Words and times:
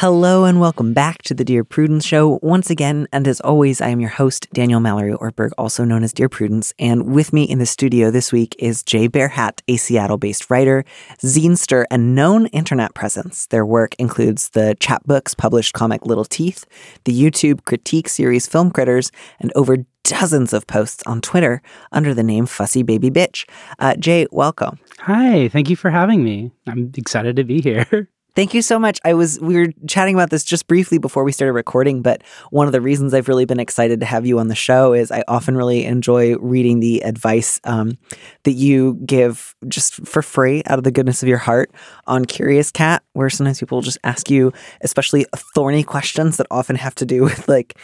Hello 0.00 0.44
and 0.44 0.60
welcome 0.60 0.94
back 0.94 1.22
to 1.22 1.34
the 1.34 1.44
Dear 1.44 1.64
Prudence 1.64 2.06
Show 2.06 2.38
once 2.40 2.70
again. 2.70 3.08
And 3.12 3.26
as 3.26 3.40
always, 3.40 3.80
I 3.80 3.88
am 3.88 3.98
your 3.98 4.10
host, 4.10 4.46
Daniel 4.52 4.78
Mallory 4.78 5.12
Ortberg, 5.12 5.50
also 5.58 5.84
known 5.84 6.04
as 6.04 6.12
Dear 6.12 6.28
Prudence. 6.28 6.72
And 6.78 7.12
with 7.12 7.32
me 7.32 7.42
in 7.42 7.58
the 7.58 7.66
studio 7.66 8.12
this 8.12 8.30
week 8.30 8.54
is 8.60 8.84
Jae 8.84 9.08
Bearhat, 9.08 9.60
a 9.66 9.76
Seattle 9.76 10.16
based 10.16 10.50
writer, 10.50 10.84
zinester, 11.18 11.84
and 11.90 12.14
known 12.14 12.46
internet 12.46 12.94
presence. 12.94 13.46
Their 13.46 13.66
work 13.66 13.96
includes 13.98 14.50
the 14.50 14.76
Czap 14.78 15.02
Books 15.02 15.34
published 15.34 15.72
comic 15.72 16.06
Little 16.06 16.24
Teeth, 16.24 16.64
the 17.02 17.12
YouTube 17.12 17.64
critique 17.64 18.08
series 18.08 18.46
Film 18.46 18.70
Critters, 18.70 19.10
and 19.40 19.50
over 19.56 19.78
dozens 20.04 20.52
of 20.52 20.64
posts 20.68 21.02
on 21.06 21.20
Twitter 21.20 21.60
under 21.90 22.14
the 22.14 22.22
name 22.22 22.46
Fussy 22.46 22.84
Baby 22.84 23.10
Bitch. 23.10 23.48
Uh, 23.80 23.94
Jae, 23.94 24.28
welcome. 24.30 24.78
Hi, 25.00 25.48
thank 25.48 25.68
you 25.68 25.74
for 25.74 25.90
having 25.90 26.22
me. 26.22 26.52
I'm 26.68 26.92
excited 26.96 27.34
to 27.34 27.42
be 27.42 27.60
here. 27.60 28.08
Thank 28.38 28.54
you 28.54 28.62
so 28.62 28.78
much. 28.78 29.00
I 29.04 29.14
was 29.14 29.40
we 29.40 29.56
were 29.56 29.66
chatting 29.88 30.14
about 30.14 30.30
this 30.30 30.44
just 30.44 30.68
briefly 30.68 30.98
before 30.98 31.24
we 31.24 31.32
started 31.32 31.54
recording, 31.54 32.02
but 32.02 32.22
one 32.50 32.68
of 32.68 32.72
the 32.72 32.80
reasons 32.80 33.12
I've 33.12 33.26
really 33.26 33.46
been 33.46 33.58
excited 33.58 33.98
to 33.98 34.06
have 34.06 34.26
you 34.26 34.38
on 34.38 34.46
the 34.46 34.54
show 34.54 34.92
is 34.92 35.10
I 35.10 35.24
often 35.26 35.56
really 35.56 35.84
enjoy 35.84 36.36
reading 36.36 36.78
the 36.78 37.00
advice 37.00 37.60
um, 37.64 37.98
that 38.44 38.52
you 38.52 38.94
give 39.04 39.56
just 39.66 40.06
for 40.06 40.22
free 40.22 40.62
out 40.66 40.78
of 40.78 40.84
the 40.84 40.92
goodness 40.92 41.20
of 41.20 41.28
your 41.28 41.38
heart 41.38 41.72
on 42.06 42.26
Curious 42.26 42.70
Cat, 42.70 43.02
where 43.14 43.28
sometimes 43.28 43.58
people 43.58 43.80
just 43.80 43.98
ask 44.04 44.30
you, 44.30 44.52
especially 44.82 45.26
thorny 45.56 45.82
questions 45.82 46.36
that 46.36 46.46
often 46.48 46.76
have 46.76 46.94
to 46.94 47.04
do 47.04 47.24
with 47.24 47.48
like 47.48 47.76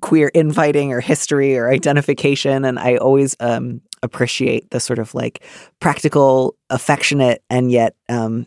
queer 0.00 0.30
infighting 0.32 0.94
or 0.94 1.00
history 1.00 1.58
or 1.58 1.70
identification, 1.70 2.64
and 2.64 2.78
I 2.78 2.96
always 2.96 3.36
um, 3.38 3.82
appreciate 4.02 4.70
the 4.70 4.80
sort 4.80 4.98
of 4.98 5.14
like 5.14 5.44
practical, 5.78 6.56
affectionate, 6.70 7.42
and 7.50 7.70
yet 7.70 7.96
um, 8.08 8.46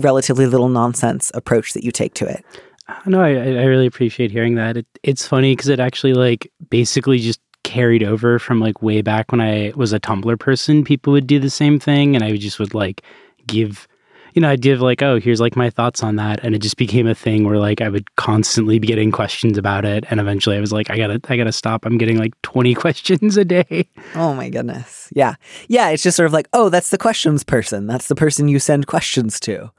relatively 0.00 0.46
little 0.46 0.68
nonsense 0.68 1.30
approach 1.34 1.72
that 1.72 1.84
you 1.84 1.92
take 1.92 2.14
to 2.14 2.26
it. 2.26 2.44
Uh, 2.88 2.94
no, 3.06 3.20
I, 3.20 3.30
I 3.30 3.64
really 3.64 3.86
appreciate 3.86 4.30
hearing 4.30 4.56
that. 4.56 4.76
It, 4.76 4.86
it's 5.02 5.26
funny 5.26 5.54
because 5.54 5.68
it 5.68 5.80
actually 5.80 6.14
like 6.14 6.50
basically 6.70 7.18
just 7.18 7.40
carried 7.62 8.02
over 8.02 8.38
from 8.38 8.58
like 8.58 8.82
way 8.82 9.02
back 9.02 9.30
when 9.30 9.40
I 9.40 9.72
was 9.76 9.92
a 9.92 10.00
Tumblr 10.00 10.38
person. 10.40 10.82
People 10.82 11.12
would 11.12 11.26
do 11.26 11.38
the 11.38 11.50
same 11.50 11.78
thing, 11.78 12.16
and 12.16 12.24
I 12.24 12.36
just 12.36 12.58
would 12.58 12.74
like 12.74 13.02
give, 13.46 13.86
you 14.34 14.42
know, 14.42 14.48
I'd 14.48 14.60
give 14.60 14.80
like, 14.80 15.02
oh, 15.02 15.18
here's 15.18 15.40
like 15.40 15.56
my 15.56 15.70
thoughts 15.70 16.02
on 16.02 16.16
that, 16.16 16.42
and 16.42 16.54
it 16.54 16.60
just 16.60 16.76
became 16.76 17.06
a 17.06 17.14
thing 17.14 17.44
where 17.44 17.58
like 17.58 17.80
I 17.80 17.88
would 17.88 18.14
constantly 18.16 18.78
be 18.78 18.86
getting 18.86 19.10
questions 19.10 19.58
about 19.58 19.84
it, 19.84 20.04
and 20.10 20.20
eventually 20.20 20.56
I 20.56 20.60
was 20.60 20.72
like, 20.72 20.90
I 20.90 20.96
gotta, 20.96 21.20
I 21.28 21.36
gotta 21.36 21.52
stop. 21.52 21.84
I'm 21.84 21.98
getting 21.98 22.18
like 22.18 22.32
20 22.42 22.74
questions 22.80 23.36
a 23.36 23.44
day. 23.44 23.88
Oh 24.14 24.34
my 24.34 24.48
goodness. 24.48 25.08
Yeah. 25.14 25.34
Yeah. 25.68 25.90
It's 25.90 26.02
just 26.02 26.16
sort 26.16 26.26
of 26.26 26.32
like, 26.32 26.48
oh, 26.52 26.68
that's 26.68 26.90
the 26.90 26.98
questions 26.98 27.44
person. 27.44 27.86
That's 27.86 28.08
the 28.08 28.14
person 28.14 28.48
you 28.48 28.58
send 28.58 28.86
questions 28.86 29.40
to. 29.40 29.70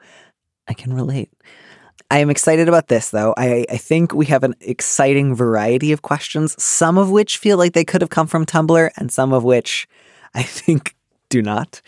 I 0.67 0.73
can 0.73 0.93
relate. 0.93 1.31
I 2.11 2.17
am 2.19 2.29
excited 2.29 2.67
about 2.67 2.89
this, 2.89 3.09
though. 3.09 3.33
I, 3.37 3.65
I 3.69 3.77
think 3.77 4.13
we 4.13 4.25
have 4.25 4.43
an 4.43 4.53
exciting 4.59 5.33
variety 5.33 5.93
of 5.93 6.01
questions, 6.01 6.61
some 6.61 6.97
of 6.97 7.09
which 7.09 7.37
feel 7.37 7.57
like 7.57 7.71
they 7.71 7.85
could 7.85 8.01
have 8.01 8.09
come 8.09 8.27
from 8.27 8.45
Tumblr, 8.45 8.89
and 8.97 9.09
some 9.09 9.31
of 9.31 9.45
which 9.45 9.87
I 10.33 10.43
think 10.43 10.93
do 11.29 11.41
not. 11.41 11.81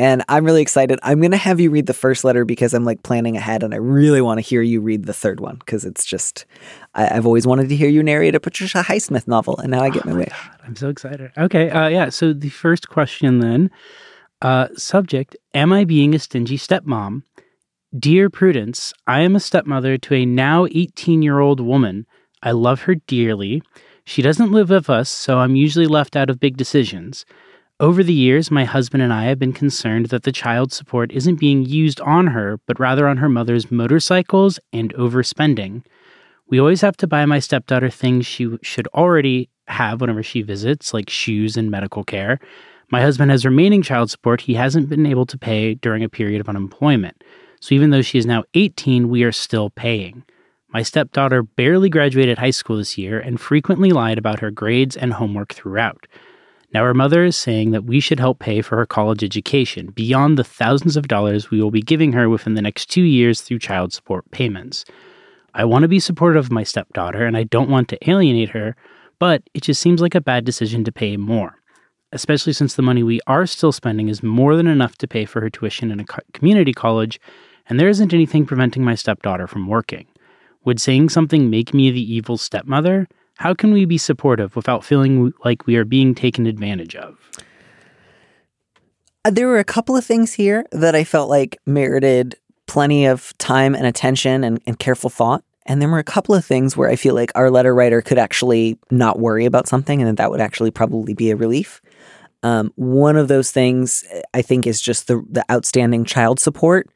And 0.00 0.22
I'm 0.28 0.44
really 0.44 0.62
excited. 0.62 1.00
I'm 1.02 1.20
going 1.20 1.32
to 1.32 1.36
have 1.36 1.58
you 1.58 1.70
read 1.70 1.86
the 1.86 1.94
first 1.94 2.22
letter 2.22 2.44
because 2.44 2.72
I'm 2.72 2.84
like 2.84 3.02
planning 3.02 3.36
ahead 3.36 3.64
and 3.64 3.74
I 3.74 3.78
really 3.78 4.20
want 4.20 4.38
to 4.38 4.42
hear 4.42 4.62
you 4.62 4.80
read 4.80 5.06
the 5.06 5.12
third 5.12 5.40
one 5.40 5.56
because 5.56 5.84
it's 5.84 6.04
just, 6.04 6.46
I, 6.94 7.06
have 7.06 7.26
always 7.26 7.48
wanted 7.48 7.68
to 7.68 7.76
hear 7.76 7.88
you 7.88 8.02
narrate 8.02 8.36
a 8.36 8.40
Patricia 8.40 8.82
Highsmith 8.82 9.26
novel 9.26 9.58
and 9.58 9.72
now 9.72 9.82
I 9.82 9.90
get 9.90 10.06
oh 10.06 10.10
my, 10.10 10.12
my 10.12 10.18
wish. 10.20 10.28
God, 10.28 10.60
I'm 10.64 10.76
so 10.76 10.88
excited. 10.88 11.32
Okay. 11.36 11.70
Uh, 11.70 11.88
yeah. 11.88 12.10
So 12.10 12.32
the 12.32 12.48
first 12.48 12.88
question 12.88 13.40
then 13.40 13.70
uh, 14.40 14.68
subject 14.76 15.36
Am 15.54 15.72
I 15.72 15.84
being 15.84 16.14
a 16.14 16.18
stingy 16.20 16.58
stepmom? 16.58 17.22
Dear 17.98 18.30
Prudence, 18.30 18.92
I 19.06 19.22
am 19.22 19.34
a 19.34 19.40
stepmother 19.40 19.98
to 19.98 20.14
a 20.14 20.26
now 20.26 20.66
18 20.66 21.22
year 21.22 21.40
old 21.40 21.58
woman. 21.58 22.06
I 22.42 22.52
love 22.52 22.82
her 22.82 22.94
dearly. 22.94 23.62
She 24.04 24.22
doesn't 24.22 24.52
live 24.52 24.70
with 24.70 24.88
us, 24.88 25.10
so 25.10 25.38
I'm 25.38 25.56
usually 25.56 25.86
left 25.86 26.14
out 26.14 26.30
of 26.30 26.38
big 26.38 26.56
decisions. 26.56 27.26
Over 27.80 28.02
the 28.02 28.12
years, 28.12 28.50
my 28.50 28.64
husband 28.64 29.04
and 29.04 29.12
I 29.12 29.26
have 29.26 29.38
been 29.38 29.52
concerned 29.52 30.06
that 30.06 30.24
the 30.24 30.32
child 30.32 30.72
support 30.72 31.12
isn't 31.12 31.38
being 31.38 31.64
used 31.64 32.00
on 32.00 32.26
her, 32.26 32.58
but 32.66 32.80
rather 32.80 33.06
on 33.06 33.18
her 33.18 33.28
mother's 33.28 33.70
motorcycles 33.70 34.58
and 34.72 34.92
overspending. 34.94 35.84
We 36.48 36.58
always 36.58 36.80
have 36.80 36.96
to 36.96 37.06
buy 37.06 37.24
my 37.24 37.38
stepdaughter 37.38 37.88
things 37.88 38.26
she 38.26 38.58
should 38.62 38.88
already 38.88 39.48
have 39.68 40.00
whenever 40.00 40.24
she 40.24 40.42
visits, 40.42 40.92
like 40.92 41.08
shoes 41.08 41.56
and 41.56 41.70
medical 41.70 42.02
care. 42.02 42.40
My 42.90 43.00
husband 43.00 43.30
has 43.30 43.44
remaining 43.44 43.82
child 43.82 44.10
support 44.10 44.40
he 44.40 44.54
hasn't 44.54 44.88
been 44.88 45.06
able 45.06 45.26
to 45.26 45.38
pay 45.38 45.74
during 45.74 46.02
a 46.02 46.08
period 46.08 46.40
of 46.40 46.48
unemployment. 46.48 47.22
So 47.60 47.76
even 47.76 47.90
though 47.90 48.02
she 48.02 48.18
is 48.18 48.26
now 48.26 48.42
18, 48.54 49.08
we 49.08 49.22
are 49.22 49.30
still 49.30 49.70
paying. 49.70 50.24
My 50.70 50.82
stepdaughter 50.82 51.44
barely 51.44 51.90
graduated 51.90 52.38
high 52.38 52.50
school 52.50 52.78
this 52.78 52.98
year 52.98 53.20
and 53.20 53.40
frequently 53.40 53.92
lied 53.92 54.18
about 54.18 54.40
her 54.40 54.50
grades 54.50 54.96
and 54.96 55.12
homework 55.12 55.54
throughout. 55.54 56.08
Now, 56.72 56.84
her 56.84 56.94
mother 56.94 57.24
is 57.24 57.36
saying 57.36 57.70
that 57.70 57.84
we 57.84 57.98
should 57.98 58.20
help 58.20 58.40
pay 58.40 58.60
for 58.60 58.76
her 58.76 58.84
college 58.84 59.24
education 59.24 59.86
beyond 59.88 60.36
the 60.36 60.44
thousands 60.44 60.96
of 60.96 61.08
dollars 61.08 61.50
we 61.50 61.62
will 61.62 61.70
be 61.70 61.80
giving 61.80 62.12
her 62.12 62.28
within 62.28 62.54
the 62.54 62.62
next 62.62 62.86
two 62.86 63.02
years 63.02 63.40
through 63.40 63.60
child 63.60 63.92
support 63.92 64.30
payments. 64.32 64.84
I 65.54 65.64
want 65.64 65.82
to 65.82 65.88
be 65.88 65.98
supportive 65.98 66.44
of 66.44 66.52
my 66.52 66.64
stepdaughter 66.64 67.24
and 67.24 67.36
I 67.36 67.44
don't 67.44 67.70
want 67.70 67.88
to 67.88 68.10
alienate 68.10 68.50
her, 68.50 68.76
but 69.18 69.42
it 69.54 69.62
just 69.62 69.80
seems 69.80 70.02
like 70.02 70.14
a 70.14 70.20
bad 70.20 70.44
decision 70.44 70.84
to 70.84 70.92
pay 70.92 71.16
more, 71.16 71.58
especially 72.12 72.52
since 72.52 72.74
the 72.74 72.82
money 72.82 73.02
we 73.02 73.20
are 73.26 73.46
still 73.46 73.72
spending 73.72 74.08
is 74.08 74.22
more 74.22 74.54
than 74.54 74.66
enough 74.66 74.96
to 74.98 75.08
pay 75.08 75.24
for 75.24 75.40
her 75.40 75.50
tuition 75.50 75.90
in 75.90 76.00
a 76.00 76.04
community 76.32 76.74
college, 76.74 77.18
and 77.68 77.80
there 77.80 77.88
isn't 77.88 78.12
anything 78.12 78.44
preventing 78.44 78.84
my 78.84 78.94
stepdaughter 78.94 79.46
from 79.46 79.68
working. 79.68 80.06
Would 80.64 80.80
saying 80.80 81.08
something 81.08 81.48
make 81.48 81.72
me 81.72 81.90
the 81.90 82.12
evil 82.14 82.36
stepmother? 82.36 83.08
How 83.38 83.54
can 83.54 83.72
we 83.72 83.84
be 83.84 83.98
supportive 83.98 84.56
without 84.56 84.84
feeling 84.84 85.32
like 85.44 85.64
we 85.64 85.76
are 85.76 85.84
being 85.84 86.12
taken 86.12 86.44
advantage 86.46 86.96
of? 86.96 87.16
Uh, 89.24 89.30
There 89.30 89.46
were 89.46 89.60
a 89.60 89.64
couple 89.64 89.96
of 89.96 90.04
things 90.04 90.32
here 90.32 90.66
that 90.72 90.96
I 90.96 91.04
felt 91.04 91.30
like 91.30 91.56
merited 91.64 92.34
plenty 92.66 93.06
of 93.06 93.32
time 93.38 93.76
and 93.76 93.86
attention 93.86 94.42
and, 94.42 94.60
and 94.66 94.76
careful 94.78 95.08
thought. 95.08 95.44
And 95.66 95.80
there 95.80 95.88
were 95.88 96.00
a 96.00 96.04
couple 96.04 96.34
of 96.34 96.44
things 96.44 96.76
where 96.76 96.90
I 96.90 96.96
feel 96.96 97.14
like 97.14 97.30
our 97.36 97.48
letter 97.48 97.74
writer 97.74 98.02
could 98.02 98.18
actually 98.18 98.76
not 98.90 99.20
worry 99.20 99.44
about 99.44 99.68
something 99.68 100.00
and 100.00 100.08
that 100.08 100.16
that 100.16 100.30
would 100.32 100.40
actually 100.40 100.72
probably 100.72 101.14
be 101.14 101.30
a 101.30 101.36
relief. 101.36 101.80
Um, 102.42 102.72
one 102.74 103.16
of 103.16 103.28
those 103.28 103.52
things 103.52 104.04
uh, 104.12 104.20
I 104.34 104.42
think 104.42 104.66
is 104.66 104.80
just 104.80 105.06
the, 105.06 105.24
the 105.30 105.44
outstanding 105.50 106.04
child 106.04 106.40
support. 106.40 106.88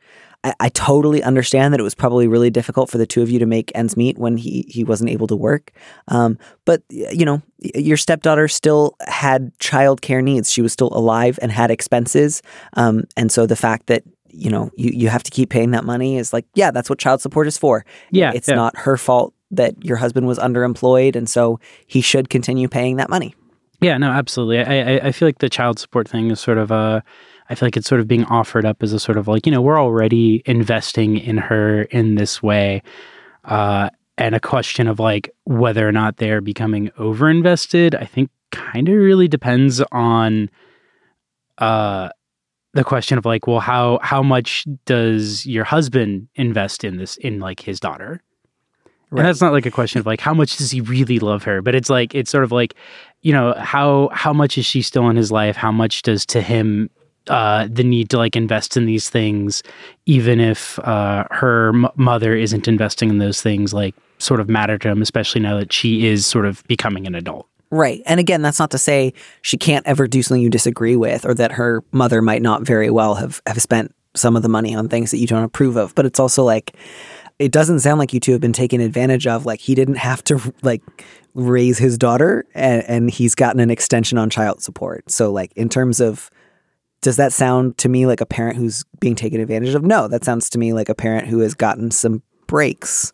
I, 0.44 0.54
I 0.60 0.68
totally 0.70 1.22
understand 1.22 1.72
that 1.72 1.80
it 1.80 1.84
was 1.84 1.94
probably 1.94 2.26
really 2.28 2.50
difficult 2.50 2.90
for 2.90 2.98
the 2.98 3.06
two 3.06 3.22
of 3.22 3.30
you 3.30 3.38
to 3.38 3.46
make 3.46 3.72
ends 3.74 3.96
meet 3.96 4.18
when 4.18 4.36
he 4.36 4.64
he 4.68 4.84
wasn't 4.84 5.10
able 5.10 5.26
to 5.28 5.36
work. 5.36 5.72
Um, 6.08 6.38
but 6.64 6.82
you 6.90 7.24
know, 7.24 7.42
your 7.58 7.96
stepdaughter 7.96 8.48
still 8.48 8.96
had 9.06 9.56
childcare 9.58 10.22
needs. 10.22 10.50
She 10.50 10.62
was 10.62 10.72
still 10.72 10.90
alive 10.92 11.38
and 11.42 11.52
had 11.52 11.70
expenses. 11.70 12.42
Um, 12.74 13.04
and 13.16 13.30
so 13.30 13.46
the 13.46 13.56
fact 13.56 13.86
that 13.86 14.02
you 14.28 14.50
know 14.50 14.70
you 14.76 14.90
you 14.92 15.08
have 15.08 15.22
to 15.22 15.30
keep 15.30 15.50
paying 15.50 15.72
that 15.72 15.84
money 15.84 16.16
is 16.16 16.32
like, 16.32 16.46
yeah, 16.54 16.70
that's 16.70 16.90
what 16.90 16.98
child 16.98 17.20
support 17.20 17.46
is 17.46 17.58
for. 17.58 17.84
Yeah, 18.10 18.32
it's 18.34 18.48
yeah. 18.48 18.56
not 18.56 18.76
her 18.78 18.96
fault 18.96 19.34
that 19.50 19.84
your 19.84 19.98
husband 19.98 20.26
was 20.26 20.38
underemployed, 20.38 21.16
and 21.16 21.28
so 21.28 21.60
he 21.86 22.00
should 22.00 22.30
continue 22.30 22.68
paying 22.68 22.96
that 22.96 23.10
money. 23.10 23.34
Yeah, 23.82 23.98
no, 23.98 24.10
absolutely. 24.10 24.60
I, 24.60 24.94
I, 24.94 25.06
I 25.08 25.12
feel 25.12 25.26
like 25.26 25.38
the 25.38 25.50
child 25.50 25.80
support 25.80 26.08
thing 26.08 26.30
is 26.30 26.38
sort 26.38 26.56
of 26.56 26.70
a, 26.70 27.02
I 27.52 27.54
feel 27.54 27.66
like 27.66 27.76
it's 27.76 27.86
sort 27.86 28.00
of 28.00 28.08
being 28.08 28.24
offered 28.24 28.64
up 28.64 28.82
as 28.82 28.94
a 28.94 28.98
sort 28.98 29.18
of 29.18 29.28
like, 29.28 29.44
you 29.44 29.52
know, 29.52 29.60
we're 29.60 29.78
already 29.78 30.42
investing 30.46 31.18
in 31.18 31.36
her 31.36 31.82
in 31.82 32.14
this 32.14 32.42
way. 32.42 32.82
Uh, 33.44 33.90
and 34.16 34.34
a 34.34 34.40
question 34.40 34.88
of 34.88 34.98
like 34.98 35.30
whether 35.44 35.86
or 35.86 35.92
not 35.92 36.16
they're 36.16 36.40
becoming 36.40 36.90
over 36.96 37.28
invested, 37.28 37.94
I 37.94 38.06
think 38.06 38.30
kind 38.52 38.88
of 38.88 38.94
really 38.94 39.28
depends 39.28 39.82
on 39.92 40.48
uh, 41.58 42.08
the 42.72 42.84
question 42.84 43.18
of 43.18 43.26
like, 43.26 43.46
well, 43.46 43.60
how 43.60 43.98
how 44.02 44.22
much 44.22 44.66
does 44.86 45.44
your 45.44 45.64
husband 45.64 46.28
invest 46.34 46.84
in 46.84 46.96
this 46.96 47.18
in 47.18 47.38
like 47.38 47.60
his 47.60 47.78
daughter? 47.80 48.22
And 49.10 49.26
that's 49.26 49.42
not 49.42 49.52
like 49.52 49.66
a 49.66 49.70
question 49.70 50.00
of 50.00 50.06
like 50.06 50.20
how 50.20 50.32
much 50.32 50.56
does 50.56 50.70
he 50.70 50.80
really 50.80 51.18
love 51.18 51.42
her, 51.42 51.60
but 51.60 51.74
it's 51.74 51.90
like 51.90 52.14
it's 52.14 52.30
sort 52.30 52.44
of 52.44 52.52
like, 52.52 52.74
you 53.20 53.34
know, 53.34 53.52
how 53.58 54.08
how 54.10 54.32
much 54.32 54.56
is 54.56 54.64
she 54.64 54.80
still 54.80 55.10
in 55.10 55.16
his 55.16 55.30
life? 55.30 55.54
How 55.54 55.70
much 55.70 56.00
does 56.00 56.24
to 56.26 56.40
him 56.40 56.88
uh, 57.28 57.68
the 57.70 57.84
need 57.84 58.10
to 58.10 58.18
like 58.18 58.36
invest 58.36 58.76
in 58.76 58.86
these 58.86 59.08
things, 59.10 59.62
even 60.06 60.40
if 60.40 60.78
uh, 60.80 61.24
her 61.30 61.68
m- 61.68 61.88
mother 61.96 62.36
isn't 62.36 62.68
investing 62.68 63.10
in 63.10 63.18
those 63.18 63.40
things, 63.42 63.72
like 63.72 63.94
sort 64.18 64.40
of 64.40 64.48
matter 64.48 64.78
to 64.78 64.88
him, 64.88 65.02
especially 65.02 65.40
now 65.40 65.58
that 65.58 65.72
she 65.72 66.06
is 66.06 66.26
sort 66.26 66.46
of 66.46 66.62
becoming 66.68 67.06
an 67.06 67.14
adult. 67.14 67.46
Right. 67.70 68.02
And 68.04 68.20
again, 68.20 68.42
that's 68.42 68.58
not 68.58 68.70
to 68.72 68.78
say 68.78 69.14
she 69.40 69.56
can't 69.56 69.86
ever 69.86 70.06
do 70.06 70.22
something 70.22 70.42
you 70.42 70.50
disagree 70.50 70.94
with 70.94 71.24
or 71.24 71.32
that 71.34 71.52
her 71.52 71.82
mother 71.90 72.20
might 72.20 72.42
not 72.42 72.62
very 72.62 72.90
well 72.90 73.14
have, 73.14 73.40
have 73.46 73.62
spent 73.62 73.94
some 74.14 74.36
of 74.36 74.42
the 74.42 74.48
money 74.48 74.74
on 74.74 74.88
things 74.88 75.10
that 75.10 75.16
you 75.16 75.26
don't 75.26 75.42
approve 75.42 75.76
of. 75.76 75.94
But 75.94 76.04
it's 76.04 76.20
also 76.20 76.44
like, 76.44 76.76
it 77.38 77.50
doesn't 77.50 77.80
sound 77.80 77.98
like 77.98 78.12
you 78.12 78.20
two 78.20 78.32
have 78.32 78.42
been 78.42 78.52
taken 78.52 78.80
advantage 78.82 79.26
of. 79.26 79.46
Like, 79.46 79.58
he 79.58 79.74
didn't 79.74 79.96
have 79.96 80.22
to, 80.24 80.52
like, 80.62 80.82
raise 81.34 81.78
his 81.78 81.96
daughter 81.96 82.44
and, 82.54 82.84
and 82.86 83.10
he's 83.10 83.34
gotten 83.34 83.58
an 83.58 83.70
extension 83.70 84.18
on 84.18 84.28
child 84.28 84.62
support. 84.62 85.10
So, 85.10 85.32
like, 85.32 85.50
in 85.54 85.70
terms 85.70 85.98
of, 85.98 86.30
does 87.02 87.16
that 87.16 87.32
sound 87.32 87.76
to 87.78 87.88
me 87.88 88.06
like 88.06 88.20
a 88.20 88.26
parent 88.26 88.56
who's 88.56 88.84
being 89.00 89.14
taken 89.14 89.40
advantage 89.40 89.74
of? 89.74 89.82
No, 89.84 90.08
that 90.08 90.24
sounds 90.24 90.48
to 90.50 90.58
me 90.58 90.72
like 90.72 90.88
a 90.88 90.94
parent 90.94 91.26
who 91.26 91.40
has 91.40 91.52
gotten 91.54 91.90
some 91.90 92.22
breaks. 92.46 93.12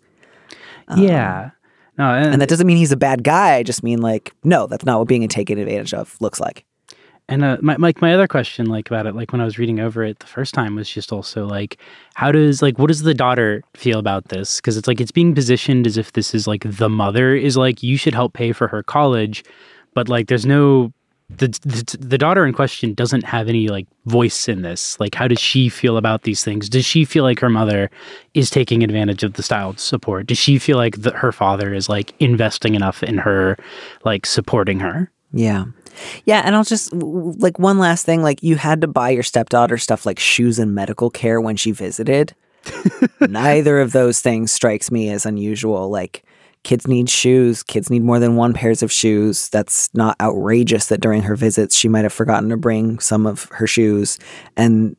yeah. 0.96 1.50
No, 1.96 2.14
and, 2.14 2.26
Um, 2.26 2.32
And 2.34 2.42
that 2.42 2.48
doesn't 2.48 2.66
mean 2.66 2.76
he's 2.76 2.92
a 2.92 2.96
bad 2.96 3.24
guy. 3.24 3.56
I 3.56 3.62
just 3.64 3.82
mean 3.82 4.00
like, 4.00 4.32
no, 4.44 4.66
that's 4.68 4.84
not 4.84 4.98
what 5.00 5.08
being 5.08 5.26
taken 5.26 5.58
advantage 5.58 5.92
of 5.92 6.16
looks 6.20 6.38
like. 6.38 6.64
And 7.30 7.44
uh, 7.44 7.58
my, 7.60 7.76
my 7.76 7.92
my 8.00 8.14
other 8.14 8.26
question, 8.26 8.66
like 8.66 8.88
about 8.88 9.06
it, 9.06 9.14
like 9.14 9.32
when 9.32 9.40
I 9.42 9.44
was 9.44 9.58
reading 9.58 9.80
over 9.80 10.02
it 10.02 10.18
the 10.20 10.26
first 10.26 10.54
time, 10.54 10.76
was 10.76 10.88
just 10.88 11.12
also 11.12 11.46
like, 11.46 11.76
how 12.14 12.32
does 12.32 12.62
like 12.62 12.78
what 12.78 12.86
does 12.86 13.02
the 13.02 13.12
daughter 13.12 13.62
feel 13.74 13.98
about 13.98 14.28
this? 14.28 14.56
Because 14.56 14.78
it's 14.78 14.88
like 14.88 14.98
it's 14.98 15.10
being 15.10 15.34
positioned 15.34 15.86
as 15.86 15.98
if 15.98 16.12
this 16.12 16.34
is 16.34 16.46
like 16.46 16.62
the 16.64 16.88
mother 16.88 17.34
is 17.34 17.54
like 17.56 17.82
you 17.82 17.98
should 17.98 18.14
help 18.14 18.32
pay 18.32 18.52
for 18.52 18.66
her 18.68 18.82
college, 18.82 19.44
but 19.92 20.08
like 20.08 20.28
there's 20.28 20.46
no 20.46 20.90
the, 21.30 21.48
the 21.48 21.96
the 22.00 22.18
daughter 22.18 22.46
in 22.46 22.54
question 22.54 22.94
doesn't 22.94 23.24
have 23.24 23.48
any 23.48 23.68
like 23.68 23.86
voice 24.06 24.48
in 24.48 24.62
this. 24.62 24.98
Like, 24.98 25.14
how 25.14 25.28
does 25.28 25.40
she 25.40 25.68
feel 25.68 25.96
about 25.96 26.22
these 26.22 26.42
things? 26.42 26.68
Does 26.68 26.86
she 26.86 27.04
feel 27.04 27.22
like 27.22 27.38
her 27.40 27.50
mother 27.50 27.90
is 28.34 28.48
taking 28.48 28.82
advantage 28.82 29.22
of 29.22 29.34
the 29.34 29.42
style 29.42 29.76
support? 29.76 30.26
Does 30.26 30.38
she 30.38 30.58
feel 30.58 30.78
like 30.78 31.02
the, 31.02 31.10
her 31.10 31.32
father 31.32 31.74
is 31.74 31.88
like 31.88 32.14
investing 32.18 32.74
enough 32.74 33.02
in 33.02 33.18
her, 33.18 33.58
like 34.04 34.24
supporting 34.24 34.80
her? 34.80 35.10
Yeah. 35.32 35.66
Yeah. 36.24 36.42
And 36.44 36.54
I'll 36.54 36.64
just, 36.64 36.92
like, 36.92 37.58
one 37.58 37.78
last 37.78 38.06
thing 38.06 38.22
like, 38.22 38.42
you 38.42 38.56
had 38.56 38.80
to 38.80 38.86
buy 38.86 39.10
your 39.10 39.22
stepdaughter 39.22 39.78
stuff 39.78 40.06
like 40.06 40.18
shoes 40.18 40.58
and 40.58 40.74
medical 40.74 41.10
care 41.10 41.40
when 41.40 41.56
she 41.56 41.72
visited. 41.72 42.34
Neither 43.20 43.80
of 43.80 43.92
those 43.92 44.20
things 44.20 44.52
strikes 44.52 44.90
me 44.90 45.10
as 45.10 45.26
unusual. 45.26 45.90
Like, 45.90 46.24
kids 46.68 46.86
need 46.86 47.08
shoes, 47.08 47.62
kids 47.62 47.88
need 47.88 48.02
more 48.02 48.18
than 48.18 48.36
one 48.36 48.52
pairs 48.52 48.82
of 48.82 48.92
shoes. 48.92 49.48
That's 49.48 49.88
not 49.94 50.20
outrageous 50.20 50.88
that 50.88 51.00
during 51.00 51.22
her 51.22 51.34
visits 51.34 51.74
she 51.74 51.88
might 51.88 52.02
have 52.02 52.12
forgotten 52.12 52.50
to 52.50 52.58
bring 52.58 52.98
some 52.98 53.24
of 53.24 53.46
her 53.52 53.66
shoes. 53.66 54.18
And 54.54 54.94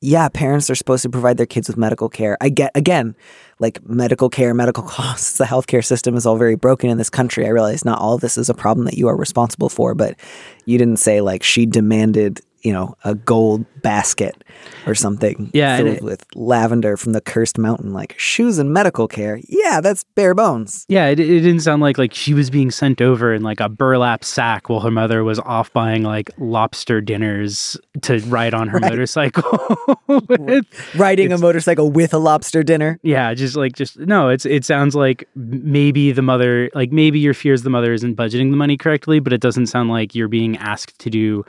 yeah, 0.00 0.28
parents 0.28 0.68
are 0.70 0.74
supposed 0.74 1.04
to 1.04 1.08
provide 1.08 1.36
their 1.36 1.46
kids 1.46 1.68
with 1.68 1.76
medical 1.76 2.08
care. 2.08 2.36
I 2.40 2.48
get 2.48 2.72
again, 2.74 3.14
like 3.60 3.80
medical 3.88 4.28
care, 4.28 4.54
medical 4.54 4.82
costs. 4.96 5.38
The 5.38 5.44
healthcare 5.44 5.84
system 5.84 6.16
is 6.16 6.26
all 6.26 6.36
very 6.36 6.56
broken 6.56 6.90
in 6.90 6.98
this 6.98 7.10
country. 7.10 7.46
I 7.46 7.50
realize 7.50 7.84
not 7.84 8.00
all 8.00 8.16
of 8.16 8.20
this 8.20 8.36
is 8.36 8.50
a 8.50 8.54
problem 8.54 8.84
that 8.86 8.98
you 8.98 9.06
are 9.06 9.16
responsible 9.16 9.68
for, 9.68 9.94
but 9.94 10.18
you 10.64 10.78
didn't 10.78 10.98
say 10.98 11.20
like 11.20 11.44
she 11.44 11.64
demanded, 11.64 12.40
you 12.64 12.72
know, 12.72 12.96
a 13.04 13.14
gold 13.14 13.64
basket 13.82 14.42
or 14.86 14.94
something 14.94 15.50
Yeah, 15.52 15.76
filled 15.76 15.88
it- 15.98 16.02
with 16.02 16.24
lavender 16.34 16.96
from 16.96 17.12
the 17.12 17.20
cursed 17.20 17.58
mountain, 17.58 17.92
like 17.92 18.18
shoes 18.18 18.58
and 18.58 18.72
medical 18.72 19.06
care. 19.06 19.38
Yeah, 19.48 19.80
that's 19.82 20.02
bare 20.14 20.34
bones. 20.34 20.86
Yeah, 20.88 21.06
it, 21.08 21.20
it 21.20 21.40
didn't 21.40 21.60
sound 21.60 21.82
like 21.82 21.98
like 21.98 22.14
she 22.14 22.32
was 22.34 22.48
being 22.50 22.70
sent 22.70 23.00
over 23.02 23.32
in 23.34 23.42
like 23.42 23.60
a 23.60 23.68
burlap 23.68 24.24
sack 24.24 24.68
while 24.70 24.80
her 24.80 24.90
mother 24.90 25.22
was 25.22 25.38
off 25.40 25.72
buying 25.74 26.02
like 26.02 26.30
lobster 26.38 27.00
dinners 27.02 27.76
to 28.02 28.18
ride 28.20 28.54
on 28.54 28.68
her 28.68 28.78
Right. 28.84 28.90
motorcycle. 28.90 29.76
with. 30.08 30.64
Riding 30.96 31.32
a 31.32 31.38
motorcycle 31.38 31.90
with 31.90 32.14
a 32.14 32.18
lobster 32.18 32.62
dinner. 32.62 32.98
Yeah, 33.02 33.34
just 33.34 33.56
like 33.56 33.74
just 33.74 33.98
no. 33.98 34.30
It's 34.30 34.46
it 34.46 34.64
sounds 34.64 34.94
like 34.94 35.28
maybe 35.34 36.12
the 36.12 36.22
mother 36.22 36.70
like 36.74 36.92
maybe 36.92 37.18
your 37.18 37.34
fears 37.34 37.62
the 37.62 37.70
mother 37.70 37.92
isn't 37.92 38.16
budgeting 38.16 38.50
the 38.50 38.56
money 38.56 38.76
correctly, 38.76 39.20
but 39.20 39.32
it 39.32 39.40
doesn't 39.40 39.66
sound 39.66 39.90
like 39.90 40.14
you're 40.14 40.28
being 40.28 40.56
asked 40.56 40.98
to 41.00 41.10
do 41.10 41.44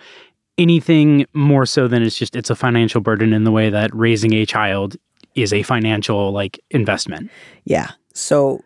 anything 0.57 1.25
more 1.33 1.65
so 1.65 1.87
than 1.87 2.01
it's 2.03 2.17
just 2.17 2.35
it's 2.35 2.49
a 2.49 2.55
financial 2.55 3.01
burden 3.01 3.33
in 3.33 3.43
the 3.43 3.51
way 3.51 3.69
that 3.69 3.93
raising 3.93 4.33
a 4.33 4.45
child 4.45 4.95
is 5.35 5.51
a 5.53 5.63
financial 5.63 6.31
like 6.31 6.59
investment. 6.71 7.29
Yeah. 7.65 7.91
So 8.13 8.61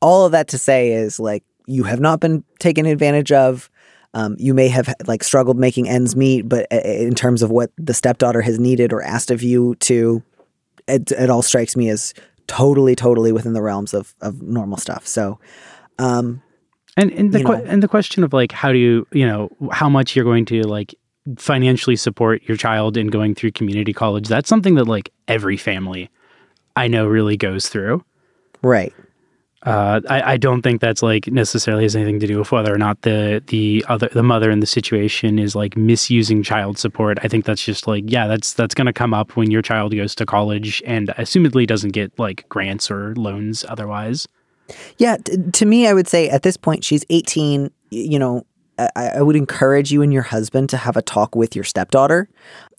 all 0.00 0.24
of 0.26 0.32
that 0.32 0.48
to 0.48 0.58
say 0.58 0.92
is 0.92 1.20
like 1.20 1.44
you 1.66 1.84
have 1.84 2.00
not 2.00 2.20
been 2.20 2.44
taken 2.58 2.86
advantage 2.86 3.32
of. 3.32 3.70
Um, 4.16 4.36
you 4.38 4.54
may 4.54 4.68
have 4.68 4.94
like 5.06 5.24
struggled 5.24 5.58
making 5.58 5.88
ends 5.88 6.14
meet, 6.14 6.48
but 6.48 6.68
i- 6.70 6.76
in 6.76 7.16
terms 7.16 7.42
of 7.42 7.50
what 7.50 7.72
the 7.76 7.92
stepdaughter 7.92 8.42
has 8.42 8.60
needed 8.60 8.92
or 8.92 9.02
asked 9.02 9.32
of 9.32 9.42
you 9.42 9.74
to, 9.80 10.22
it, 10.86 11.10
it 11.10 11.30
all 11.30 11.42
strikes 11.42 11.74
me 11.76 11.88
as 11.88 12.14
totally, 12.46 12.94
totally 12.94 13.32
within 13.32 13.54
the 13.54 13.62
realms 13.62 13.92
of 13.92 14.14
of 14.20 14.40
normal 14.40 14.78
stuff. 14.78 15.04
So, 15.04 15.40
um, 15.98 16.40
And 16.96 17.10
and 17.10 17.32
the 17.32 17.42
que- 17.42 17.64
and 17.66 17.82
the 17.82 17.88
question 17.88 18.22
of 18.22 18.32
like 18.32 18.52
how 18.52 18.70
do 18.70 18.78
you 18.78 19.04
you 19.12 19.26
know 19.26 19.50
how 19.72 19.88
much 19.88 20.14
you're 20.14 20.24
going 20.24 20.44
to 20.46 20.62
like 20.62 20.94
financially 21.38 21.96
support 21.96 22.42
your 22.44 22.56
child 22.56 22.96
in 22.96 23.06
going 23.06 23.34
through 23.34 23.50
community 23.50 23.92
college 23.92 24.28
that's 24.28 24.48
something 24.48 24.74
that 24.74 24.84
like 24.84 25.10
every 25.26 25.56
family 25.56 26.10
I 26.76 26.88
know 26.88 27.06
really 27.06 27.36
goes 27.36 27.68
through. 27.68 28.04
right. 28.62 28.92
Uh, 29.62 30.02
I, 30.10 30.32
I 30.32 30.36
don't 30.36 30.60
think 30.60 30.82
that's 30.82 31.02
like 31.02 31.26
necessarily 31.28 31.84
has 31.84 31.96
anything 31.96 32.20
to 32.20 32.26
do 32.26 32.38
with 32.38 32.52
whether 32.52 32.74
or 32.74 32.76
not 32.76 33.00
the 33.00 33.42
the 33.46 33.82
other 33.88 34.10
the 34.12 34.22
mother 34.22 34.50
in 34.50 34.60
the 34.60 34.66
situation 34.66 35.38
is 35.38 35.56
like 35.56 35.74
misusing 35.74 36.42
child 36.42 36.76
support. 36.76 37.18
I 37.22 37.28
think 37.28 37.46
that's 37.46 37.64
just 37.64 37.86
like 37.86 38.04
yeah, 38.06 38.26
that's 38.26 38.52
that's 38.52 38.74
going 38.74 38.88
to 38.88 38.92
come 38.92 39.14
up 39.14 39.36
when 39.36 39.50
your 39.50 39.62
child 39.62 39.96
goes 39.96 40.14
to 40.16 40.26
college 40.26 40.82
and 40.84 41.08
assumedly 41.16 41.66
doesn't 41.66 41.92
get 41.92 42.12
like 42.18 42.46
grants 42.50 42.90
or 42.90 43.14
loans 43.14 43.64
otherwise. 43.66 44.28
Yeah, 44.98 45.16
t- 45.16 45.38
to 45.52 45.64
me, 45.64 45.86
I 45.88 45.94
would 45.94 46.08
say 46.08 46.28
at 46.28 46.42
this 46.42 46.58
point 46.58 46.84
she's 46.84 47.06
18. 47.08 47.70
You 47.88 48.18
know, 48.18 48.44
I, 48.78 49.08
I 49.16 49.22
would 49.22 49.36
encourage 49.36 49.92
you 49.92 50.02
and 50.02 50.12
your 50.12 50.22
husband 50.22 50.70
to 50.70 50.76
have 50.76 50.96
a 50.96 51.02
talk 51.02 51.34
with 51.34 51.54
your 51.54 51.64
stepdaughter 51.64 52.28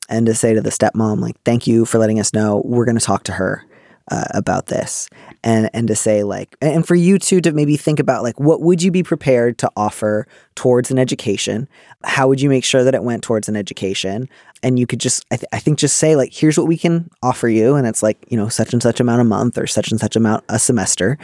and 0.10 0.26
to 0.26 0.36
say 0.36 0.54
to 0.54 0.62
the 0.62 0.70
stepmom, 0.70 1.20
like, 1.20 1.36
"Thank 1.44 1.68
you 1.68 1.86
for 1.86 1.98
letting 1.98 2.20
us 2.20 2.34
know. 2.34 2.62
We're 2.66 2.86
going 2.86 2.98
to 2.98 3.06
talk 3.06 3.24
to 3.24 3.34
her 3.34 3.66
uh, 4.12 4.26
about 4.32 4.68
this," 4.68 5.10
and 5.44 5.70
and 5.74 5.88
to 5.88 5.96
say 5.96 6.24
like, 6.24 6.56
and 6.62 6.88
for 6.88 6.96
you 6.96 7.18
too 7.18 7.42
to 7.42 7.52
maybe 7.52 7.76
think 7.78 8.00
about 8.00 8.24
like, 8.24 8.40
what 8.40 8.62
would 8.62 8.84
you 8.84 8.92
be 8.92 9.04
prepared 9.04 9.58
to 9.60 9.72
offer 9.76 10.28
towards 10.54 10.92
an 10.92 11.00
education? 11.00 11.68
How 12.04 12.28
would 12.28 12.40
you 12.40 12.50
make 12.50 12.64
sure 12.64 12.84
that 12.84 12.94
it 12.96 13.04
went 13.04 13.24
towards 13.24 13.50
an 13.50 13.56
education? 13.56 14.30
And 14.62 14.80
you 14.80 14.88
could 14.88 15.00
just, 15.00 15.26
I, 15.32 15.38
th- 15.38 15.50
I 15.54 15.60
think, 15.60 15.80
just 15.80 15.98
say 15.98 16.16
like, 16.16 16.34
"Here's 16.34 16.58
what 16.58 16.68
we 16.68 16.78
can 16.78 17.10
offer 17.24 17.48
you," 17.48 17.76
and 17.76 17.88
it's 17.88 18.04
like, 18.04 18.24
you 18.30 18.38
know, 18.38 18.50
such 18.50 18.74
and 18.74 18.82
such 18.84 19.00
amount 19.00 19.22
a 19.22 19.26
month 19.26 19.58
or 19.58 19.68
such 19.68 19.92
and 19.92 20.00
such 20.00 20.16
amount 20.16 20.44
a 20.50 20.60
semester 20.60 21.18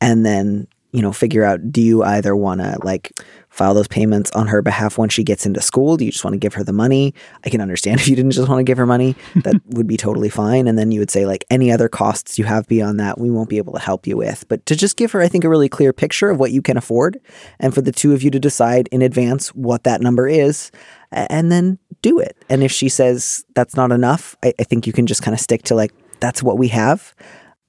and 0.00 0.24
then 0.24 0.66
you 0.92 1.02
know 1.02 1.12
figure 1.12 1.44
out 1.44 1.72
do 1.72 1.80
you 1.80 2.02
either 2.02 2.34
want 2.34 2.60
to 2.60 2.78
like 2.82 3.12
file 3.48 3.74
those 3.74 3.88
payments 3.88 4.30
on 4.32 4.46
her 4.46 4.62
behalf 4.62 4.96
when 4.96 5.08
she 5.08 5.24
gets 5.24 5.44
into 5.44 5.60
school? 5.60 5.96
Do 5.96 6.04
you 6.04 6.12
just 6.12 6.24
want 6.24 6.34
to 6.34 6.38
give 6.38 6.54
her 6.54 6.64
the 6.64 6.72
money? 6.72 7.14
I 7.44 7.50
can 7.50 7.60
understand 7.60 8.00
if 8.00 8.08
you 8.08 8.16
didn't 8.16 8.30
just 8.30 8.48
want 8.48 8.60
to 8.60 8.64
give 8.64 8.78
her 8.78 8.86
money. 8.86 9.16
That 9.36 9.60
would 9.66 9.86
be 9.86 9.96
totally 9.96 10.28
fine. 10.28 10.66
And 10.66 10.78
then 10.78 10.92
you 10.92 11.00
would 11.00 11.10
say 11.10 11.26
like 11.26 11.44
any 11.50 11.70
other 11.72 11.88
costs 11.88 12.38
you 12.38 12.44
have 12.44 12.66
beyond 12.68 13.00
that 13.00 13.18
we 13.18 13.30
won't 13.30 13.48
be 13.48 13.58
able 13.58 13.72
to 13.74 13.80
help 13.80 14.06
you 14.06 14.16
with. 14.16 14.46
But 14.48 14.64
to 14.66 14.76
just 14.76 14.96
give 14.96 15.12
her 15.12 15.20
i 15.20 15.28
think 15.28 15.44
a 15.44 15.48
really 15.48 15.68
clear 15.68 15.92
picture 15.92 16.30
of 16.30 16.38
what 16.38 16.52
you 16.52 16.62
can 16.62 16.76
afford 16.76 17.20
and 17.58 17.74
for 17.74 17.82
the 17.82 17.92
two 17.92 18.12
of 18.12 18.22
you 18.22 18.30
to 18.30 18.40
decide 18.40 18.88
in 18.92 19.02
advance 19.02 19.48
what 19.48 19.84
that 19.84 20.00
number 20.00 20.28
is 20.28 20.70
and 21.12 21.50
then 21.50 21.78
do 22.02 22.18
it. 22.18 22.36
And 22.48 22.62
if 22.62 22.70
she 22.72 22.88
says 22.88 23.44
that's 23.54 23.76
not 23.76 23.92
enough 23.92 24.36
i, 24.42 24.54
I 24.58 24.64
think 24.64 24.86
you 24.86 24.92
can 24.92 25.06
just 25.06 25.22
kind 25.22 25.34
of 25.34 25.40
stick 25.40 25.62
to 25.64 25.74
like 25.74 25.92
that's 26.20 26.42
what 26.42 26.58
we 26.58 26.68
have. 26.68 27.14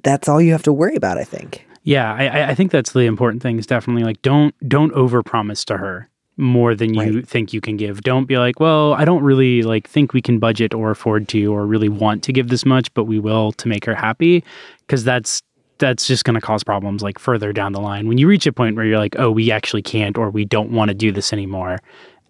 That's 0.03 0.27
all 0.27 0.41
you 0.41 0.51
have 0.51 0.63
to 0.63 0.73
worry 0.73 0.95
about 0.95 1.17
i 1.17 1.23
think 1.23 1.65
Yeah, 1.83 2.13
I, 2.13 2.49
I- 2.51 2.55
think 2.55 2.71
that's 2.71 2.91
the 2.93 3.01
important 3.01 3.41
thing. 3.41 3.57
Is 3.57 3.65
definitely 3.67 4.03
like 4.03 4.21
don't 4.21 4.53
don't 4.67 4.93
overpromise 4.93 5.65
to 5.65 5.77
her 5.77 6.07
more 6.37 6.73
than 6.75 6.93
you 6.93 7.17
Right. 7.17 7.27
think 7.27 7.53
you 7.53 7.61
can 7.61 7.75
give. 7.77 8.01
Don't 8.01 8.25
be 8.25 8.37
like, 8.37 8.59
well, 8.59 8.93
I 8.93 9.03
don't 9.05 9.23
really 9.23 9.63
like 9.63 9.87
think 9.87 10.13
we 10.13 10.21
can 10.21 10.39
budget 10.39 10.73
or 10.73 10.91
afford 10.91 11.27
to 11.29 11.45
or 11.53 11.65
really 11.65 11.89
want 11.89 12.23
to 12.23 12.33
give 12.33 12.47
this 12.49 12.65
much, 12.65 12.93
but 12.93 13.05
we 13.05 13.19
will 13.19 13.51
to 13.53 13.67
make 13.67 13.85
her 13.85 13.95
happy, 13.95 14.43
because 14.87 15.03
that's 15.03 15.41
that's 15.79 16.05
just 16.05 16.23
going 16.25 16.35
to 16.35 16.41
cause 16.41 16.63
problems 16.63 17.01
like 17.01 17.17
further 17.17 17.51
down 17.51 17.73
the 17.73 17.81
line 17.81 18.07
when 18.07 18.19
you 18.19 18.27
reach 18.27 18.45
a 18.45 18.53
point 18.53 18.75
where 18.75 18.85
you're 18.85 18.99
like, 18.99 19.15
oh, 19.17 19.31
we 19.31 19.49
actually 19.51 19.81
can't 19.81 20.15
or 20.17 20.29
we 20.29 20.45
don't 20.45 20.71
want 20.71 20.89
to 20.89 20.93
do 20.95 21.11
this 21.11 21.33
anymore, 21.33 21.79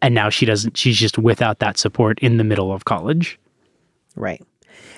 and 0.01 0.15
now 0.15 0.29
she 0.29 0.45
doesn't. 0.45 0.77
She's 0.77 0.97
just 0.97 1.17
without 1.17 1.59
that 1.59 1.77
support 1.77 2.17
in 2.19 2.37
the 2.37 2.43
middle 2.45 2.71
of 2.71 2.85
college. 2.85 3.37
Right. 4.15 4.41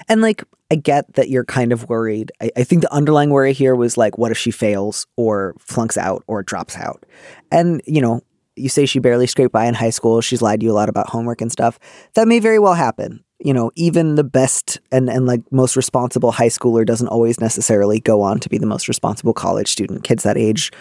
And 0.08 0.22
like, 0.22 0.44
I 0.72 0.76
get 0.76 1.14
that 1.14 1.30
you're 1.30 1.46
kind 1.46 1.72
of 1.72 1.88
worried. 1.90 2.32
I, 2.42 2.52
I 2.58 2.64
think 2.64 2.82
the 2.82 2.94
underlying 2.94 3.30
worry 3.30 3.54
here 3.54 3.76
was 3.76 3.98
like, 3.98 4.18
what 4.18 4.32
if 4.32 4.38
she 4.38 4.52
fails 4.52 5.06
or 5.18 5.56
flunks 5.60 5.98
out 5.98 6.24
or 6.28 6.44
drops 6.44 6.76
out? 6.78 7.06
And, 7.52 7.82
you 7.86 8.02
know, 8.02 8.22
you 8.56 8.70
say 8.70 8.86
she 8.86 9.00
barely 9.00 9.28
scraped 9.28 9.52
by 9.52 9.66
in 9.66 9.74
high 9.74 9.90
school. 9.90 10.22
She's 10.22 10.42
lied 10.42 10.60
to 10.60 10.66
you 10.66 10.72
a 10.72 10.74
lot 10.74 10.90
about 10.90 11.10
homework 11.10 11.42
and 11.42 11.52
stuff. 11.52 11.80
That 12.16 12.28
may 12.28 12.40
very 12.40 12.60
well 12.60 12.76
happen. 12.76 13.24
You 13.40 13.54
know, 13.54 13.72
even 13.76 14.16
the 14.16 14.24
best 14.24 14.80
and, 14.92 15.10
and 15.10 15.26
like 15.26 15.42
most 15.52 15.76
responsible 15.76 16.32
high 16.32 16.48
schooler 16.48 16.86
doesn't 16.86 17.10
always 17.10 17.42
necessarily 17.42 18.00
go 18.00 18.22
on 18.22 18.40
to 18.40 18.50
be 18.50 18.58
the 18.58 18.66
most 18.66 18.88
responsible 18.88 19.34
college 19.34 19.68
student. 19.68 20.04
Kids 20.04 20.24
that 20.24 20.38
age 20.38 20.72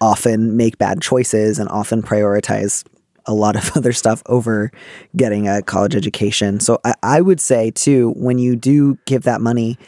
often 0.00 0.56
make 0.56 0.78
bad 0.78 1.00
choices 1.00 1.58
and 1.58 1.68
often 1.68 2.02
prioritize 2.02 2.84
a 3.28 3.34
lot 3.34 3.54
of 3.54 3.70
other 3.76 3.92
stuff 3.92 4.22
over 4.26 4.72
getting 5.16 5.46
a 5.46 5.62
college 5.62 5.94
education. 5.94 6.58
So 6.58 6.80
I, 6.84 6.94
I 7.02 7.20
would 7.20 7.40
say 7.40 7.70
too, 7.70 8.12
when 8.16 8.38
you 8.38 8.56
do 8.56 8.98
give 9.04 9.22
that 9.22 9.40
money, 9.40 9.78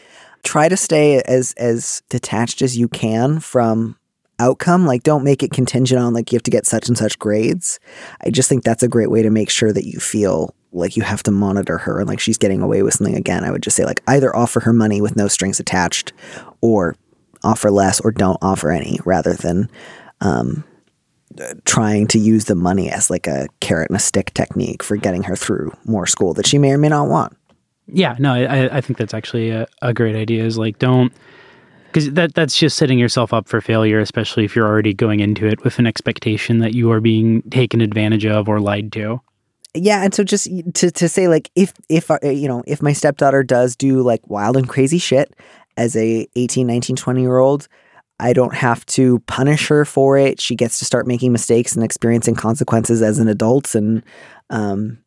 try 0.44 0.68
to 0.68 0.76
stay 0.76 1.20
as 1.22 1.54
as 1.54 2.02
detached 2.08 2.62
as 2.62 2.78
you 2.78 2.86
can 2.86 3.40
from 3.40 3.96
outcome. 4.38 4.86
Like 4.86 5.02
don't 5.02 5.24
make 5.24 5.42
it 5.42 5.50
contingent 5.50 6.00
on 6.00 6.14
like 6.14 6.30
you 6.30 6.36
have 6.36 6.42
to 6.44 6.50
get 6.50 6.66
such 6.66 6.88
and 6.88 6.96
such 6.96 7.18
grades. 7.18 7.80
I 8.24 8.30
just 8.30 8.48
think 8.48 8.62
that's 8.62 8.82
a 8.82 8.88
great 8.88 9.10
way 9.10 9.22
to 9.22 9.30
make 9.30 9.50
sure 9.50 9.72
that 9.72 9.86
you 9.86 9.98
feel 9.98 10.54
like 10.72 10.96
you 10.96 11.02
have 11.02 11.22
to 11.24 11.32
monitor 11.32 11.78
her 11.78 11.98
and 11.98 12.08
like 12.08 12.20
she's 12.20 12.38
getting 12.38 12.62
away 12.62 12.82
with 12.82 12.94
something 12.94 13.16
again. 13.16 13.44
I 13.44 13.50
would 13.50 13.62
just 13.62 13.76
say 13.76 13.84
like 13.84 14.02
either 14.06 14.34
offer 14.34 14.60
her 14.60 14.72
money 14.72 15.00
with 15.00 15.16
no 15.16 15.26
strings 15.26 15.58
attached 15.58 16.12
or 16.60 16.94
offer 17.42 17.70
less 17.70 18.00
or 18.00 18.12
don't 18.12 18.38
offer 18.40 18.70
any 18.70 18.98
rather 19.04 19.34
than 19.34 19.68
um, 20.20 20.64
trying 21.64 22.06
to 22.08 22.18
use 22.18 22.46
the 22.46 22.54
money 22.54 22.90
as 22.90 23.10
like 23.10 23.26
a 23.26 23.46
carrot 23.60 23.88
and 23.88 23.96
a 23.96 24.00
stick 24.00 24.32
technique 24.34 24.82
for 24.82 24.96
getting 24.96 25.22
her 25.22 25.36
through 25.36 25.72
more 25.84 26.06
school 26.06 26.34
that 26.34 26.46
she 26.46 26.58
may 26.58 26.72
or 26.72 26.78
may 26.78 26.88
not 26.88 27.08
want. 27.08 27.36
Yeah, 27.86 28.16
no, 28.18 28.34
I, 28.34 28.76
I 28.76 28.80
think 28.80 28.98
that's 28.98 29.14
actually 29.14 29.50
a, 29.50 29.66
a 29.82 29.92
great 29.92 30.16
idea. 30.16 30.44
Is 30.44 30.58
like 30.58 30.78
don't 30.78 31.12
because 31.86 32.12
that 32.12 32.34
that's 32.34 32.56
just 32.56 32.76
setting 32.76 32.98
yourself 32.98 33.32
up 33.32 33.48
for 33.48 33.60
failure, 33.60 33.98
especially 33.98 34.44
if 34.44 34.54
you're 34.54 34.66
already 34.66 34.94
going 34.94 35.20
into 35.20 35.46
it 35.46 35.64
with 35.64 35.78
an 35.78 35.86
expectation 35.86 36.58
that 36.58 36.74
you 36.74 36.90
are 36.92 37.00
being 37.00 37.42
taken 37.50 37.80
advantage 37.80 38.26
of 38.26 38.48
or 38.48 38.60
lied 38.60 38.92
to. 38.92 39.20
Yeah, 39.74 40.02
and 40.02 40.14
so 40.14 40.24
just 40.24 40.48
to 40.74 40.90
to 40.90 41.08
say 41.08 41.28
like 41.28 41.50
if 41.54 41.72
if 41.88 42.10
uh, 42.10 42.18
you 42.22 42.48
know 42.48 42.62
if 42.66 42.82
my 42.82 42.92
stepdaughter 42.92 43.42
does 43.42 43.76
do 43.76 44.02
like 44.02 44.28
wild 44.28 44.56
and 44.56 44.68
crazy 44.68 44.98
shit 44.98 45.34
as 45.76 45.96
a 45.96 46.28
18, 46.36 46.66
19, 46.66 46.96
20 46.96 47.20
year 47.20 47.38
old, 47.38 47.68
I 48.20 48.32
don't 48.32 48.54
have 48.54 48.84
to 48.86 49.18
punish 49.20 49.68
her 49.68 49.84
for 49.84 50.16
it. 50.18 50.40
She 50.40 50.54
gets 50.54 50.78
to 50.78 50.84
start 50.84 51.06
making 51.06 51.32
mistakes 51.32 51.74
and 51.74 51.84
experiencing 51.84 52.34
consequences 52.34 53.02
as 53.02 53.18
an 53.18 53.28
adult 53.28 53.74
and 53.74 54.02
um 54.50 54.98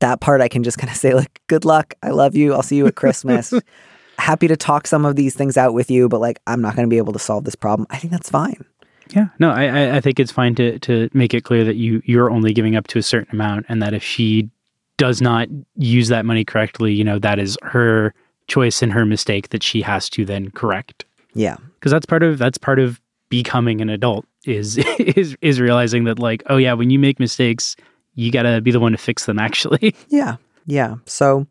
that 0.00 0.20
part 0.20 0.40
I 0.40 0.48
can 0.48 0.62
just 0.64 0.78
kind 0.78 0.90
of 0.90 0.96
say 1.04 1.14
like 1.14 1.40
good 1.46 1.64
luck. 1.64 1.94
I 2.02 2.10
love 2.10 2.34
you. 2.34 2.52
I'll 2.52 2.62
see 2.62 2.76
you 2.76 2.86
at 2.86 2.96
Christmas. 2.96 3.52
Happy 4.18 4.46
to 4.48 4.56
talk 4.56 4.86
some 4.86 5.04
of 5.04 5.16
these 5.16 5.34
things 5.34 5.56
out 5.56 5.74
with 5.74 5.90
you, 5.90 6.08
but 6.08 6.20
like 6.20 6.38
I'm 6.46 6.60
not 6.60 6.76
going 6.76 6.86
to 6.86 6.90
be 6.90 6.98
able 6.98 7.12
to 7.14 7.18
solve 7.18 7.44
this 7.44 7.56
problem. 7.56 7.86
I 7.90 7.96
think 7.98 8.12
that's 8.12 8.30
fine. 8.30 8.64
Yeah, 9.10 9.28
no, 9.38 9.50
I- 9.50 9.66
I 9.66 9.96
I 9.96 10.00
think 10.00 10.18
it's 10.18 10.32
fine 10.32 10.54
to 10.54 10.78
to 10.80 11.08
make 11.12 11.34
it 11.34 11.44
clear 11.44 11.62
that 11.64 11.76
you 11.76 12.00
you're 12.04 12.30
only 12.30 12.52
giving 12.54 12.74
up 12.76 12.86
to 12.88 12.98
a 12.98 13.02
certain 13.02 13.34
amount, 13.34 13.66
and 13.68 13.82
that 13.82 13.92
if 13.92 14.02
she 14.02 14.48
does 14.96 15.20
not 15.20 15.48
use 15.76 16.08
that 16.08 16.24
money 16.24 16.44
correctly, 16.44 16.94
you 16.94 17.04
know 17.04 17.18
that 17.18 17.38
is 17.38 17.58
her 17.62 18.14
choice 18.46 18.82
and 18.82 18.92
her 18.92 19.04
mistake 19.04 19.50
that 19.50 19.62
she 19.62 19.82
has 19.82 20.08
to 20.10 20.24
then 20.24 20.50
correct. 20.52 21.04
Yeah. 21.34 21.56
Because 21.84 21.92
that's 21.92 22.06
part 22.06 22.22
of 22.22 22.38
that's 22.38 22.56
part 22.56 22.78
of 22.78 22.98
becoming 23.28 23.82
an 23.82 23.90
adult 23.90 24.24
is 24.46 24.78
is 24.98 25.36
is 25.42 25.60
realizing 25.60 26.04
that 26.04 26.18
like 26.18 26.42
oh 26.46 26.56
yeah 26.56 26.72
when 26.72 26.88
you 26.88 26.98
make 26.98 27.20
mistakes 27.20 27.76
you 28.14 28.32
got 28.32 28.44
to 28.44 28.62
be 28.62 28.70
the 28.70 28.80
one 28.80 28.92
to 28.92 28.98
fix 28.98 29.26
them 29.26 29.38
actually 29.38 29.94
Yeah. 30.08 30.36
Yeah. 30.66 30.94
So 31.04 31.46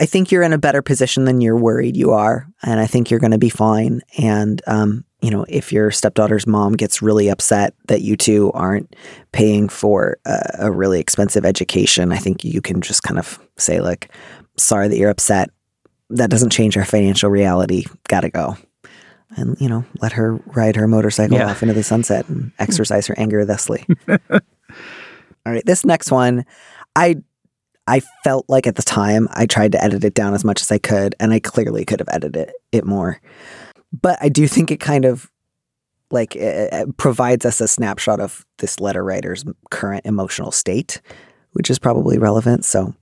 I 0.00 0.06
think 0.06 0.30
you're 0.30 0.44
in 0.44 0.52
a 0.52 0.58
better 0.58 0.82
position 0.82 1.24
than 1.24 1.40
you're 1.40 1.56
worried 1.56 1.96
you 1.96 2.12
are. 2.12 2.46
And 2.62 2.78
I 2.78 2.86
think 2.86 3.10
you're 3.10 3.18
going 3.18 3.32
to 3.32 3.38
be 3.38 3.48
fine. 3.48 4.02
And, 4.18 4.62
um, 4.68 5.04
you 5.20 5.30
know, 5.30 5.44
if 5.48 5.72
your 5.72 5.90
stepdaughter's 5.90 6.46
mom 6.46 6.74
gets 6.74 7.02
really 7.02 7.28
upset 7.28 7.74
that 7.88 8.02
you 8.02 8.16
two 8.16 8.52
aren't 8.52 8.94
paying 9.32 9.68
for 9.68 10.18
a, 10.26 10.38
a 10.60 10.70
really 10.70 11.00
expensive 11.00 11.44
education, 11.44 12.12
I 12.12 12.18
think 12.18 12.44
you 12.44 12.62
can 12.62 12.80
just 12.80 13.02
kind 13.02 13.18
of 13.18 13.40
say, 13.56 13.80
like, 13.80 14.14
sorry 14.56 14.86
that 14.86 14.96
you're 14.96 15.10
upset. 15.10 15.50
That 16.10 16.30
doesn't 16.30 16.50
change 16.50 16.76
our 16.76 16.84
financial 16.84 17.28
reality. 17.28 17.84
Gotta 18.06 18.30
go. 18.30 18.56
And, 19.36 19.56
you 19.60 19.68
know, 19.68 19.84
let 20.00 20.12
her 20.12 20.36
ride 20.46 20.74
her 20.76 20.88
motorcycle 20.88 21.36
Yeah. 21.36 21.50
off 21.50 21.62
into 21.62 21.74
the 21.74 21.84
sunset 21.84 22.28
and 22.28 22.50
exercise 22.58 23.06
her 23.06 23.14
anger 23.18 23.44
thusly. 23.44 23.86
All 24.10 24.40
right, 25.46 25.64
this 25.64 25.84
next 25.84 26.10
one, 26.10 26.44
I 26.96 27.16
I 27.86 28.00
felt 28.24 28.44
like 28.48 28.66
at 28.66 28.76
the 28.76 28.82
time 28.82 29.28
I 29.32 29.46
tried 29.46 29.72
to 29.72 29.82
edit 29.82 30.04
it 30.04 30.14
down 30.14 30.34
as 30.34 30.44
much 30.44 30.60
as 30.60 30.70
I 30.70 30.78
could, 30.78 31.14
and 31.18 31.32
I 31.32 31.40
clearly 31.40 31.84
could 31.84 31.98
have 32.00 32.08
edited 32.12 32.52
it 32.72 32.84
more. 32.84 33.20
But 33.92 34.18
I 34.20 34.28
do 34.28 34.46
think 34.46 34.70
it 34.70 34.78
kind 34.80 35.04
of 35.04 35.30
like 36.12 36.36
uh, 36.36 36.68
uh, 36.72 36.84
provides 36.98 37.44
us 37.46 37.60
a 37.60 37.66
snapshot 37.68 38.20
of 38.20 38.44
this 38.58 38.78
letter 38.80 39.02
writer's 39.02 39.44
current 39.70 40.04
emotional 40.06 40.52
state, 40.52 41.00
which 41.52 41.70
is 41.70 41.78
probably 41.78 42.18
relevant. 42.18 42.64
So, 42.64 42.94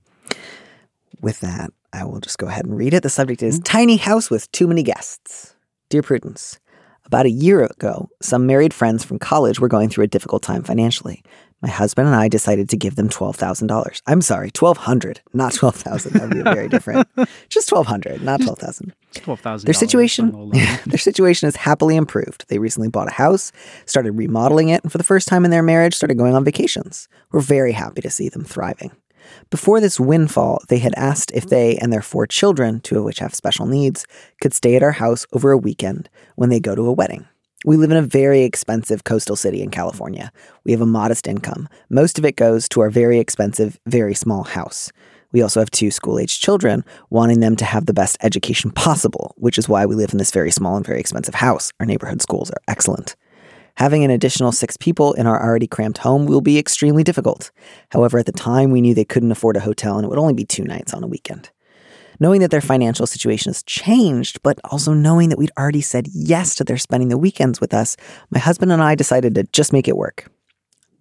with 1.21 1.39
that, 1.41 1.71
I 1.93 2.05
will 2.05 2.19
just 2.19 2.37
go 2.37 2.47
ahead 2.47 2.65
and 2.65 2.77
read 2.77 2.93
it. 2.93 3.03
The 3.03 3.09
subject 3.09 3.43
is 3.43 3.59
Tiny 3.59 3.97
House 3.97 4.29
with 4.31 4.51
Too 4.51 4.67
Many 4.67 4.81
Guests. 4.83 5.55
Dear 5.89 6.03
Prudence, 6.03 6.59
about 7.05 7.25
a 7.25 7.31
year 7.31 7.63
ago, 7.63 8.11
some 8.21 8.45
married 8.45 8.75
friends 8.75 9.03
from 9.03 9.17
college 9.17 9.59
were 9.59 9.67
going 9.67 9.89
through 9.89 10.03
a 10.03 10.07
difficult 10.07 10.43
time 10.43 10.61
financially. 10.61 11.23
My 11.63 11.69
husband 11.69 12.07
and 12.07 12.15
I 12.15 12.27
decided 12.27 12.69
to 12.69 12.77
give 12.77 12.95
them 12.95 13.09
twelve 13.09 13.35
thousand 13.35 13.69
dollars. 13.69 14.03
I'm 14.05 14.21
sorry, 14.21 14.51
twelve 14.51 14.77
hundred, 14.77 15.19
not 15.33 15.55
twelve 15.55 15.75
thousand. 15.75 16.13
That 16.13 16.29
would 16.29 16.43
be 16.43 16.43
very 16.43 16.69
different. 16.69 17.07
Just 17.49 17.69
twelve 17.69 17.87
hundred, 17.87 18.21
not 18.21 18.39
twelve 18.39 18.59
thousand. 18.59 18.93
twelve 19.15 19.39
thousand 19.39 19.65
Their 19.65 19.73
situation, 19.73 20.51
their 20.85 20.99
situation 20.99 21.49
is 21.49 21.55
happily 21.55 21.95
improved. 21.95 22.45
They 22.49 22.59
recently 22.59 22.89
bought 22.89 23.07
a 23.07 23.13
house, 23.13 23.51
started 23.87 24.11
remodeling 24.11 24.69
it, 24.69 24.83
and 24.83 24.91
for 24.91 24.99
the 24.99 25.03
first 25.03 25.27
time 25.27 25.43
in 25.43 25.49
their 25.49 25.63
marriage, 25.63 25.95
started 25.95 26.19
going 26.19 26.35
on 26.35 26.45
vacations. 26.45 27.09
We're 27.31 27.39
very 27.41 27.71
happy 27.71 28.01
to 28.01 28.11
see 28.11 28.29
them 28.29 28.45
thriving. 28.45 28.91
Before 29.49 29.79
this 29.79 29.99
windfall, 29.99 30.61
they 30.69 30.79
had 30.79 30.93
asked 30.95 31.31
if 31.33 31.47
they 31.47 31.77
and 31.77 31.91
their 31.91 32.01
four 32.01 32.27
children, 32.27 32.79
two 32.81 32.97
of 32.97 33.03
which 33.03 33.19
have 33.19 33.33
special 33.35 33.65
needs, 33.65 34.05
could 34.41 34.53
stay 34.53 34.75
at 34.75 34.83
our 34.83 34.93
house 34.93 35.25
over 35.33 35.51
a 35.51 35.57
weekend 35.57 36.09
when 36.35 36.49
they 36.49 36.59
go 36.59 36.75
to 36.75 36.87
a 36.87 36.93
wedding. 36.93 37.27
We 37.65 37.75
live 37.75 37.91
in 37.91 37.97
a 37.97 38.01
very 38.01 38.43
expensive 38.43 39.03
coastal 39.03 39.35
city 39.35 39.61
in 39.61 39.69
California. 39.69 40.31
We 40.63 40.71
have 40.71 40.79
a 40.79 40.85
modest 40.85 41.27
income. 41.27 41.67
Most 41.89 42.17
of 42.17 42.23
it 42.23 42.37
goes 42.37 42.69
to 42.69 42.81
our 42.81 42.89
very 42.89 43.19
expensive, 43.19 43.77
very 43.85 44.13
small 44.13 44.43
house. 44.43 44.91
We 45.31 45.41
also 45.41 45.59
have 45.59 45.69
two 45.69 45.91
school 45.91 46.19
aged 46.19 46.41
children, 46.41 46.85
wanting 47.09 47.41
them 47.41 47.55
to 47.57 47.65
have 47.65 47.85
the 47.85 47.93
best 47.93 48.17
education 48.21 48.71
possible, 48.71 49.35
which 49.37 49.57
is 49.57 49.67
why 49.69 49.85
we 49.85 49.95
live 49.95 50.11
in 50.11 50.17
this 50.17 50.31
very 50.31 50.51
small 50.51 50.77
and 50.77 50.85
very 50.85 50.99
expensive 50.99 51.35
house. 51.35 51.71
Our 51.79 51.85
neighborhood 51.85 52.21
schools 52.21 52.49
are 52.49 52.61
excellent. 52.67 53.15
Having 53.79 54.03
an 54.03 54.11
additional 54.11 54.51
six 54.51 54.75
people 54.75 55.13
in 55.13 55.25
our 55.25 55.41
already 55.41 55.65
cramped 55.65 55.99
home 55.99 56.25
will 56.25 56.41
be 56.41 56.59
extremely 56.59 57.01
difficult. 57.01 57.49
However, 57.91 58.19
at 58.19 58.25
the 58.25 58.33
time, 58.33 58.71
we 58.71 58.81
knew 58.81 58.93
they 58.93 59.05
couldn't 59.05 59.31
afford 59.31 59.55
a 59.55 59.61
hotel 59.61 59.95
and 59.95 60.03
it 60.03 60.09
would 60.09 60.19
only 60.19 60.33
be 60.33 60.43
two 60.43 60.65
nights 60.65 60.93
on 60.93 61.01
a 61.01 61.07
weekend. 61.07 61.49
Knowing 62.19 62.41
that 62.41 62.51
their 62.51 62.59
financial 62.59 63.07
situation 63.07 63.51
has 63.51 63.63
changed, 63.63 64.43
but 64.43 64.59
also 64.65 64.91
knowing 64.91 65.29
that 65.29 65.37
we'd 65.37 65.53
already 65.57 65.79
said 65.79 66.09
yes 66.13 66.55
to 66.55 66.65
their 66.65 66.77
spending 66.77 67.07
the 67.07 67.17
weekends 67.17 67.61
with 67.61 67.73
us, 67.73 67.95
my 68.31 68.37
husband 68.37 68.69
and 68.73 68.83
I 68.83 68.95
decided 68.95 69.33
to 69.35 69.43
just 69.53 69.71
make 69.71 69.87
it 69.87 69.95
work. 69.95 70.29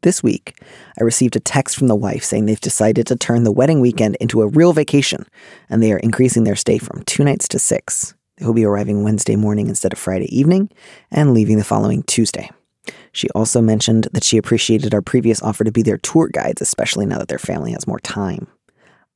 This 0.03 0.23
week, 0.23 0.63
I 1.01 1.03
received 1.03 1.35
a 1.35 1.41
text 1.41 1.77
from 1.77 1.89
the 1.89 1.97
wife 1.97 2.23
saying 2.23 2.47
they've 2.47 2.61
decided 2.61 3.09
to 3.09 3.17
turn 3.17 3.43
the 3.43 3.51
wedding 3.51 3.81
weekend 3.81 4.17
into 4.21 4.41
a 4.41 4.47
real 4.47 4.73
vacation 4.73 5.27
and 5.69 5.83
they 5.83 5.91
are 5.91 5.99
increasing 5.99 6.45
their 6.45 6.55
stay 6.55 6.79
from 6.79 7.03
two 7.03 7.25
nights 7.25 7.49
to 7.49 7.59
six. 7.59 8.15
They 8.37 8.47
will 8.47 8.55
be 8.55 8.65
arriving 8.65 9.03
Wednesday 9.03 9.35
morning 9.35 9.69
instead 9.69 9.93
of 9.93 9.99
Friday 9.99 10.33
evening 10.33 10.71
and 11.11 11.35
leaving 11.35 11.59
the 11.59 11.65
following 11.65 12.05
Tuesday. 12.05 12.51
She 13.13 13.29
also 13.31 13.61
mentioned 13.61 14.09
that 14.13 14.25
she 14.25 14.39
appreciated 14.39 14.95
our 14.95 15.03
previous 15.03 15.43
offer 15.43 15.65
to 15.65 15.73
be 15.73 15.83
their 15.83 15.99
tour 15.99 16.29
guides, 16.29 16.63
especially 16.63 17.07
now 17.07 17.19
that 17.19 17.29
their 17.29 17.39
family 17.39 17.73
has 17.73 17.87
more 17.87 18.01
time. 18.01 18.47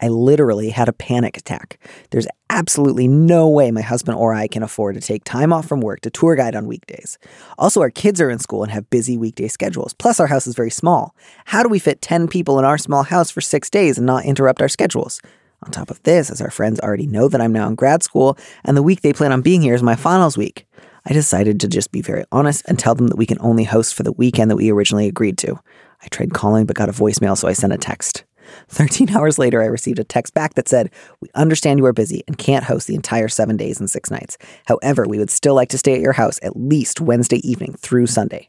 I 0.02 0.08
literally 0.08 0.70
had 0.70 0.88
a 0.88 0.92
panic 0.92 1.37
attack. 1.37 1.78
There's 2.11 2.26
absolutely 2.50 3.06
no 3.06 3.49
way 3.49 3.70
my 3.70 3.82
husband 3.82 4.18
or 4.18 4.34
I 4.34 4.49
can 4.49 4.64
afford 4.64 4.96
to 4.96 5.00
take 5.00 5.22
time 5.22 5.52
off 5.52 5.68
from 5.68 5.80
work 5.80 6.00
to 6.00 6.11
tour 6.11 6.34
guide 6.34 6.56
on 6.56 6.66
weekdays. 6.66 7.18
Also, 7.56 7.80
our 7.80 7.90
kids 7.90 8.20
are 8.20 8.28
in 8.28 8.40
school 8.40 8.64
and 8.64 8.72
have 8.72 8.90
busy 8.90 9.16
weekday 9.16 9.46
schedules. 9.46 9.94
Plus, 9.94 10.18
our 10.18 10.26
house 10.26 10.49
is 10.49 10.56
very 10.56 10.70
small. 10.70 11.14
How 11.44 11.62
do 11.62 11.68
we 11.68 11.78
fit 11.78 12.02
10 12.02 12.26
people 12.26 12.58
in 12.58 12.64
our 12.64 12.78
small 12.78 13.04
house 13.04 13.30
for 13.30 13.40
six 13.40 13.70
days 13.70 13.96
and 13.96 14.06
not 14.06 14.25
interrupt 14.25 14.61
our 14.61 14.68
schedules? 14.68 15.20
On 15.64 15.70
top 15.70 15.90
of 15.90 16.02
this, 16.02 16.30
as 16.30 16.40
our 16.40 16.50
friends 16.50 16.80
already 16.80 17.06
know 17.06 17.28
that 17.28 17.40
I'm 17.40 17.52
now 17.52 17.68
in 17.68 17.76
grad 17.76 18.02
school 18.02 18.37
and 18.64 18.76
the 18.76 18.82
week 18.82 19.02
they 19.02 19.12
plan 19.12 19.30
on 19.30 19.42
being 19.42 19.62
here 19.62 19.75
is 19.75 19.82
my 19.84 19.94
finals 19.94 20.37
week, 20.37 20.66
I 21.04 21.12
decided 21.12 21.61
to 21.61 21.68
just 21.68 21.90
be 21.90 22.00
very 22.00 22.25
honest 22.30 22.64
and 22.66 22.78
tell 22.78 22.94
them 22.94 23.09
that 23.09 23.16
we 23.16 23.26
can 23.26 23.38
only 23.40 23.64
host 23.64 23.94
for 23.94 24.02
the 24.02 24.12
weekend 24.12 24.50
that 24.50 24.56
we 24.56 24.71
originally 24.71 25.09
agreed 25.09 25.38
to. 25.38 25.59
I 26.02 26.09
tried 26.09 26.35
calling 26.35 26.66
but 26.66 26.76
got 26.76 26.88
a 26.88 26.92
voicemail, 26.92 27.37
so 27.37 27.49
I 27.49 27.52
sent 27.52 27.73
a 27.73 27.78
text. 27.78 28.25
13 28.68 29.11
hours 29.16 29.38
later, 29.38 29.62
I 29.62 29.66
received 29.66 29.99
a 29.99 30.04
text 30.04 30.35
back 30.35 30.54
that 30.54 30.68
said, 30.68 30.90
We 31.21 31.28
understand 31.35 31.78
you 31.78 31.87
are 31.87 31.92
busy 31.92 32.23
and 32.26 32.38
can't 32.38 32.64
host 32.64 32.87
the 32.87 32.94
entire 32.94 33.28
seven 33.28 33.56
days 33.56 33.80
and 33.80 33.90
six 33.90 34.11
nights. 34.11 34.38
However, 34.66 35.06
we 35.06 35.18
would 35.18 35.30
still 35.30 35.54
like 35.54 35.68
to 35.71 35.78
stay 35.78 35.94
at 35.94 36.00
your 36.00 36.12
house 36.12 36.38
at 36.42 36.56
least 36.56 37.00
Wednesday 37.00 37.47
evening 37.49 37.75
through 37.75 38.06
Sunday. 38.06 38.49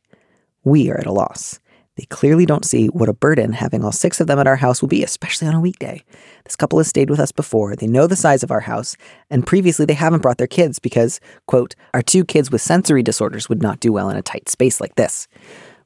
We 0.63 0.89
are 0.91 0.99
at 0.99 1.07
a 1.07 1.11
loss. 1.11 1.59
They 1.95 2.05
clearly 2.05 2.47
don't 2.47 2.65
see 2.65 2.87
what 2.87 3.09
a 3.09 3.13
burden 3.13 3.53
having 3.53 3.83
all 3.83 3.91
six 3.91 4.19
of 4.19 4.25
them 4.25 4.39
at 4.39 4.47
our 4.47 4.55
house 4.55 4.81
will 4.81 4.89
be, 4.89 5.03
especially 5.03 5.47
on 5.47 5.53
a 5.53 5.59
weekday. 5.59 6.03
This 6.43 6.55
couple 6.55 6.79
has 6.79 6.87
stayed 6.87 7.11
with 7.11 7.19
us 7.19 7.31
before. 7.31 7.75
They 7.75 7.85
know 7.85 8.07
the 8.07 8.15
size 8.15 8.41
of 8.41 8.49
our 8.49 8.61
house, 8.61 8.97
and 9.29 9.45
previously 9.45 9.85
they 9.85 9.93
haven't 9.93 10.21
brought 10.21 10.39
their 10.39 10.47
kids 10.47 10.79
because, 10.79 11.19
quote, 11.47 11.75
our 11.93 12.01
two 12.01 12.25
kids 12.25 12.49
with 12.49 12.61
sensory 12.61 13.03
disorders 13.03 13.47
would 13.47 13.61
not 13.61 13.79
do 13.79 13.93
well 13.93 14.09
in 14.09 14.17
a 14.17 14.23
tight 14.23 14.49
space 14.49 14.81
like 14.81 14.95
this. 14.95 15.27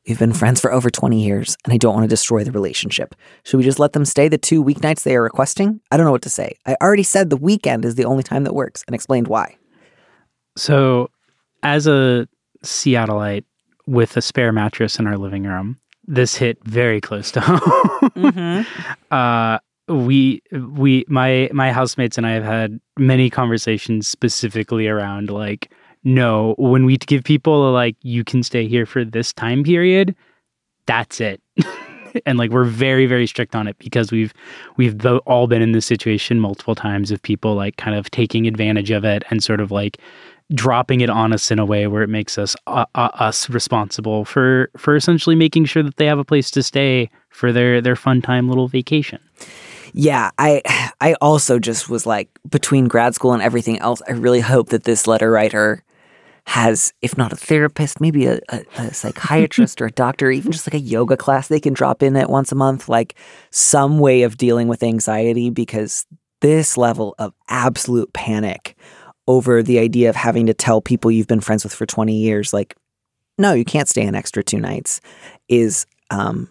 We've 0.08 0.18
been 0.18 0.32
friends 0.32 0.62
for 0.62 0.72
over 0.72 0.90
20 0.90 1.22
years, 1.22 1.58
and 1.66 1.74
I 1.74 1.78
don't 1.78 1.94
want 1.94 2.06
to 2.06 2.10
destroy 2.10 2.46
the 2.46 2.54
relationship. 2.54 3.14
Should 3.44 3.58
we 3.58 3.66
just 3.66 3.80
let 3.80 3.92
them 3.92 4.06
stay 4.06 4.30
the 4.30 4.38
two 4.38 4.64
weeknights 4.64 5.04
they 5.04 5.18
are 5.18 5.22
requesting? 5.22 5.82
I 5.92 5.98
don't 5.98 6.06
know 6.06 6.14
what 6.14 6.22
to 6.22 6.30
say. 6.30 6.56
I 6.66 6.78
already 6.82 7.04
said 7.04 7.30
the 7.30 7.36
weekend 7.36 7.84
is 7.84 7.96
the 7.96 8.06
only 8.06 8.24
time 8.24 8.46
that 8.46 8.56
works 8.56 8.86
and 8.88 8.96
explained 8.96 9.28
why. 9.28 9.58
So, 10.56 11.10
as 11.64 11.88
a 11.88 12.30
Seattleite 12.64 13.44
with 13.86 14.16
a 14.16 14.22
spare 14.22 14.54
mattress 14.54 14.98
in 14.98 15.08
our 15.08 15.18
living 15.18 15.44
room, 15.44 15.78
this 16.08 16.36
hit 16.36 16.58
very 16.64 17.02
close 17.02 17.32
to 17.32 17.42
home. 17.42 17.60
Mm-hmm. 18.16 18.62
uh, 19.12 19.60
we 19.88 20.42
we 20.52 21.06
my 21.08 21.50
my 21.54 21.72
housemates 21.72 22.18
and 22.18 22.28
I 22.28 22.32
have 22.32 22.44
had 22.44 22.80
many 22.98 23.30
conversations 23.30 24.08
specifically 24.08 24.88
around 24.88 25.30
like 25.30 25.72
no 26.04 26.56
when 26.58 26.86
we 26.86 26.98
give 26.98 27.24
people 27.24 27.72
like 27.72 27.96
you 28.02 28.24
can 28.24 28.44
stay 28.44 28.68
here 28.68 28.86
for 28.86 29.06
this 29.06 29.32
time 29.32 29.64
period 29.64 30.16
that's 30.88 31.22
it 31.22 31.42
and 32.26 32.38
like 32.38 32.52
we're 32.52 32.66
very 32.66 33.06
very 33.06 33.28
strict 33.28 33.56
on 33.56 33.68
it 33.68 33.78
because 33.80 34.12
we've 34.12 34.34
we've 34.76 35.06
all 35.26 35.48
been 35.48 35.62
in 35.62 35.72
this 35.72 35.86
situation 35.86 36.40
multiple 36.40 36.76
times 36.76 37.10
of 37.10 37.22
people 37.22 37.56
like 37.56 37.78
kind 37.78 37.96
of 37.96 38.12
taking 38.12 38.46
advantage 38.46 38.92
of 38.92 39.06
it 39.06 39.24
and 39.30 39.44
sort 39.44 39.62
of 39.62 39.72
like 39.72 39.98
dropping 40.54 41.02
it 41.02 41.10
on 41.10 41.34
us 41.34 41.52
in 41.52 41.60
a 41.60 41.66
way 41.66 41.88
where 41.88 42.04
it 42.04 42.10
makes 42.10 42.38
us 42.38 42.56
uh, 42.68 42.86
uh, 42.96 43.10
us 43.14 43.50
responsible 43.50 44.26
for 44.26 44.70
for 44.78 44.96
essentially 44.96 45.36
making 45.36 45.66
sure 45.66 45.84
that 45.84 45.98
they 45.98 46.06
have 46.06 46.20
a 46.20 46.26
place 46.26 46.50
to 46.52 46.64
stay 46.64 47.10
for 47.30 47.52
their 47.52 47.82
their 47.82 47.96
fun 47.96 48.22
time 48.22 48.48
little 48.48 48.68
vacation. 48.68 49.20
Yeah, 49.94 50.32
I 50.38 50.62
I 51.02 51.16
also 51.22 51.60
just 51.60 51.90
was 51.90 52.06
like 52.06 52.30
between 52.50 52.88
grad 52.88 53.16
school 53.16 53.34
and 53.34 53.42
everything 53.42 53.80
else, 53.80 54.02
I 54.08 54.14
really 54.14 54.42
hope 54.42 54.70
that 54.70 54.84
this 54.84 55.08
letter 55.08 55.32
writer 55.32 55.84
has, 56.48 56.94
if 57.02 57.18
not 57.18 57.34
a 57.34 57.36
therapist, 57.36 58.00
maybe 58.00 58.26
a, 58.26 58.40
a, 58.48 58.64
a 58.78 58.94
psychiatrist 58.94 59.82
or 59.82 59.88
a 59.88 59.92
doctor, 59.92 60.32
even 60.32 60.52
just 60.52 60.66
like 60.66 60.76
a 60.76 60.84
yoga 60.84 61.18
class 61.18 61.50
they 61.50 61.60
can 61.60 61.74
drop 61.74 62.02
in 62.02 62.16
at 62.16 62.30
once 62.30 62.54
a 62.54 62.56
month, 62.56 62.88
like 62.88 63.16
some 63.52 64.00
way 64.00 64.22
of 64.22 64.38
dealing 64.38 64.70
with 64.70 64.82
anxiety 64.82 65.50
because 65.50 66.06
this 66.40 66.78
level 66.78 67.16
of 67.20 67.34
absolute 67.50 68.14
panic 68.14 68.78
over 69.28 69.62
the 69.62 69.80
idea 69.80 70.10
of 70.10 70.16
having 70.16 70.46
to 70.48 70.54
tell 70.54 70.82
people 70.82 71.12
you've 71.12 71.28
been 71.28 71.42
friends 71.42 71.64
with 71.64 71.74
for 71.74 71.86
20 71.86 72.16
years, 72.16 72.54
like, 72.54 72.76
no, 73.38 73.54
you 73.54 73.66
can't 73.66 73.88
stay 73.88 74.04
an 74.04 74.16
extra 74.16 74.44
two 74.44 74.60
nights, 74.60 75.00
is 75.48 75.86
um, 76.10 76.50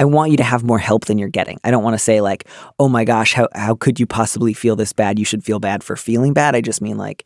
I 0.00 0.04
want 0.04 0.30
you 0.30 0.38
to 0.38 0.42
have 0.42 0.64
more 0.64 0.78
help 0.78 1.04
than 1.04 1.18
you're 1.18 1.28
getting. 1.28 1.58
I 1.62 1.70
don't 1.70 1.84
want 1.84 1.94
to 1.94 1.98
say 1.98 2.20
like, 2.20 2.46
"Oh 2.78 2.88
my 2.88 3.04
gosh, 3.04 3.34
how 3.34 3.48
how 3.54 3.74
could 3.74 4.00
you 4.00 4.06
possibly 4.06 4.54
feel 4.54 4.74
this 4.74 4.92
bad? 4.92 5.18
You 5.18 5.24
should 5.24 5.44
feel 5.44 5.60
bad 5.60 5.84
for 5.84 5.94
feeling 5.94 6.32
bad." 6.32 6.54
I 6.54 6.62
just 6.62 6.80
mean 6.80 6.96
like 6.96 7.24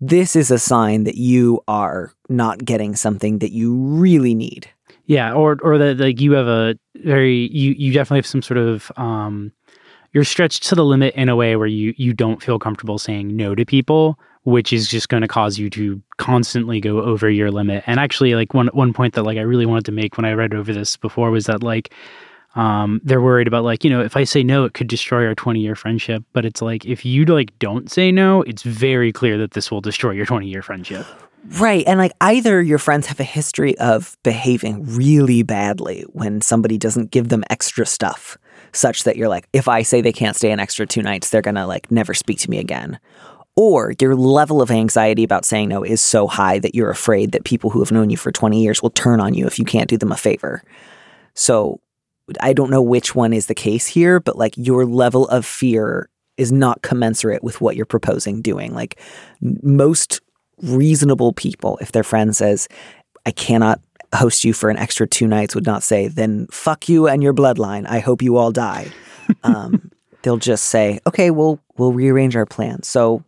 this 0.00 0.34
is 0.34 0.50
a 0.50 0.58
sign 0.58 1.04
that 1.04 1.16
you 1.16 1.60
are 1.68 2.12
not 2.28 2.64
getting 2.64 2.96
something 2.96 3.38
that 3.38 3.52
you 3.52 3.74
really 3.74 4.34
need. 4.34 4.68
Yeah, 5.06 5.34
or 5.34 5.58
or 5.62 5.76
that 5.76 5.98
like 5.98 6.20
you 6.20 6.32
have 6.32 6.48
a 6.48 6.78
very 6.96 7.48
you 7.52 7.72
you 7.72 7.92
definitely 7.92 8.18
have 8.18 8.26
some 8.26 8.42
sort 8.42 8.58
of 8.58 8.90
um 8.96 9.52
you're 10.14 10.24
stretched 10.24 10.62
to 10.68 10.74
the 10.74 10.84
limit 10.84 11.14
in 11.14 11.28
a 11.28 11.36
way 11.36 11.56
where 11.56 11.66
you 11.66 11.92
you 11.98 12.14
don't 12.14 12.42
feel 12.42 12.58
comfortable 12.58 12.98
saying 12.98 13.36
no 13.36 13.54
to 13.54 13.66
people, 13.66 14.18
which 14.44 14.72
is 14.72 14.88
just 14.88 15.10
going 15.10 15.20
to 15.20 15.28
cause 15.28 15.58
you 15.58 15.68
to 15.70 16.00
constantly 16.16 16.80
go 16.80 17.02
over 17.02 17.28
your 17.28 17.50
limit. 17.50 17.84
And 17.86 18.00
actually 18.00 18.34
like 18.34 18.54
one 18.54 18.68
one 18.68 18.94
point 18.94 19.14
that 19.14 19.24
like 19.24 19.36
I 19.36 19.42
really 19.42 19.66
wanted 19.66 19.84
to 19.86 19.92
make 19.92 20.16
when 20.16 20.24
I 20.24 20.32
read 20.32 20.54
over 20.54 20.72
this 20.72 20.96
before 20.96 21.30
was 21.30 21.46
that 21.46 21.62
like 21.62 21.92
um 22.54 23.00
they're 23.04 23.20
worried 23.20 23.48
about 23.48 23.64
like, 23.64 23.84
you 23.84 23.90
know, 23.90 24.00
if 24.00 24.16
I 24.16 24.24
say 24.24 24.42
no, 24.42 24.64
it 24.64 24.72
could 24.72 24.86
destroy 24.86 25.26
our 25.26 25.34
20-year 25.34 25.74
friendship, 25.74 26.22
but 26.32 26.44
it's 26.44 26.62
like 26.62 26.86
if 26.86 27.04
you 27.04 27.24
like 27.24 27.58
don't 27.58 27.90
say 27.90 28.12
no, 28.12 28.42
it's 28.42 28.62
very 28.62 29.12
clear 29.12 29.36
that 29.38 29.50
this 29.50 29.70
will 29.70 29.80
destroy 29.80 30.12
your 30.12 30.26
20-year 30.26 30.62
friendship. 30.62 31.04
Right. 31.58 31.84
And 31.86 31.98
like 31.98 32.12
either 32.20 32.62
your 32.62 32.78
friends 32.78 33.06
have 33.08 33.20
a 33.20 33.24
history 33.24 33.76
of 33.78 34.16
behaving 34.22 34.84
really 34.96 35.42
badly 35.42 36.02
when 36.12 36.40
somebody 36.40 36.78
doesn't 36.78 37.10
give 37.10 37.28
them 37.28 37.44
extra 37.50 37.84
stuff, 37.84 38.38
such 38.76 39.04
that 39.04 39.16
you're 39.16 39.28
like, 39.28 39.48
if 39.52 39.68
I 39.68 39.82
say 39.82 40.00
they 40.00 40.12
can't 40.12 40.36
stay 40.36 40.50
an 40.50 40.60
extra 40.60 40.86
two 40.86 41.02
nights, 41.02 41.30
they're 41.30 41.42
going 41.42 41.54
to 41.54 41.66
like 41.66 41.90
never 41.90 42.14
speak 42.14 42.38
to 42.40 42.50
me 42.50 42.58
again. 42.58 42.98
Or 43.56 43.94
your 44.00 44.16
level 44.16 44.60
of 44.60 44.70
anxiety 44.70 45.22
about 45.22 45.44
saying 45.44 45.68
no 45.68 45.84
is 45.84 46.00
so 46.00 46.26
high 46.26 46.58
that 46.58 46.74
you're 46.74 46.90
afraid 46.90 47.32
that 47.32 47.44
people 47.44 47.70
who 47.70 47.80
have 47.80 47.92
known 47.92 48.10
you 48.10 48.16
for 48.16 48.32
20 48.32 48.60
years 48.60 48.82
will 48.82 48.90
turn 48.90 49.20
on 49.20 49.34
you 49.34 49.46
if 49.46 49.58
you 49.58 49.64
can't 49.64 49.88
do 49.88 49.96
them 49.96 50.10
a 50.10 50.16
favor. 50.16 50.62
So 51.34 51.80
I 52.40 52.52
don't 52.52 52.70
know 52.70 52.82
which 52.82 53.14
one 53.14 53.32
is 53.32 53.46
the 53.46 53.54
case 53.54 53.86
here, 53.86 54.18
but 54.18 54.36
like 54.36 54.54
your 54.56 54.84
level 54.84 55.28
of 55.28 55.46
fear 55.46 56.08
is 56.36 56.50
not 56.50 56.82
commensurate 56.82 57.44
with 57.44 57.60
what 57.60 57.76
you're 57.76 57.86
proposing 57.86 58.42
doing. 58.42 58.74
Like 58.74 59.00
most 59.40 60.20
reasonable 60.60 61.32
people, 61.32 61.78
if 61.80 61.92
their 61.92 62.02
friend 62.02 62.34
says, 62.34 62.66
I 63.26 63.30
cannot 63.30 63.80
host 64.16 64.44
you 64.44 64.52
for 64.52 64.70
an 64.70 64.76
extra 64.76 65.06
two 65.06 65.26
nights, 65.26 65.54
would 65.54 65.66
not 65.66 65.82
say, 65.82 66.08
then 66.08 66.46
fuck 66.50 66.88
you 66.88 67.08
and 67.08 67.22
your 67.22 67.34
bloodline. 67.34 67.86
I 67.88 68.00
hope 68.00 68.22
you 68.22 68.36
all 68.36 68.52
die. 68.52 68.90
um, 69.44 69.90
they'll 70.22 70.36
just 70.36 70.66
say, 70.66 71.00
okay, 71.06 71.30
we'll 71.30 71.60
we'll 71.76 71.92
rearrange 71.92 72.36
our 72.36 72.46
plans. 72.46 72.88
So 72.88 73.24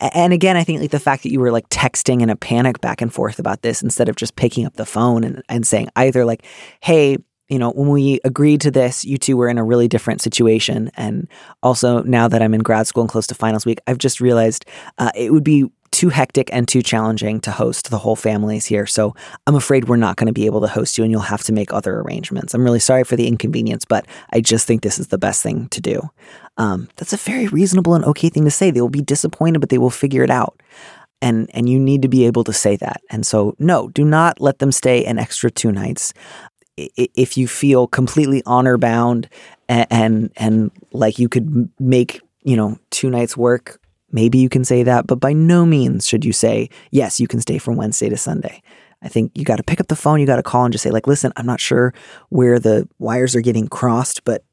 and 0.00 0.32
again, 0.32 0.56
I 0.56 0.64
think 0.64 0.80
like 0.80 0.90
the 0.90 0.98
fact 0.98 1.22
that 1.24 1.30
you 1.30 1.40
were 1.40 1.52
like 1.52 1.68
texting 1.68 2.22
in 2.22 2.30
a 2.30 2.36
panic 2.36 2.80
back 2.80 3.02
and 3.02 3.12
forth 3.12 3.38
about 3.38 3.62
this 3.62 3.82
instead 3.82 4.08
of 4.08 4.16
just 4.16 4.34
picking 4.34 4.64
up 4.64 4.74
the 4.74 4.86
phone 4.86 5.24
and, 5.24 5.42
and 5.48 5.66
saying 5.66 5.90
either 5.96 6.24
like, 6.24 6.44
hey, 6.80 7.18
you 7.50 7.58
know, 7.58 7.72
when 7.72 7.88
we 7.88 8.20
agreed 8.24 8.60
to 8.62 8.70
this, 8.70 9.04
you 9.04 9.18
two 9.18 9.36
were 9.36 9.48
in 9.48 9.58
a 9.58 9.64
really 9.64 9.88
different 9.88 10.22
situation. 10.22 10.90
And 10.96 11.28
also 11.62 12.02
now 12.02 12.28
that 12.28 12.40
I'm 12.40 12.54
in 12.54 12.62
grad 12.62 12.86
school 12.86 13.02
and 13.02 13.10
close 13.10 13.26
to 13.26 13.34
finals 13.34 13.66
week, 13.66 13.80
I've 13.86 13.98
just 13.98 14.20
realized 14.20 14.64
uh, 14.98 15.10
it 15.14 15.32
would 15.32 15.44
be 15.44 15.70
too 15.92 16.08
hectic 16.08 16.48
and 16.52 16.68
too 16.68 16.82
challenging 16.82 17.40
to 17.40 17.50
host 17.50 17.90
the 17.90 17.98
whole 17.98 18.16
families 18.16 18.66
here. 18.66 18.86
So 18.86 19.14
I'm 19.46 19.56
afraid 19.56 19.88
we're 19.88 19.96
not 19.96 20.16
going 20.16 20.28
to 20.28 20.32
be 20.32 20.46
able 20.46 20.60
to 20.60 20.68
host 20.68 20.96
you 20.96 21.04
and 21.04 21.10
you'll 21.10 21.20
have 21.20 21.42
to 21.44 21.52
make 21.52 21.72
other 21.72 22.00
arrangements. 22.00 22.54
I'm 22.54 22.64
really 22.64 22.78
sorry 22.78 23.04
for 23.04 23.16
the 23.16 23.26
inconvenience, 23.26 23.84
but 23.84 24.06
I 24.32 24.40
just 24.40 24.66
think 24.66 24.82
this 24.82 24.98
is 24.98 25.08
the 25.08 25.18
best 25.18 25.42
thing 25.42 25.68
to 25.68 25.80
do. 25.80 26.00
Um, 26.56 26.88
that's 26.96 27.12
a 27.12 27.16
very 27.16 27.48
reasonable 27.48 27.94
and 27.94 28.04
okay 28.04 28.28
thing 28.28 28.44
to 28.44 28.50
say. 28.50 28.70
They 28.70 28.80
will 28.80 28.88
be 28.88 29.02
disappointed, 29.02 29.60
but 29.60 29.68
they 29.68 29.78
will 29.78 29.90
figure 29.90 30.22
it 30.22 30.30
out. 30.30 30.60
And, 31.22 31.50
and 31.52 31.68
you 31.68 31.78
need 31.78 32.02
to 32.02 32.08
be 32.08 32.24
able 32.24 32.44
to 32.44 32.52
say 32.52 32.76
that. 32.76 33.02
And 33.10 33.26
so, 33.26 33.54
no, 33.58 33.88
do 33.88 34.04
not 34.04 34.40
let 34.40 34.58
them 34.58 34.72
stay 34.72 35.04
an 35.04 35.18
extra 35.18 35.50
two 35.50 35.72
nights. 35.72 36.14
If 36.76 37.36
you 37.36 37.46
feel 37.46 37.86
completely 37.86 38.42
honor 38.46 38.78
bound 38.78 39.28
and, 39.68 39.86
and, 39.90 40.32
and 40.36 40.70
like 40.92 41.18
you 41.18 41.28
could 41.28 41.68
make, 41.78 42.22
you 42.42 42.56
know, 42.56 42.78
two 42.90 43.10
nights 43.10 43.36
work 43.36 43.79
maybe 44.12 44.38
you 44.38 44.48
can 44.48 44.64
say 44.64 44.82
that, 44.82 45.06
but 45.06 45.16
by 45.16 45.32
no 45.32 45.64
means 45.66 46.06
should 46.06 46.24
you 46.24 46.32
say, 46.32 46.68
yes, 46.90 47.20
you 47.20 47.28
can 47.28 47.40
stay 47.40 47.58
from 47.58 47.76
Wednesday 47.76 48.08
to 48.08 48.16
Sunday. 48.16 48.62
I 49.02 49.08
think 49.08 49.32
you 49.34 49.44
got 49.44 49.56
to 49.56 49.62
pick 49.62 49.80
up 49.80 49.88
the 49.88 49.96
phone, 49.96 50.20
you 50.20 50.26
got 50.26 50.36
to 50.36 50.42
call 50.42 50.64
and 50.64 50.72
just 50.72 50.82
say, 50.82 50.90
like, 50.90 51.06
listen, 51.06 51.32
I'm 51.36 51.46
not 51.46 51.60
sure 51.60 51.94
where 52.28 52.58
the 52.58 52.88
wires 52.98 53.34
are 53.34 53.40
getting 53.40 53.66
crossed, 53.66 54.24
but 54.24 54.44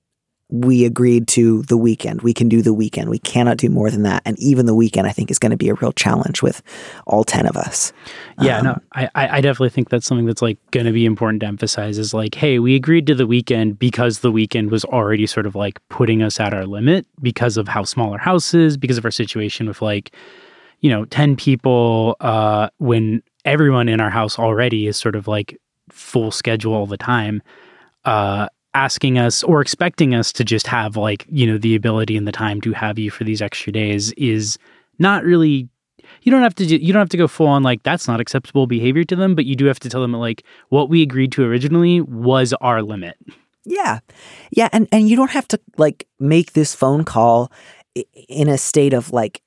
we 0.50 0.86
agreed 0.86 1.28
to 1.28 1.62
the 1.64 1.76
weekend. 1.76 2.22
We 2.22 2.34
can 2.34 2.48
do 2.48 2.62
the 2.62 2.74
weekend. 2.74 3.10
We 3.10 3.20
cannot 3.20 3.58
do 3.58 3.70
more 3.70 3.92
than 3.92 4.04
that. 4.04 4.22
And 4.24 4.40
even 4.40 4.66
the 4.66 4.76
weekend, 4.76 5.06
I 5.06 5.12
think, 5.12 5.30
is 5.30 5.40
going 5.40 5.50
to 5.52 5.58
be 5.58 5.68
a 5.68 5.74
real 5.74 5.92
challenge 5.92 6.42
with 6.42 6.62
all 7.06 7.26
10 7.26 7.46
of 7.46 7.58
us. 7.58 7.92
Yeah, 8.40 8.60
Um, 8.60 8.66
no, 8.66 8.80
I, 8.94 9.10
I 9.14 9.38
I 9.38 9.42
definitely 9.42 9.72
think 9.72 9.90
that's 9.90 10.06
something 10.06 10.26
that's 10.26 10.42
like 10.42 10.58
going 10.72 10.86
to 10.86 10.94
be 10.94 11.06
important 11.06 11.42
to 11.42 11.48
emphasize 11.48 11.98
is 11.98 12.14
like, 12.14 12.34
hey, 12.34 12.60
we 12.60 12.76
agreed 12.76 13.08
to 13.08 13.16
the 13.16 13.28
weekend 13.28 13.78
because 13.78 14.20
the 14.20 14.32
weekend 14.32 14.72
was 14.72 14.86
already 14.86 15.28
sort 15.28 15.46
of 15.46 15.56
like 15.56 15.86
putting 15.90 16.24
us 16.24 16.40
at 16.40 16.54
our 16.54 16.66
limit 16.66 17.06
because 17.22 17.58
of 17.58 17.68
how 17.68 17.84
small 17.84 18.14
our 18.14 18.18
house 18.18 18.54
is, 18.54 18.78
because 18.78 18.98
of 18.98 19.04
our 19.04 19.12
situation 19.12 19.68
with 19.68 19.82
like, 19.82 20.16
you 20.80 20.90
know, 20.90 21.04
10 21.06 21.36
people, 21.36 22.16
uh, 22.22 22.70
when 22.78 23.22
everyone 23.44 23.90
in 23.90 24.00
our 24.00 24.10
house 24.10 24.40
already 24.40 24.88
is 24.88 24.96
sort 24.96 25.16
of 25.16 25.28
like 25.28 25.58
full 25.90 26.32
schedule 26.32 26.74
all 26.74 26.86
the 26.86 26.98
time, 26.98 27.42
uh, 28.06 28.48
asking 28.78 29.18
us 29.18 29.42
or 29.42 29.60
expecting 29.60 30.14
us 30.14 30.32
to 30.32 30.44
just 30.44 30.68
have 30.68 30.96
like, 30.96 31.26
you 31.32 31.48
know, 31.48 31.58
the 31.58 31.76
ability 31.76 32.16
and 32.16 32.28
the 32.28 32.32
time 32.32 32.62
to 32.62 32.74
have 32.74 33.00
you 33.00 33.10
for 33.10 33.24
these 33.24 33.42
extra 33.42 33.74
days 33.74 34.12
is 34.14 34.60
not 35.00 35.24
really 35.24 35.68
you 36.22 36.32
don't 36.32 36.44
have 36.44 36.56
to 36.56 36.66
do, 36.66 36.76
you 36.76 36.94
don't 36.94 37.02
have 37.02 37.10
to 37.10 37.18
go 37.18 37.28
full 37.28 37.48
on 37.48 37.64
like 37.64 37.82
that's 37.82 38.08
not 38.08 38.22
acceptable 38.22 38.68
behavior 38.68 39.04
to 39.04 39.16
them, 39.16 39.34
but 39.34 39.46
you 39.46 39.56
do 39.56 39.66
have 39.66 39.80
to 39.80 39.90
tell 39.90 40.02
them 40.02 40.14
like 40.14 40.44
what 40.70 40.90
we 40.90 41.02
agreed 41.02 41.32
to 41.32 41.44
originally 41.44 42.02
was 42.02 42.54
our 42.62 42.84
limit. 42.84 43.18
Yeah. 43.66 44.00
Yeah. 44.52 44.70
And, 44.72 44.88
and 44.92 45.10
you 45.10 45.16
don't 45.16 45.32
have 45.32 45.48
to 45.50 45.60
like 45.78 46.08
make 46.20 46.54
this 46.54 46.76
phone 46.76 47.04
call 47.04 47.52
in 48.30 48.48
a 48.48 48.60
state 48.60 48.94
of 48.94 49.12
like, 49.12 49.42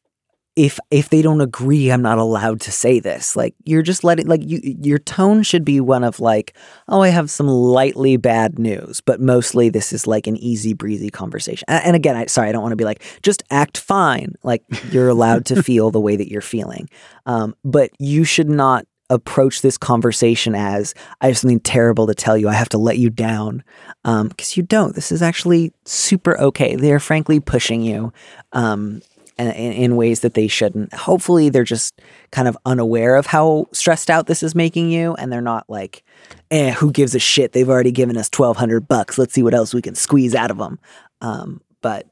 if 0.56 0.78
if 0.90 1.08
they 1.10 1.22
don't 1.22 1.40
agree, 1.40 1.90
I'm 1.90 2.02
not 2.02 2.18
allowed 2.18 2.60
to 2.62 2.72
say 2.72 2.98
this. 2.98 3.36
Like 3.36 3.54
you're 3.64 3.82
just 3.82 4.02
letting 4.02 4.26
like 4.26 4.42
you 4.44 4.60
your 4.82 4.98
tone 4.98 5.42
should 5.42 5.64
be 5.64 5.80
one 5.80 6.02
of 6.02 6.18
like, 6.18 6.56
oh, 6.88 7.02
I 7.02 7.08
have 7.08 7.30
some 7.30 7.46
lightly 7.46 8.16
bad 8.16 8.58
news, 8.58 9.00
but 9.00 9.20
mostly 9.20 9.68
this 9.68 9.92
is 9.92 10.06
like 10.06 10.26
an 10.26 10.36
easy 10.36 10.74
breezy 10.74 11.08
conversation. 11.08 11.64
And 11.68 11.94
again, 11.94 12.16
I 12.16 12.26
sorry, 12.26 12.48
I 12.48 12.52
don't 12.52 12.62
want 12.62 12.72
to 12.72 12.76
be 12.76 12.84
like 12.84 13.02
just 13.22 13.42
act 13.50 13.78
fine. 13.78 14.34
Like 14.42 14.62
you're 14.90 15.08
allowed 15.08 15.46
to 15.46 15.62
feel 15.62 15.90
the 15.90 16.00
way 16.00 16.16
that 16.16 16.28
you're 16.28 16.40
feeling, 16.40 16.88
um, 17.26 17.54
but 17.64 17.90
you 17.98 18.24
should 18.24 18.50
not 18.50 18.86
approach 19.08 19.60
this 19.62 19.76
conversation 19.76 20.54
as 20.54 20.94
I 21.20 21.26
have 21.26 21.38
something 21.38 21.60
terrible 21.60 22.06
to 22.06 22.14
tell 22.14 22.36
you. 22.36 22.48
I 22.48 22.54
have 22.54 22.68
to 22.70 22.78
let 22.78 22.98
you 22.98 23.10
down 23.10 23.64
because 24.04 24.56
you 24.56 24.62
don't. 24.62 24.94
This 24.94 25.12
is 25.12 25.20
actually 25.20 25.72
super 25.84 26.38
okay. 26.40 26.76
They're 26.76 27.00
frankly 27.00 27.40
pushing 27.40 27.82
you 27.82 28.12
um, 28.52 29.02
in, 29.48 29.72
in 29.72 29.96
ways 29.96 30.20
that 30.20 30.34
they 30.34 30.46
shouldn't. 30.48 30.92
Hopefully, 30.92 31.48
they're 31.48 31.64
just 31.64 32.00
kind 32.32 32.46
of 32.48 32.56
unaware 32.66 33.16
of 33.16 33.26
how 33.26 33.66
stressed 33.72 34.10
out 34.10 34.26
this 34.26 34.42
is 34.42 34.54
making 34.54 34.90
you, 34.90 35.14
and 35.14 35.32
they're 35.32 35.40
not 35.40 35.64
like, 35.68 36.02
"Eh, 36.50 36.72
who 36.72 36.90
gives 36.92 37.14
a 37.14 37.18
shit? 37.18 37.52
They've 37.52 37.68
already 37.68 37.92
given 37.92 38.16
us 38.16 38.28
twelve 38.28 38.56
hundred 38.56 38.86
bucks. 38.88 39.18
Let's 39.18 39.34
see 39.34 39.42
what 39.42 39.54
else 39.54 39.72
we 39.74 39.82
can 39.82 39.94
squeeze 39.94 40.34
out 40.34 40.50
of 40.50 40.58
them." 40.58 40.78
Um, 41.20 41.60
but 41.82 42.06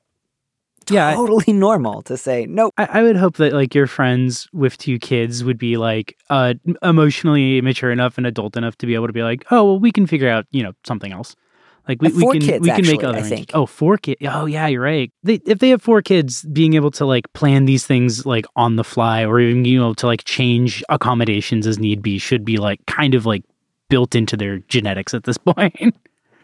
Yeah, 0.90 1.08
I- 1.08 1.14
totally 1.14 1.52
normal 1.52 2.02
to 2.02 2.16
say 2.16 2.46
nope. 2.48 2.72
I, 2.78 2.84
I 2.86 3.02
would 3.02 3.16
hope 3.16 3.36
that 3.36 3.52
like 3.52 3.74
your 3.74 3.86
friends 3.86 4.48
with 4.52 4.78
two 4.78 4.98
kids 4.98 5.44
would 5.44 5.58
be 5.58 5.76
like 5.76 6.16
uh 6.30 6.54
emotionally 6.82 7.60
mature 7.60 7.90
enough 7.90 8.16
and 8.18 8.26
adult 8.26 8.56
enough 8.56 8.76
to 8.78 8.86
be 8.86 8.94
able 8.94 9.06
to 9.06 9.12
be 9.12 9.22
like, 9.22 9.44
oh 9.50 9.64
well, 9.64 9.78
we 9.78 9.92
can 9.92 10.06
figure 10.06 10.28
out 10.28 10.46
you 10.50 10.62
know 10.62 10.72
something 10.86 11.12
else. 11.12 11.36
Like 11.88 12.02
we, 12.02 12.08
Uh, 12.08 12.12
we 12.14 12.32
can 12.32 12.40
kids, 12.40 12.62
we 12.62 12.70
can 12.70 12.86
make 12.86 13.02
other 13.02 13.18
I 13.18 13.22
think. 13.22 13.50
Oh, 13.54 13.66
four 13.66 13.96
kids. 13.96 14.20
Oh 14.22 14.44
yeah, 14.46 14.66
you're 14.66 14.82
right. 14.82 15.10
They, 15.22 15.40
if 15.46 15.58
they 15.58 15.70
have 15.70 15.82
four 15.82 16.02
kids, 16.02 16.42
being 16.44 16.74
able 16.74 16.90
to 16.92 17.06
like 17.06 17.32
plan 17.32 17.64
these 17.64 17.86
things 17.86 18.26
like 18.26 18.46
on 18.56 18.76
the 18.76 18.84
fly 18.84 19.24
or 19.24 19.40
even 19.40 19.64
you 19.64 19.78
know 19.78 19.94
to 19.94 20.06
like 20.06 20.24
change 20.24 20.84
accommodations 20.88 21.66
as 21.66 21.78
need 21.78 22.02
be 22.02 22.18
should 22.18 22.44
be 22.44 22.58
like 22.58 22.84
kind 22.86 23.14
of 23.14 23.26
like 23.26 23.42
built 23.88 24.14
into 24.14 24.36
their 24.36 24.58
genetics 24.68 25.14
at 25.14 25.24
this 25.24 25.38
point. 25.54 25.96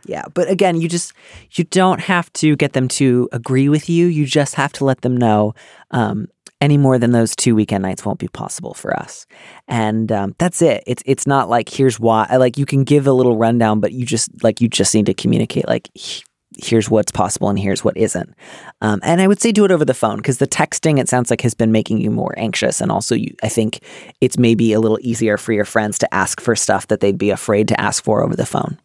Yeah, 0.06 0.24
but 0.34 0.50
again, 0.50 0.80
you 0.80 0.88
just 0.88 1.12
you 1.52 1.64
don't 1.64 2.00
have 2.00 2.32
to 2.34 2.56
get 2.56 2.72
them 2.74 2.88
to 2.88 3.28
agree 3.32 3.68
with 3.68 3.88
you. 3.88 4.06
You 4.06 4.26
just 4.26 4.54
have 4.54 4.72
to 4.74 4.84
let 4.84 5.00
them 5.00 5.16
know 5.16 5.54
um, 5.92 6.28
any 6.64 6.78
more 6.78 6.98
than 6.98 7.12
those 7.12 7.36
two 7.36 7.54
weekend 7.54 7.82
nights 7.82 8.04
won't 8.04 8.18
be 8.18 8.28
possible 8.28 8.74
for 8.74 8.90
us, 9.04 9.26
and 9.68 10.10
um, 10.10 10.34
that's 10.38 10.62
it. 10.62 10.82
It's 10.86 11.02
it's 11.06 11.26
not 11.26 11.48
like 11.48 11.68
here's 11.68 12.00
why. 12.00 12.26
Like 12.36 12.58
you 12.58 12.66
can 12.66 12.84
give 12.84 13.06
a 13.06 13.12
little 13.12 13.36
rundown, 13.36 13.80
but 13.80 13.92
you 13.92 14.04
just 14.06 14.28
like 14.42 14.60
you 14.60 14.68
just 14.68 14.94
need 14.94 15.06
to 15.06 15.14
communicate 15.14 15.68
like. 15.68 15.90
Here's 16.56 16.88
what's 16.88 17.10
possible 17.10 17.48
and 17.48 17.58
here's 17.58 17.82
what 17.82 17.96
isn't. 17.96 18.32
Um, 18.80 19.00
and 19.02 19.20
I 19.20 19.26
would 19.26 19.40
say 19.40 19.50
do 19.50 19.64
it 19.64 19.72
over 19.72 19.84
the 19.84 19.92
phone 19.92 20.18
because 20.18 20.38
the 20.38 20.46
texting, 20.46 21.00
it 21.00 21.08
sounds 21.08 21.28
like, 21.28 21.40
has 21.40 21.52
been 21.52 21.72
making 21.72 22.00
you 22.00 22.12
more 22.12 22.32
anxious. 22.38 22.80
And 22.80 22.92
also, 22.92 23.16
you, 23.16 23.34
I 23.42 23.48
think 23.48 23.80
it's 24.20 24.38
maybe 24.38 24.72
a 24.72 24.78
little 24.78 25.00
easier 25.00 25.36
for 25.36 25.52
your 25.52 25.64
friends 25.64 25.98
to 25.98 26.14
ask 26.14 26.40
for 26.40 26.54
stuff 26.54 26.86
that 26.86 27.00
they'd 27.00 27.18
be 27.18 27.30
afraid 27.30 27.66
to 27.68 27.80
ask 27.80 28.04
for 28.04 28.22
over 28.22 28.36
the 28.36 28.46
phone. 28.46 28.78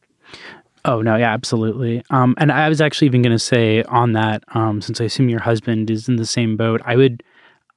Oh 0.83 1.03
no, 1.03 1.15
yeah, 1.15 1.31
absolutely. 1.31 2.01
Um, 2.09 2.33
and 2.39 2.51
I 2.51 2.69
was 2.69 2.81
actually 2.81 3.05
even 3.05 3.21
going 3.21 3.37
to 3.37 3.45
say 3.53 3.83
on 3.83 4.13
that, 4.13 4.43
um, 4.55 4.81
since 4.81 4.99
I 4.99 5.03
assume 5.03 5.29
your 5.29 5.41
husband 5.41 5.91
is 5.91 6.09
in 6.09 6.15
the 6.15 6.25
same 6.25 6.57
boat, 6.57 6.81
I 6.85 6.95
would, 6.95 7.21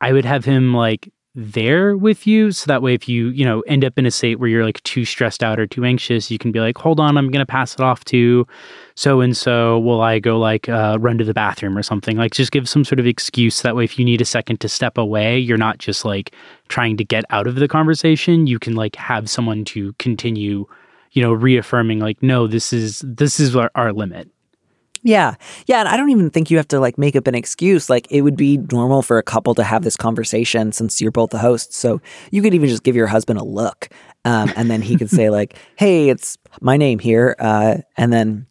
I 0.02 0.12
would 0.12 0.24
have 0.24 0.44
him 0.44 0.74
like 0.74 1.10
there 1.34 1.96
with 1.96 2.26
you, 2.26 2.52
so 2.52 2.66
that 2.66 2.82
way, 2.82 2.92
if 2.92 3.08
you 3.08 3.28
you 3.28 3.44
know 3.44 3.60
end 3.60 3.84
up 3.84 3.98
in 3.98 4.04
a 4.04 4.10
state 4.10 4.38
where 4.38 4.50
you're 4.50 4.64
like 4.64 4.82
too 4.82 5.06
stressed 5.06 5.42
out 5.42 5.58
or 5.58 5.66
too 5.66 5.84
anxious, 5.84 6.30
you 6.30 6.38
can 6.38 6.52
be 6.52 6.60
like, 6.60 6.76
hold 6.76 7.00
on, 7.00 7.16
I'm 7.16 7.30
going 7.30 7.44
to 7.44 7.50
pass 7.50 7.72
it 7.72 7.80
off 7.80 8.04
to 8.06 8.46
so 8.96 9.20
and 9.22 9.34
so. 9.34 9.78
Will 9.78 10.02
I 10.02 10.18
go 10.18 10.38
like 10.38 10.68
uh, 10.68 10.98
run 11.00 11.16
to 11.18 11.24
the 11.24 11.32
bathroom 11.32 11.78
or 11.78 11.82
something? 11.82 12.18
Like, 12.18 12.32
just 12.32 12.52
give 12.52 12.68
some 12.68 12.84
sort 12.84 13.00
of 13.00 13.06
excuse. 13.06 13.62
That 13.62 13.76
way, 13.76 13.84
if 13.84 13.98
you 13.98 14.04
need 14.04 14.20
a 14.20 14.26
second 14.26 14.60
to 14.60 14.68
step 14.68 14.98
away, 14.98 15.38
you're 15.38 15.56
not 15.56 15.78
just 15.78 16.04
like 16.04 16.34
trying 16.68 16.98
to 16.98 17.04
get 17.04 17.24
out 17.30 17.46
of 17.46 17.54
the 17.54 17.68
conversation. 17.68 18.46
You 18.46 18.58
can 18.58 18.74
like 18.74 18.96
have 18.96 19.30
someone 19.30 19.64
to 19.66 19.94
continue 19.94 20.66
you 21.12 21.22
know 21.22 21.32
reaffirming 21.32 21.98
like 22.00 22.22
no 22.22 22.46
this 22.46 22.72
is 22.72 23.04
this 23.06 23.38
is 23.38 23.54
our, 23.54 23.70
our 23.74 23.92
limit 23.92 24.28
Yeah. 25.02 25.34
Yeah. 25.66 25.80
And 25.80 25.88
I 25.88 25.96
don't 25.96 26.10
even 26.10 26.30
think 26.30 26.50
you 26.50 26.56
have 26.58 26.68
to 26.68 26.78
like 26.78 26.96
make 26.96 27.16
up 27.16 27.26
an 27.26 27.34
excuse. 27.34 27.90
Like 27.90 28.06
it 28.10 28.22
would 28.22 28.36
be 28.36 28.58
normal 28.70 29.02
for 29.02 29.18
a 29.18 29.22
couple 29.22 29.54
to 29.56 29.64
have 29.64 29.82
this 29.82 29.96
conversation 29.96 30.70
since 30.72 31.00
you're 31.00 31.10
both 31.10 31.30
the 31.30 31.38
hosts. 31.38 31.76
So 31.76 32.00
you 32.30 32.40
could 32.40 32.54
even 32.54 32.68
just 32.68 32.84
give 32.84 32.94
your 32.94 33.08
husband 33.08 33.38
a 33.40 33.44
look. 33.44 33.88
Um, 34.24 34.52
and 34.54 34.70
then 34.70 34.80
he 34.80 34.96
could 34.96 35.10
say, 35.10 35.28
like, 35.38 35.56
hey, 35.76 36.08
it's 36.08 36.38
my 36.60 36.76
name 36.76 37.00
here. 37.00 37.34
Uh, 37.40 37.78
and 37.96 38.12
then 38.12 38.46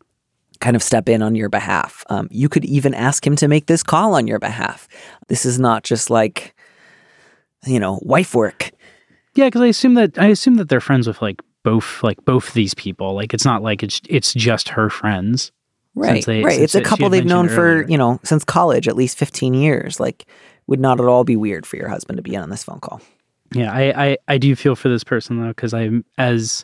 kind 0.59 0.75
of 0.75 0.83
step 0.83 1.07
in 1.09 1.21
on 1.21 1.35
your 1.35 1.49
behalf. 1.49 2.03
Um, 2.09 2.27
you 2.31 2.49
could 2.49 2.65
even 2.65 2.93
ask 2.93 3.25
him 3.25 3.35
to 3.37 3.47
make 3.47 3.67
this 3.67 3.81
call 3.81 4.13
on 4.13 4.27
your 4.27 4.37
behalf. 4.39 4.87
This 5.27 5.45
is 5.45 5.57
not 5.57 5.83
just 5.83 6.09
like, 6.09 6.53
you 7.65 7.79
know, 7.79 7.99
wife 8.03 8.35
work. 8.35 8.71
yeah 9.35 9.45
because 9.47 9.61
i 9.61 9.67
assume 9.67 9.93
that 9.93 10.17
i 10.19 10.27
assume 10.27 10.55
that 10.55 10.67
they're 10.67 10.81
friends 10.81 11.07
with 11.07 11.21
like 11.21 11.41
both 11.63 12.03
like 12.03 12.23
both 12.25 12.53
these 12.53 12.73
people 12.73 13.13
like 13.15 13.33
it's 13.33 13.45
not 13.45 13.63
like 13.63 13.81
it's 13.83 14.01
it's 14.09 14.33
just 14.33 14.69
her 14.69 14.89
friends 14.89 15.51
Right. 15.95 16.25
they- 16.25 16.43
right. 16.43 16.59
It's 16.59 16.75
a 16.75 16.81
couple 16.81 17.09
they've 17.09 17.25
known 17.25 17.47
mentioned 17.47 17.85
for, 17.85 17.91
you 17.91 17.97
know, 17.97 18.19
since 18.23 18.43
college, 18.43 18.87
at 18.87 18.95
least 18.95 19.17
15 19.17 19.53
years. 19.53 19.99
Like, 19.99 20.25
would 20.67 20.79
not 20.79 20.99
at 21.01 21.05
all 21.07 21.23
be 21.23 21.35
weird 21.35 21.65
for 21.65 21.75
your 21.75 21.89
husband 21.89 22.17
to 22.17 22.23
be 22.23 22.35
on 22.37 22.49
this 22.49 22.63
phone 22.63 22.79
call. 22.79 23.01
yeah 23.53 23.73
i 23.73 24.05
i, 24.11 24.17
I 24.29 24.37
do 24.37 24.55
feel 24.55 24.75
for 24.77 24.87
this 24.87 25.03
person 25.03 25.41
though 25.41 25.49
because 25.49 25.73
i'm 25.73 26.05
as 26.17 26.63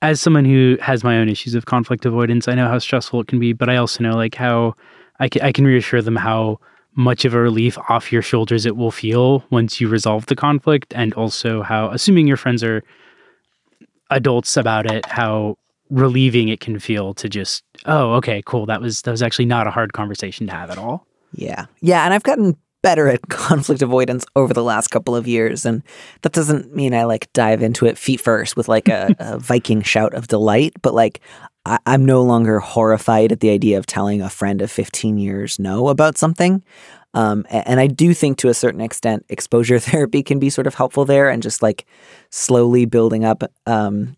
as 0.00 0.20
someone 0.22 0.46
who 0.46 0.78
has 0.80 1.04
my 1.04 1.18
own 1.18 1.28
issues 1.28 1.54
of 1.54 1.66
conflict 1.66 2.06
avoidance 2.06 2.48
i 2.48 2.54
know 2.54 2.66
how 2.68 2.78
stressful 2.78 3.20
it 3.20 3.26
can 3.26 3.38
be 3.38 3.52
but 3.52 3.68
i 3.68 3.76
also 3.76 4.02
know 4.02 4.14
like 4.14 4.34
how 4.36 4.74
i 5.20 5.28
can, 5.28 5.42
I 5.42 5.52
can 5.52 5.66
reassure 5.66 6.00
them 6.00 6.16
how 6.16 6.60
much 6.96 7.26
of 7.26 7.34
a 7.34 7.40
relief 7.40 7.76
off 7.90 8.10
your 8.10 8.22
shoulders 8.22 8.64
it 8.64 8.76
will 8.76 8.90
feel 8.92 9.44
once 9.50 9.80
you 9.82 9.88
resolve 9.88 10.24
the 10.26 10.36
conflict 10.36 10.94
and 10.96 11.12
also 11.12 11.60
how 11.62 11.90
assuming 11.90 12.26
your 12.26 12.38
friends 12.38 12.62
are 12.64 12.82
adults 14.10 14.56
about 14.56 14.90
it 14.90 15.04
how 15.06 15.56
relieving 15.92 16.48
it 16.48 16.60
can 16.60 16.78
feel 16.78 17.12
to 17.14 17.28
just 17.28 17.62
oh 17.86 18.14
okay 18.14 18.42
cool 18.46 18.66
that 18.66 18.80
was 18.80 19.02
that 19.02 19.10
was 19.10 19.22
actually 19.22 19.44
not 19.44 19.66
a 19.66 19.70
hard 19.70 19.92
conversation 19.92 20.46
to 20.46 20.52
have 20.52 20.70
at 20.70 20.78
all 20.78 21.06
Yeah. 21.34 21.66
Yeah. 21.80 22.04
And 22.04 22.14
I've 22.14 22.22
gotten 22.22 22.56
better 22.82 23.08
at 23.08 23.22
conflict 23.28 23.82
avoidance 23.82 24.24
over 24.36 24.52
the 24.52 24.62
last 24.62 24.88
couple 24.88 25.16
of 25.16 25.26
years. 25.26 25.64
And 25.64 25.82
that 26.22 26.32
doesn't 26.32 26.74
mean 26.74 26.94
I 26.94 27.04
like 27.04 27.32
dive 27.32 27.62
into 27.62 27.86
it 27.86 27.96
feet 27.96 28.20
first 28.20 28.56
with 28.56 28.68
like 28.68 28.88
a, 28.88 29.14
a 29.18 29.38
Viking 29.38 29.82
shout 29.82 30.14
of 30.14 30.28
delight, 30.28 30.74
but 30.82 30.94
like 30.94 31.20
I, 31.64 31.78
I'm 31.86 32.04
no 32.04 32.22
longer 32.22 32.58
horrified 32.60 33.32
at 33.32 33.40
the 33.40 33.50
idea 33.50 33.78
of 33.78 33.86
telling 33.86 34.20
a 34.20 34.30
friend 34.30 34.62
of 34.62 34.70
15 34.70 35.18
years 35.18 35.58
no 35.58 35.88
about 35.88 36.18
something. 36.18 36.62
Um, 37.14 37.44
and 37.50 37.78
I 37.78 37.88
do 37.88 38.14
think 38.14 38.38
to 38.38 38.48
a 38.48 38.54
certain 38.54 38.80
extent, 38.80 39.26
exposure 39.28 39.78
therapy 39.90 40.22
can 40.22 40.38
be 40.38 40.50
sort 40.50 40.66
of 40.66 40.74
helpful 40.74 41.04
there 41.04 41.28
and 41.28 41.42
just 41.42 41.62
like 41.62 41.86
slowly 42.30 42.84
building 42.86 43.24
up, 43.24 43.42
um, 43.66 44.16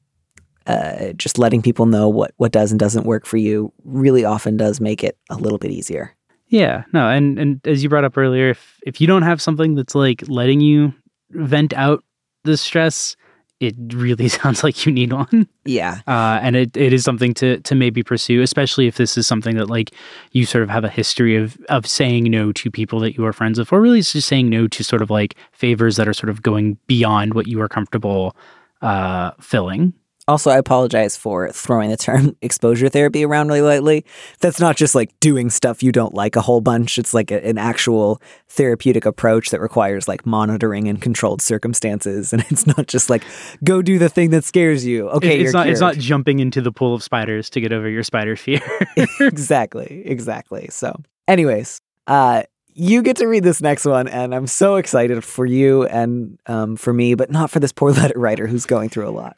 uh, 0.66 1.12
just 1.12 1.38
letting 1.38 1.62
people 1.62 1.86
know 1.86 2.08
what, 2.08 2.32
what 2.36 2.52
does 2.52 2.70
and 2.70 2.80
doesn't 2.80 3.04
work 3.04 3.26
for 3.26 3.36
you 3.36 3.72
really 3.84 4.24
often 4.24 4.56
does 4.56 4.80
make 4.80 5.04
it 5.04 5.18
a 5.30 5.36
little 5.36 5.58
bit 5.58 5.70
easier. 5.70 6.14
Yeah, 6.48 6.84
no, 6.92 7.08
and 7.08 7.38
and 7.38 7.66
as 7.66 7.82
you 7.82 7.88
brought 7.88 8.04
up 8.04 8.16
earlier, 8.16 8.50
if 8.50 8.78
if 8.86 9.00
you 9.00 9.06
don't 9.06 9.22
have 9.22 9.40
something 9.40 9.74
that's 9.74 9.94
like 9.94 10.22
letting 10.28 10.60
you 10.60 10.94
vent 11.30 11.72
out 11.72 12.04
the 12.44 12.56
stress, 12.56 13.16
it 13.60 13.74
really 13.92 14.28
sounds 14.40 14.62
like 14.62 14.84
you 14.84 14.92
need 14.92 15.12
one. 15.12 15.48
Yeah. 15.64 16.00
Uh, 16.06 16.38
and 16.42 16.54
it, 16.54 16.76
it 16.76 16.92
is 16.92 17.02
something 17.02 17.34
to 17.34 17.58
to 17.60 17.74
maybe 17.74 18.02
pursue, 18.02 18.42
especially 18.42 18.86
if 18.86 18.96
this 18.96 19.16
is 19.16 19.26
something 19.26 19.56
that 19.56 19.68
like 19.68 19.90
you 20.32 20.46
sort 20.46 20.62
of 20.62 20.70
have 20.70 20.84
a 20.84 20.88
history 20.88 21.36
of 21.36 21.56
of 21.68 21.86
saying 21.86 22.24
no 22.24 22.52
to 22.52 22.70
people 22.70 23.00
that 23.00 23.16
you 23.16 23.24
are 23.24 23.32
friends 23.32 23.58
with, 23.58 23.72
or 23.72 23.80
really 23.80 24.00
it's 24.00 24.12
just 24.12 24.28
saying 24.28 24.48
no 24.48 24.68
to 24.68 24.84
sort 24.84 25.02
of 25.02 25.10
like 25.10 25.36
favors 25.52 25.96
that 25.96 26.06
are 26.06 26.14
sort 26.14 26.30
of 26.30 26.42
going 26.42 26.78
beyond 26.86 27.34
what 27.34 27.46
you 27.46 27.60
are 27.60 27.68
comfortable 27.68 28.36
uh, 28.82 29.32
filling. 29.40 29.94
Also, 30.26 30.50
I 30.50 30.56
apologize 30.56 31.16
for 31.18 31.50
throwing 31.50 31.90
the 31.90 31.98
term 31.98 32.34
exposure 32.42 32.88
therapy 32.88 33.24
around 33.24 33.48
really 33.48 33.60
lightly. 33.60 34.06
That's 34.40 34.58
not 34.58 34.74
just 34.76 34.94
like 34.94 35.12
doing 35.20 35.50
stuff 35.50 35.82
you 35.82 35.92
don't 35.92 36.14
like 36.14 36.34
a 36.34 36.40
whole 36.40 36.62
bunch. 36.62 36.96
It's 36.96 37.12
like 37.12 37.30
a, 37.30 37.46
an 37.46 37.58
actual 37.58 38.22
therapeutic 38.48 39.04
approach 39.04 39.50
that 39.50 39.60
requires 39.60 40.08
like 40.08 40.24
monitoring 40.24 40.88
and 40.88 41.00
controlled 41.02 41.42
circumstances. 41.42 42.32
And 42.32 42.42
it's 42.50 42.66
not 42.66 42.86
just 42.86 43.10
like, 43.10 43.22
go 43.64 43.82
do 43.82 43.98
the 43.98 44.08
thing 44.08 44.30
that 44.30 44.44
scares 44.44 44.84
you. 44.86 45.08
Okay, 45.10 45.36
It- 45.40 45.42
it's 45.42 45.52
not 45.52 45.68
it's 45.68 45.80
not 45.80 45.96
jumping 45.96 46.38
into 46.40 46.62
the 46.62 46.72
pool 46.72 46.94
of 46.94 47.02
spiders 47.02 47.50
to 47.50 47.60
get 47.60 47.72
over 47.72 47.88
your 47.88 48.02
spider 48.02 48.34
fear. 48.36 48.60
exactly, 49.20 50.02
exactly. 50.06 50.68
So, 50.70 50.94
anyways, 51.28 51.80
uh, 52.06 52.44
you 52.76 53.02
get 53.02 53.16
to 53.18 53.26
read 53.28 53.44
this 53.44 53.60
next 53.60 53.84
one, 53.84 54.08
and 54.08 54.34
I'm 54.34 54.46
so 54.46 54.76
excited 54.76 55.22
for 55.22 55.46
you 55.46 55.84
and 55.84 56.38
um, 56.46 56.76
for 56.76 56.92
me, 56.92 57.14
but 57.14 57.30
not 57.30 57.50
for 57.50 57.60
this 57.60 57.72
poor 57.72 57.92
letter 57.92 58.18
writer 58.18 58.46
who's 58.46 58.66
going 58.66 58.88
through 58.88 59.08
a 59.08 59.10
lot. 59.10 59.36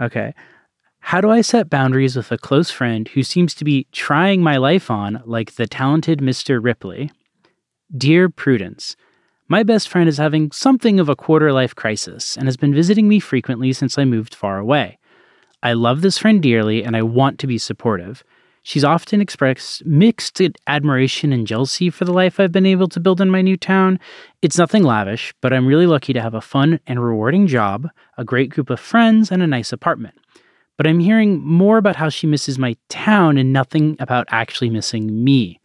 Okay. 0.00 0.34
How 1.00 1.20
do 1.20 1.30
I 1.30 1.40
set 1.40 1.70
boundaries 1.70 2.16
with 2.16 2.30
a 2.30 2.38
close 2.38 2.70
friend 2.70 3.08
who 3.08 3.22
seems 3.22 3.54
to 3.54 3.64
be 3.64 3.86
trying 3.92 4.42
my 4.42 4.56
life 4.56 4.90
on 4.90 5.22
like 5.24 5.54
the 5.54 5.66
talented 5.66 6.20
Mr. 6.20 6.62
Ripley? 6.62 7.10
Dear 7.96 8.28
Prudence, 8.28 8.96
my 9.48 9.62
best 9.62 9.88
friend 9.88 10.08
is 10.08 10.18
having 10.18 10.52
something 10.52 11.00
of 11.00 11.08
a 11.08 11.16
quarter 11.16 11.52
life 11.52 11.74
crisis 11.74 12.36
and 12.36 12.46
has 12.46 12.56
been 12.56 12.74
visiting 12.74 13.08
me 13.08 13.18
frequently 13.18 13.72
since 13.72 13.98
I 13.98 14.04
moved 14.04 14.34
far 14.34 14.58
away. 14.58 14.98
I 15.62 15.72
love 15.72 16.00
this 16.00 16.18
friend 16.18 16.42
dearly 16.42 16.84
and 16.84 16.96
I 16.96 17.02
want 17.02 17.38
to 17.40 17.46
be 17.46 17.58
supportive. 17.58 18.22
She's 18.62 18.84
often 18.84 19.20
expressed 19.20 19.84
mixed 19.86 20.40
admiration 20.66 21.32
and 21.32 21.46
jealousy 21.46 21.88
for 21.88 22.04
the 22.04 22.12
life 22.12 22.38
I've 22.38 22.52
been 22.52 22.66
able 22.66 22.88
to 22.88 23.00
build 23.00 23.20
in 23.20 23.30
my 23.30 23.40
new 23.40 23.56
town. 23.56 23.98
It's 24.42 24.58
nothing 24.58 24.82
lavish, 24.82 25.32
but 25.40 25.52
I'm 25.52 25.66
really 25.66 25.86
lucky 25.86 26.12
to 26.12 26.20
have 26.20 26.34
a 26.34 26.42
fun 26.42 26.78
and 26.86 27.02
rewarding 27.02 27.46
job, 27.46 27.88
a 28.18 28.24
great 28.24 28.50
group 28.50 28.68
of 28.68 28.78
friends, 28.78 29.30
and 29.30 29.42
a 29.42 29.46
nice 29.46 29.72
apartment. 29.72 30.14
But 30.76 30.86
I'm 30.86 31.00
hearing 31.00 31.42
more 31.42 31.78
about 31.78 31.96
how 31.96 32.10
she 32.10 32.26
misses 32.26 32.58
my 32.58 32.76
town 32.88 33.38
and 33.38 33.52
nothing 33.52 33.96
about 33.98 34.26
actually 34.30 34.70
missing 34.70 35.24
me. 35.24 35.60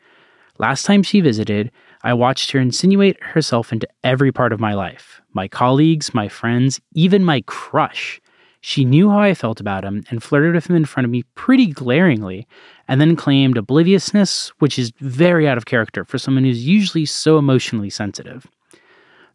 Last 0.58 0.84
time 0.84 1.04
she 1.04 1.20
visited, 1.20 1.72
I 2.04 2.14
watched 2.14 2.52
her 2.52 2.60
insinuate 2.60 3.22
herself 3.22 3.74
into 3.74 3.88
every 4.04 4.32
part 4.32 4.54
of 4.54 4.60
my 4.60 4.74
life 4.74 5.22
my 5.34 5.50
colleagues, 5.50 6.14
my 6.14 6.30
friends, 6.30 6.80
even 6.94 7.26
my 7.26 7.42
crush. 7.46 8.22
She 8.68 8.84
knew 8.84 9.12
how 9.12 9.20
I 9.20 9.36
felt 9.36 9.60
about 9.60 9.84
him 9.84 10.04
and 10.10 10.24
flirted 10.24 10.56
with 10.56 10.68
him 10.68 10.76
in 10.76 10.86
front 10.86 11.06
of 11.06 11.12
me 11.12 11.22
pretty 11.36 11.68
glaringly, 11.68 12.48
and 12.88 13.00
then 13.00 13.16
claimed 13.16 13.58
obliviousness, 13.58 14.54
which 14.58 14.80
is 14.80 14.92
very 15.00 15.48
out 15.48 15.60
of 15.60 15.68
character 15.68 16.04
for 16.04 16.18
someone 16.18 16.46
who's 16.46 16.66
usually 16.66 17.06
so 17.06 17.38
emotionally 17.38 17.92
sensitive. 17.92 18.48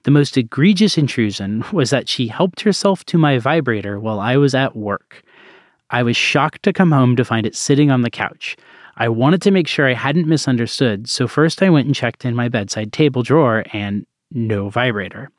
The 0.02 0.10
most 0.10 0.36
egregious 0.36 0.98
intrusion 0.98 1.64
was 1.72 1.90
that 1.90 2.08
she 2.08 2.26
helped 2.26 2.62
herself 2.62 3.04
to 3.04 3.18
my 3.18 3.38
vibrator 3.38 4.00
while 4.00 4.18
I 4.18 4.36
was 4.36 4.52
at 4.52 4.74
work. 4.74 5.22
I 5.90 6.02
was 6.02 6.16
shocked 6.16 6.64
to 6.64 6.72
come 6.72 6.90
home 6.90 7.14
to 7.14 7.24
find 7.24 7.46
it 7.46 7.54
sitting 7.54 7.88
on 7.88 8.02
the 8.02 8.10
couch. 8.10 8.56
I 8.96 9.08
wanted 9.08 9.42
to 9.42 9.52
make 9.52 9.68
sure 9.68 9.88
I 9.88 9.94
hadn't 9.94 10.26
misunderstood, 10.26 11.08
so 11.08 11.28
first 11.28 11.62
I 11.62 11.70
went 11.70 11.86
and 11.86 11.94
checked 11.94 12.24
in 12.24 12.34
my 12.34 12.48
bedside 12.48 12.92
table 12.92 13.22
drawer 13.22 13.62
and 13.72 14.04
no 14.32 14.70
vibrator. 14.70 15.30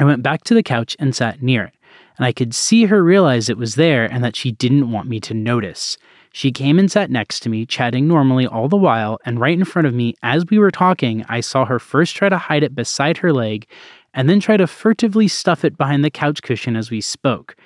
I 0.00 0.04
went 0.04 0.24
back 0.24 0.42
to 0.44 0.54
the 0.54 0.62
couch 0.64 0.96
and 0.98 1.14
sat 1.14 1.40
near 1.40 1.66
it, 1.66 1.74
and 2.16 2.26
I 2.26 2.32
could 2.32 2.54
see 2.54 2.84
her 2.86 3.02
realize 3.02 3.48
it 3.48 3.58
was 3.58 3.74
there 3.74 4.04
and 4.04 4.22
that 4.24 4.36
she 4.36 4.52
didn't 4.52 4.90
want 4.90 5.08
me 5.08 5.20
to 5.20 5.34
notice. 5.34 5.96
She 6.32 6.50
came 6.50 6.78
and 6.78 6.90
sat 6.90 7.10
next 7.10 7.40
to 7.40 7.48
me, 7.48 7.66
chatting 7.66 8.08
normally 8.08 8.46
all 8.46 8.68
the 8.68 8.76
while, 8.76 9.18
and 9.24 9.38
right 9.38 9.56
in 9.56 9.64
front 9.64 9.86
of 9.86 9.94
me, 9.94 10.14
as 10.22 10.46
we 10.46 10.58
were 10.58 10.70
talking, 10.70 11.24
I 11.28 11.40
saw 11.40 11.66
her 11.66 11.78
first 11.78 12.16
try 12.16 12.28
to 12.28 12.38
hide 12.38 12.62
it 12.62 12.74
beside 12.74 13.18
her 13.18 13.32
leg 13.32 13.66
and 14.14 14.28
then 14.28 14.40
try 14.40 14.56
to 14.56 14.66
furtively 14.66 15.28
stuff 15.28 15.64
it 15.64 15.76
behind 15.76 16.04
the 16.04 16.10
couch 16.10 16.42
cushion 16.42 16.76
as 16.76 16.90
we 16.90 17.00
spoke. 17.00 17.56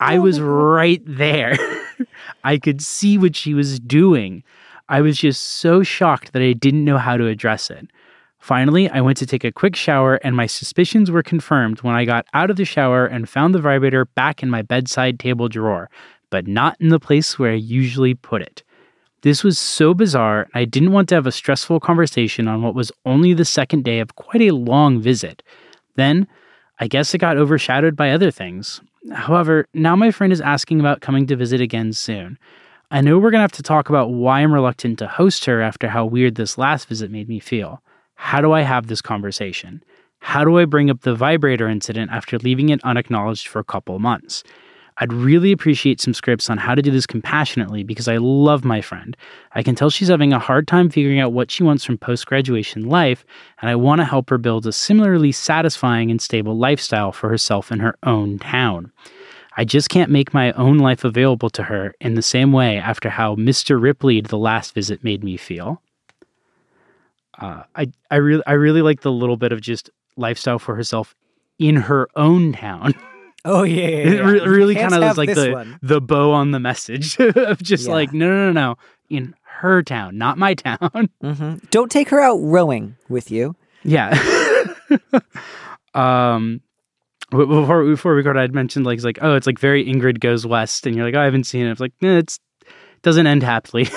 I 0.00 0.18
was 0.18 0.38
oh. 0.38 0.44
right 0.44 1.02
there. 1.04 1.56
I 2.44 2.58
could 2.58 2.82
see 2.82 3.18
what 3.18 3.36
she 3.36 3.54
was 3.54 3.78
doing. 3.80 4.42
I 4.88 5.00
was 5.00 5.18
just 5.18 5.42
so 5.42 5.82
shocked 5.82 6.32
that 6.32 6.42
I 6.42 6.52
didn't 6.52 6.84
know 6.84 6.98
how 6.98 7.16
to 7.16 7.26
address 7.26 7.70
it. 7.70 7.88
Finally, 8.42 8.90
I 8.90 9.00
went 9.00 9.18
to 9.18 9.26
take 9.26 9.44
a 9.44 9.52
quick 9.52 9.76
shower, 9.76 10.16
and 10.16 10.34
my 10.34 10.46
suspicions 10.46 11.12
were 11.12 11.22
confirmed 11.22 11.82
when 11.82 11.94
I 11.94 12.04
got 12.04 12.26
out 12.34 12.50
of 12.50 12.56
the 12.56 12.64
shower 12.64 13.06
and 13.06 13.28
found 13.28 13.54
the 13.54 13.60
vibrator 13.60 14.04
back 14.04 14.42
in 14.42 14.50
my 14.50 14.62
bedside 14.62 15.20
table 15.20 15.48
drawer, 15.48 15.88
but 16.28 16.48
not 16.48 16.76
in 16.80 16.88
the 16.88 16.98
place 16.98 17.38
where 17.38 17.52
I 17.52 17.54
usually 17.54 18.14
put 18.14 18.42
it. 18.42 18.64
This 19.20 19.44
was 19.44 19.60
so 19.60 19.94
bizarre, 19.94 20.48
I 20.54 20.64
didn't 20.64 20.90
want 20.90 21.08
to 21.10 21.14
have 21.14 21.28
a 21.28 21.30
stressful 21.30 21.78
conversation 21.78 22.48
on 22.48 22.62
what 22.62 22.74
was 22.74 22.90
only 23.06 23.32
the 23.32 23.44
second 23.44 23.84
day 23.84 24.00
of 24.00 24.16
quite 24.16 24.42
a 24.42 24.50
long 24.50 25.00
visit. 25.00 25.44
Then, 25.94 26.26
I 26.80 26.88
guess 26.88 27.14
it 27.14 27.18
got 27.18 27.36
overshadowed 27.36 27.94
by 27.94 28.10
other 28.10 28.32
things. 28.32 28.80
However, 29.12 29.68
now 29.72 29.94
my 29.94 30.10
friend 30.10 30.32
is 30.32 30.40
asking 30.40 30.80
about 30.80 31.00
coming 31.00 31.28
to 31.28 31.36
visit 31.36 31.60
again 31.60 31.92
soon. 31.92 32.40
I 32.90 33.02
know 33.02 33.20
we're 33.20 33.30
going 33.30 33.38
to 33.38 33.42
have 33.42 33.52
to 33.52 33.62
talk 33.62 33.88
about 33.88 34.10
why 34.10 34.40
I'm 34.40 34.52
reluctant 34.52 34.98
to 34.98 35.06
host 35.06 35.44
her 35.44 35.62
after 35.62 35.86
how 35.86 36.06
weird 36.06 36.34
this 36.34 36.58
last 36.58 36.88
visit 36.88 37.08
made 37.08 37.28
me 37.28 37.38
feel. 37.38 37.80
How 38.22 38.40
do 38.40 38.52
I 38.52 38.62
have 38.62 38.86
this 38.86 39.02
conversation? 39.02 39.82
How 40.20 40.42
do 40.44 40.56
I 40.56 40.64
bring 40.64 40.88
up 40.88 41.00
the 41.00 41.14
vibrator 41.14 41.68
incident 41.68 42.12
after 42.12 42.38
leaving 42.38 42.70
it 42.70 42.82
unacknowledged 42.82 43.48
for 43.48 43.58
a 43.58 43.64
couple 43.64 43.98
months? 43.98 44.44
I'd 44.98 45.12
really 45.12 45.52
appreciate 45.52 46.00
some 46.00 46.14
scripts 46.14 46.48
on 46.48 46.56
how 46.56 46.74
to 46.76 46.80
do 46.80 46.92
this 46.92 47.04
compassionately 47.04 47.82
because 47.82 48.06
I 48.06 48.18
love 48.18 48.64
my 48.64 48.80
friend. 48.80 49.16
I 49.54 49.64
can 49.64 49.74
tell 49.74 49.90
she's 49.90 50.08
having 50.08 50.32
a 50.32 50.38
hard 50.38 50.66
time 50.68 50.88
figuring 50.88 51.18
out 51.18 51.32
what 51.32 51.50
she 51.50 51.64
wants 51.64 51.84
from 51.84 51.98
post 51.98 52.24
graduation 52.24 52.88
life, 52.88 53.26
and 53.60 53.68
I 53.68 53.74
want 53.74 53.98
to 54.00 54.06
help 54.06 54.30
her 54.30 54.38
build 54.38 54.66
a 54.66 54.72
similarly 54.72 55.32
satisfying 55.32 56.10
and 56.10 56.22
stable 56.22 56.56
lifestyle 56.56 57.10
for 57.10 57.28
herself 57.28 57.72
in 57.72 57.80
her 57.80 57.98
own 58.04 58.38
town. 58.38 58.92
I 59.56 59.64
just 59.64 59.90
can't 59.90 60.12
make 60.12 60.32
my 60.32 60.52
own 60.52 60.78
life 60.78 61.04
available 61.04 61.50
to 61.50 61.64
her 61.64 61.92
in 62.00 62.14
the 62.14 62.22
same 62.22 62.52
way 62.52 62.78
after 62.78 63.10
how 63.10 63.34
Mr. 63.34 63.82
Ripley 63.82 64.22
the 64.22 64.38
last 64.38 64.74
visit 64.74 65.04
made 65.04 65.22
me 65.24 65.36
feel. 65.36 65.82
Uh, 67.42 67.62
I 67.76 67.86
I 68.10 68.16
really 68.16 68.42
I 68.46 68.52
really 68.52 68.82
like 68.82 69.00
the 69.02 69.12
little 69.12 69.36
bit 69.36 69.52
of 69.52 69.60
just 69.60 69.90
lifestyle 70.16 70.58
for 70.58 70.74
herself 70.76 71.14
in 71.58 71.76
her 71.76 72.08
own 72.16 72.52
town. 72.52 72.94
Oh 73.44 73.64
yeah, 73.64 73.88
yeah, 73.88 73.96
It 73.96 74.22
re- 74.24 74.46
really 74.46 74.74
kind 74.76 74.94
of 74.94 75.16
like 75.18 75.34
the 75.34 75.50
one. 75.52 75.76
the 75.82 76.00
bow 76.00 76.30
on 76.30 76.52
the 76.52 76.60
message 76.60 77.18
of 77.18 77.60
just 77.60 77.88
Yeah. 77.88 77.92
like 77.92 78.12
no 78.12 78.28
no 78.28 78.52
no 78.52 78.52
no 78.52 78.74
in 79.10 79.34
her 79.42 79.82
town, 79.82 80.16
not 80.16 80.38
my 80.38 80.54
town. 80.68 81.08
Mhm. 81.20 81.68
Don't 81.72 81.90
take 81.90 82.08
her 82.10 82.20
out 82.20 82.36
rowing 82.36 82.94
with 83.08 83.32
you. 83.32 83.56
yeah. 83.82 84.16
um. 85.94 86.60
Before 87.30 87.84
before 87.84 88.12
we 88.12 88.18
recorded, 88.18 88.40
I'd 88.40 88.54
mentioned 88.54 88.84
like 88.84 88.96
it's 88.96 89.04
like 89.04 89.18
oh 89.22 89.34
it's 89.36 89.46
like 89.46 89.58
very 89.58 89.84
Ingrid 89.86 90.20
goes 90.20 90.46
west, 90.46 90.86
and 90.86 90.94
you're 90.94 91.04
like 91.06 91.14
oh 91.14 91.20
I 91.20 91.24
haven't 91.24 91.44
seen 91.44 91.66
it. 91.66 91.70
It's 91.72 91.80
like 91.80 91.94
nah, 92.02 92.18
it's 92.18 92.38
doesn't 93.02 93.26
end 93.26 93.42
happily. 93.42 93.88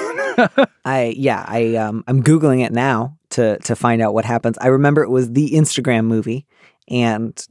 I 0.86 1.14
yeah, 1.18 1.44
I 1.48 1.76
um 1.76 2.04
I'm 2.08 2.24
googling 2.24 2.66
it 2.66 2.72
now 2.72 3.15
to 3.36 3.58
to 3.60 3.76
find 3.76 4.02
out 4.02 4.14
what 4.14 4.26
happens. 4.26 4.58
I 4.60 4.68
remember 4.68 5.04
it 5.04 5.10
was 5.10 5.32
the 5.32 5.52
Instagram 5.52 6.06
movie 6.06 6.46
and 6.88 7.46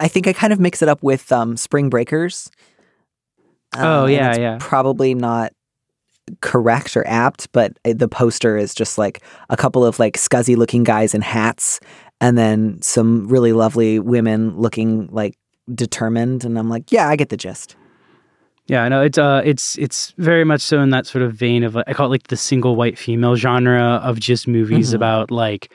I 0.00 0.08
think 0.08 0.26
I 0.26 0.32
kind 0.32 0.52
of 0.52 0.60
mix 0.60 0.82
it 0.82 0.88
up 0.88 1.02
with 1.02 1.30
um 1.32 1.56
Spring 1.56 1.88
Breakers. 1.88 2.50
Oh, 3.74 4.04
yeah, 4.04 4.30
it's 4.30 4.38
yeah. 4.38 4.58
Probably 4.60 5.14
not 5.14 5.52
correct 6.40 6.96
or 6.96 7.06
apt, 7.06 7.50
but 7.52 7.78
uh, 7.84 7.94
the 7.96 8.08
poster 8.08 8.56
is 8.56 8.74
just 8.74 8.98
like 8.98 9.22
a 9.48 9.56
couple 9.56 9.84
of 9.84 9.98
like 9.98 10.16
scuzzy 10.16 10.56
looking 10.56 10.84
guys 10.84 11.14
in 11.14 11.22
hats 11.22 11.80
and 12.20 12.36
then 12.36 12.80
some 12.82 13.26
really 13.28 13.52
lovely 13.52 13.98
women 13.98 14.56
looking 14.56 15.08
like 15.08 15.36
determined 15.74 16.44
and 16.44 16.58
I'm 16.58 16.68
like, 16.68 16.92
yeah, 16.92 17.08
I 17.08 17.16
get 17.16 17.30
the 17.30 17.36
gist. 17.36 17.76
Yeah, 18.72 18.88
no, 18.88 19.02
it's 19.02 19.18
uh, 19.18 19.42
it's 19.44 19.76
it's 19.76 20.14
very 20.16 20.44
much 20.44 20.62
so 20.62 20.80
in 20.80 20.88
that 20.90 21.06
sort 21.06 21.22
of 21.22 21.34
vein 21.34 21.62
of 21.62 21.74
like, 21.74 21.84
I 21.88 21.92
call 21.92 22.06
it 22.06 22.10
like 22.16 22.28
the 22.28 22.38
single 22.38 22.74
white 22.74 22.96
female 22.98 23.36
genre 23.36 24.00
of 24.02 24.18
just 24.18 24.48
movies 24.48 24.92
Mhm. 24.92 24.94
about 24.94 25.30
like 25.30 25.70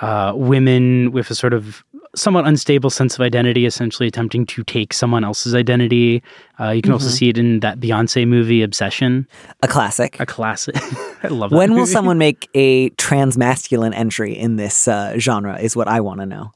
uh, 0.00 0.32
women 0.36 1.12
with 1.12 1.30
a 1.30 1.34
sort 1.34 1.54
of 1.54 1.82
somewhat 2.14 2.46
unstable 2.46 2.90
sense 2.90 3.14
of 3.14 3.22
identity, 3.22 3.64
essentially 3.64 4.06
attempting 4.06 4.44
to 4.46 4.62
take 4.64 4.92
someone 4.92 5.24
else's 5.24 5.54
identity. 5.54 6.22
Uh, 6.60 6.70
you 6.76 6.82
can 6.82 6.92
also 6.92 7.08
Mhm. 7.08 7.18
see 7.18 7.28
it 7.30 7.38
in 7.38 7.60
that 7.60 7.80
Beyonce 7.80 8.26
movie, 8.28 8.62
Obsession, 8.62 9.26
A 9.62 9.68
classic. 9.68 10.16
a 10.20 10.26
classic. 10.26 10.76
I 11.24 11.28
love 11.28 11.48
that. 11.50 11.56
When 11.56 11.74
will 11.74 11.86
someone 11.86 12.18
make 12.18 12.48
a 12.54 12.90
transmasculine 12.90 13.94
entry 13.94 14.32
in 14.36 14.56
this 14.56 14.86
uh, 14.88 15.18
genre? 15.18 15.58
Is 15.58 15.74
what 15.74 15.88
I 15.88 16.00
want 16.00 16.20
to 16.20 16.26
know. 16.26 16.52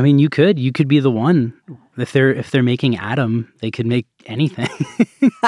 I 0.00 0.02
mean, 0.02 0.18
you 0.18 0.30
could, 0.30 0.58
you 0.58 0.72
could 0.72 0.88
be 0.88 0.98
the 0.98 1.10
one. 1.10 1.52
If 1.98 2.12
they're 2.12 2.32
if 2.32 2.50
they're 2.50 2.62
making 2.62 2.96
Adam, 2.96 3.52
they 3.60 3.70
could 3.70 3.84
make 3.84 4.06
anything. 4.24 4.70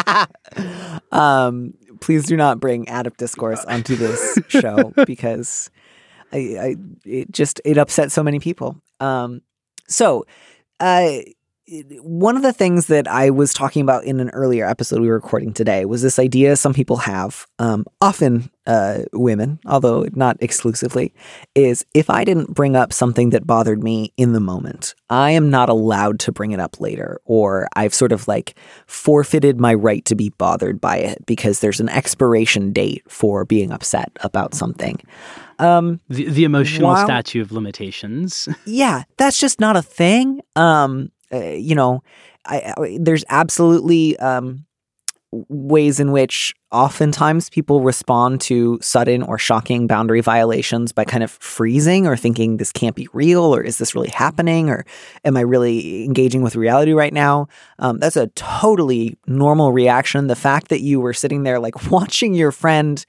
um, 1.11 1.73
please 2.01 2.27
do 2.27 2.37
not 2.37 2.61
bring 2.61 2.87
Addict 2.87 3.17
discourse 3.17 3.65
onto 3.65 3.97
this 3.97 4.39
show 4.49 4.93
because 5.07 5.71
I, 6.35 6.37
I 6.37 6.77
it 7.07 7.33
just 7.33 7.63
it 7.65 7.79
upset 7.79 8.13
so 8.13 8.23
many 8.23 8.41
people. 8.41 8.77
Um, 9.01 9.41
so, 9.89 10.27
uh, 10.81 11.21
one 12.01 12.37
of 12.37 12.43
the 12.43 12.53
things 12.53 12.87
that 12.87 13.07
I 13.07 13.31
was 13.31 13.55
talking 13.55 13.83
about 13.83 14.05
in 14.05 14.19
an 14.21 14.31
earlier 14.31 14.67
episode 14.69 15.01
we 15.01 15.07
were 15.09 15.15
recording 15.15 15.53
today 15.53 15.85
was 15.85 16.03
this 16.03 16.19
idea 16.19 16.57
some 16.57 16.75
people 16.75 16.97
have, 16.99 17.47
um, 17.61 17.87
often 18.01 18.51
uh, 18.67 19.01
women, 19.13 19.61
although 19.67 20.07
not 20.13 20.37
exclusively, 20.41 21.15
is 21.55 21.87
if 21.95 22.11
I 22.11 22.25
didn't 22.25 22.53
bring 22.53 22.75
up 22.75 22.93
something 22.93 23.31
that 23.31 23.47
bothered 23.47 23.83
me 23.83 24.13
in 24.17 24.33
the 24.33 24.41
moment, 24.41 24.95
I 25.09 25.31
am 25.31 25.51
not 25.51 25.69
allowed 25.69 26.19
to 26.21 26.33
bring 26.33 26.51
it 26.51 26.59
up 26.61 26.81
later, 26.81 27.21
or 27.25 27.69
I've 27.77 27.95
sort 27.95 28.11
of 28.13 28.27
like 28.27 28.57
forfeited 28.87 29.61
my 29.61 29.73
right 29.75 30.05
to 30.07 30.15
be 30.17 30.31
bothered 30.31 30.81
by 30.81 30.97
it 30.97 31.25
because 31.27 31.61
there's 31.61 31.81
an 31.81 31.89
expiration 31.89 32.73
date 32.73 33.03
for 33.09 33.45
being 33.45 33.71
upset 33.71 34.11
about 34.21 34.55
something. 34.55 35.01
Um, 35.61 36.01
the, 36.09 36.29
the 36.29 36.43
emotional 36.45 36.89
Wow. 36.91 37.05
statue 37.05 37.41
of 37.41 37.53
limitations. 37.53 38.49
yeah, 38.67 39.05
that's 39.17 39.39
just 39.39 39.61
not 39.61 39.77
a 39.77 39.83
thing. 39.83 40.41
Um, 40.57 41.11
uh, 41.33 41.39
you 41.39 41.75
know, 41.75 42.03
I, 42.47 42.75
I, 42.77 42.99
there's 43.01 43.25
absolutely 43.29 44.19
um, 44.19 44.67
ways 45.49 45.99
in 45.99 46.13
which 46.13 46.55
oftentimes 46.71 47.49
people 47.49 47.81
respond 47.81 48.41
to 48.43 48.79
sudden 48.83 49.23
or 49.23 49.39
shocking 49.39 49.87
boundary 49.87 50.21
violations 50.21 50.93
by 50.93 51.05
kind 51.05 51.23
of 51.23 51.31
freezing 51.31 52.07
or 52.07 52.17
thinking 52.17 52.59
this 52.59 52.71
can't 52.71 52.97
be 52.97 53.09
real 53.15 53.43
or 53.43 53.63
is 53.63 53.79
this 53.79 53.95
really 53.95 54.11
happening 54.11 54.69
or 54.69 54.85
am 55.25 55.37
I 55.37 55.41
really 55.41 56.05
engaging 56.05 56.43
with 56.43 56.55
reality 56.55 56.93
right 56.93 57.15
now? 57.15 57.49
Um, 57.79 57.99
that's 57.99 58.17
a 58.17 58.27
totally 58.29 59.17
normal 59.27 59.73
reaction. 59.73 60.27
The 60.27 60.37
fact 60.37 60.69
that 60.69 60.83
you 60.83 61.01
were 61.01 61.15
sitting 61.15 61.45
there 61.45 61.59
like 61.59 61.91
watching 61.91 62.35
your 62.35 62.53
friend 62.53 63.05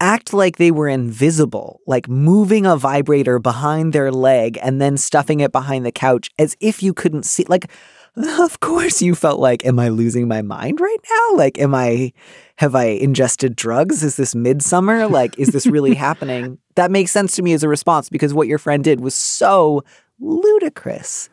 act 0.00 0.32
like 0.32 0.56
they 0.56 0.70
were 0.70 0.88
invisible, 0.88 1.80
like 1.86 2.08
moving 2.08 2.66
a 2.66 2.76
vibrator 2.76 3.38
behind 3.38 3.92
their 3.92 4.12
leg 4.12 4.58
and 4.62 4.80
then 4.80 4.96
stuffing 4.96 5.40
it 5.40 5.52
behind 5.52 5.84
the 5.84 5.92
couch 5.92 6.30
as 6.38 6.56
if 6.60 6.82
you 6.82 6.94
couldn't 6.94 7.24
see. 7.24 7.44
Like, 7.48 7.70
of 8.38 8.60
course 8.60 9.02
you 9.02 9.14
felt 9.14 9.40
like, 9.40 9.64
am 9.64 9.78
I 9.78 9.88
losing 9.88 10.28
my 10.28 10.42
mind 10.42 10.80
right 10.80 10.98
now? 11.10 11.36
Like, 11.36 11.58
am 11.58 11.74
I, 11.74 12.12
have 12.56 12.74
I 12.74 12.84
ingested 12.84 13.56
drugs? 13.56 14.02
Is 14.02 14.16
this 14.16 14.34
midsummer? 14.34 15.06
Like, 15.08 15.38
is 15.38 15.48
this 15.48 15.66
really 15.66 15.94
happening? 16.06 16.58
That 16.76 16.90
makes 16.90 17.10
sense 17.10 17.34
to 17.36 17.42
me 17.42 17.52
as 17.52 17.62
a 17.62 17.68
response 17.68 18.08
because 18.08 18.34
what 18.34 18.48
your 18.48 18.58
friend 18.58 18.84
did 18.84 19.00
was 19.00 19.14
so 19.14 19.82
ludicrous 20.20 21.28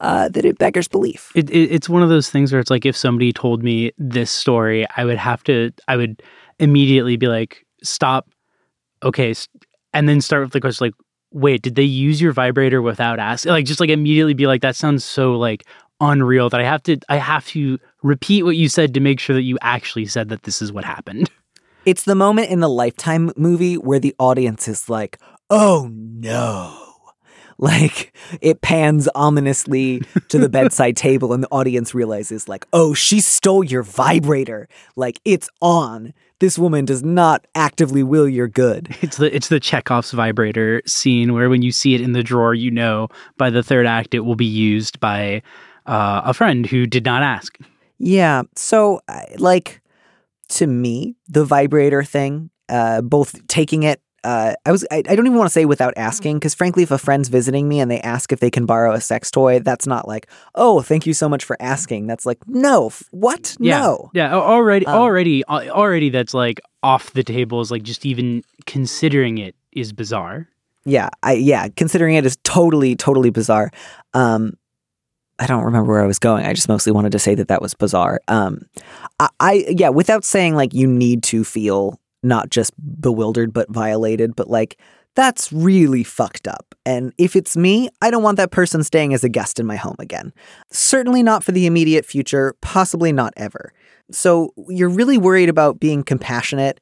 uh, 0.00 0.28
that 0.30 0.44
it 0.44 0.58
beggars 0.58 0.88
belief. 0.88 1.30
It, 1.34 1.50
it, 1.50 1.72
it's 1.72 1.88
one 1.88 2.02
of 2.02 2.08
those 2.08 2.30
things 2.30 2.52
where 2.52 2.60
it's 2.60 2.70
like 2.70 2.86
if 2.86 2.96
somebody 2.96 3.32
told 3.32 3.62
me 3.62 3.92
this 3.98 4.30
story, 4.30 4.86
I 4.96 5.04
would 5.04 5.18
have 5.18 5.44
to, 5.44 5.72
I 5.88 5.96
would 5.96 6.22
immediately 6.58 7.16
be 7.16 7.28
like, 7.28 7.66
stop, 7.82 8.28
okay, 9.02 9.34
and 9.92 10.08
then 10.08 10.20
start 10.20 10.42
with 10.42 10.52
the 10.52 10.60
question 10.60 10.86
like, 10.86 10.94
wait, 11.32 11.62
did 11.62 11.74
they 11.74 11.82
use 11.82 12.20
your 12.20 12.32
vibrator 12.32 12.82
without 12.82 13.18
asking? 13.18 13.52
Like, 13.52 13.64
just 13.64 13.80
like 13.80 13.90
immediately 13.90 14.34
be 14.34 14.46
like, 14.46 14.62
that 14.62 14.76
sounds 14.76 15.04
so 15.04 15.36
like 15.36 15.64
unreal 16.00 16.48
that 16.50 16.60
I 16.60 16.64
have 16.64 16.82
to, 16.84 16.98
I 17.08 17.16
have 17.16 17.46
to 17.48 17.78
repeat 18.02 18.42
what 18.42 18.56
you 18.56 18.68
said 18.68 18.94
to 18.94 19.00
make 19.00 19.20
sure 19.20 19.34
that 19.34 19.42
you 19.42 19.58
actually 19.62 20.06
said 20.06 20.28
that 20.30 20.42
this 20.44 20.62
is 20.62 20.72
what 20.72 20.84
happened. 20.84 21.30
It's 21.86 22.04
the 22.04 22.14
moment 22.14 22.50
in 22.50 22.60
the 22.60 22.68
Lifetime 22.68 23.32
movie 23.36 23.76
where 23.76 23.98
the 23.98 24.14
audience 24.18 24.68
is 24.68 24.88
like, 24.88 25.18
oh 25.48 25.88
no. 25.92 26.89
Like 27.60 28.16
it 28.40 28.62
pans 28.62 29.06
ominously 29.14 30.00
to 30.28 30.38
the 30.38 30.48
bedside 30.58 30.96
table, 30.96 31.34
and 31.34 31.42
the 31.42 31.48
audience 31.48 31.94
realizes, 31.94 32.48
like, 32.48 32.66
oh, 32.72 32.94
she 32.94 33.20
stole 33.20 33.62
your 33.62 33.82
vibrator. 33.82 34.66
Like 34.96 35.20
it's 35.26 35.48
on. 35.60 36.14
This 36.38 36.58
woman 36.58 36.86
does 36.86 37.04
not 37.04 37.46
actively 37.54 38.02
will 38.02 38.26
your 38.26 38.48
good. 38.48 38.96
It's 39.02 39.18
the 39.18 39.34
it's 39.34 39.48
the 39.48 39.60
Chekhov's 39.60 40.12
vibrator 40.12 40.80
scene 40.86 41.34
where 41.34 41.50
when 41.50 41.60
you 41.60 41.70
see 41.70 41.94
it 41.94 42.00
in 42.00 42.12
the 42.12 42.22
drawer, 42.22 42.54
you 42.54 42.70
know 42.70 43.08
by 43.36 43.50
the 43.50 43.62
third 43.62 43.86
act 43.86 44.14
it 44.14 44.20
will 44.20 44.36
be 44.36 44.46
used 44.46 44.98
by 44.98 45.42
uh, 45.84 46.22
a 46.24 46.32
friend 46.32 46.64
who 46.64 46.86
did 46.86 47.04
not 47.04 47.22
ask. 47.22 47.58
Yeah. 47.98 48.44
So, 48.56 49.02
like, 49.36 49.82
to 50.50 50.66
me, 50.66 51.16
the 51.28 51.44
vibrator 51.44 52.02
thing, 52.02 52.48
uh, 52.70 53.02
both 53.02 53.46
taking 53.46 53.82
it, 53.82 54.00
uh, 54.24 54.54
I 54.66 54.72
was, 54.72 54.86
I, 54.90 54.98
I 55.08 55.16
don't 55.16 55.26
even 55.26 55.38
want 55.38 55.48
to 55.48 55.52
say 55.52 55.64
without 55.64 55.94
asking, 55.96 56.36
because 56.38 56.54
frankly, 56.54 56.82
if 56.82 56.90
a 56.90 56.98
friend's 56.98 57.28
visiting 57.28 57.68
me 57.68 57.80
and 57.80 57.90
they 57.90 58.00
ask 58.00 58.32
if 58.32 58.40
they 58.40 58.50
can 58.50 58.66
borrow 58.66 58.92
a 58.92 59.00
sex 59.00 59.30
toy, 59.30 59.60
that's 59.60 59.86
not 59.86 60.06
like, 60.06 60.28
oh, 60.54 60.82
thank 60.82 61.06
you 61.06 61.14
so 61.14 61.28
much 61.28 61.44
for 61.44 61.56
asking. 61.60 62.06
That's 62.06 62.26
like, 62.26 62.38
no, 62.46 62.86
f- 62.88 63.02
what? 63.10 63.56
Yeah. 63.60 63.80
No. 63.80 64.10
Yeah, 64.14 64.34
already 64.34 64.86
Um, 64.86 64.94
already 64.96 65.44
already 65.46 66.10
that's 66.10 66.34
like 66.34 66.60
off 66.82 67.12
the 67.12 67.22
table 67.24 67.60
is 67.60 67.70
like 67.70 67.82
just 67.82 68.04
even 68.06 68.42
considering 68.66 69.38
it 69.38 69.54
is 69.72 69.92
bizarre. 69.92 70.48
Yeah. 70.84 71.10
I, 71.22 71.34
yeah. 71.34 71.68
Considering 71.76 72.14
it 72.16 72.24
is 72.26 72.36
totally, 72.42 72.96
totally 72.96 73.30
bizarre. 73.30 73.70
Um, 74.14 74.54
I 75.38 75.46
don't 75.46 75.64
remember 75.64 75.92
where 75.92 76.02
I 76.02 76.06
was 76.06 76.18
going. 76.18 76.44
I 76.44 76.52
just 76.52 76.68
mostly 76.68 76.92
wanted 76.92 77.12
to 77.12 77.18
say 77.18 77.34
that 77.34 77.48
that 77.48 77.62
was 77.62 77.74
bizarre. 77.74 78.20
Um, 78.28 78.62
I, 79.18 79.28
I 79.40 79.52
yeah, 79.68 79.88
without 79.90 80.24
saying 80.24 80.54
like 80.54 80.74
you 80.74 80.86
need 80.86 81.22
to 81.24 81.44
feel 81.44 81.99
not 82.22 82.50
just 82.50 82.72
bewildered 83.00 83.52
but 83.52 83.70
violated, 83.70 84.36
but 84.36 84.48
like 84.48 84.78
that's 85.16 85.52
really 85.52 86.04
fucked 86.04 86.46
up. 86.46 86.74
And 86.86 87.12
if 87.18 87.34
it's 87.34 87.56
me, 87.56 87.88
I 88.00 88.10
don't 88.10 88.22
want 88.22 88.36
that 88.36 88.52
person 88.52 88.84
staying 88.84 89.12
as 89.12 89.24
a 89.24 89.28
guest 89.28 89.58
in 89.58 89.66
my 89.66 89.76
home 89.76 89.96
again. 89.98 90.32
Certainly 90.70 91.22
not 91.22 91.42
for 91.42 91.52
the 91.52 91.66
immediate 91.66 92.06
future, 92.06 92.54
possibly 92.60 93.12
not 93.12 93.32
ever. 93.36 93.72
So 94.10 94.52
you're 94.68 94.88
really 94.88 95.18
worried 95.18 95.48
about 95.48 95.80
being 95.80 96.02
compassionate. 96.02 96.80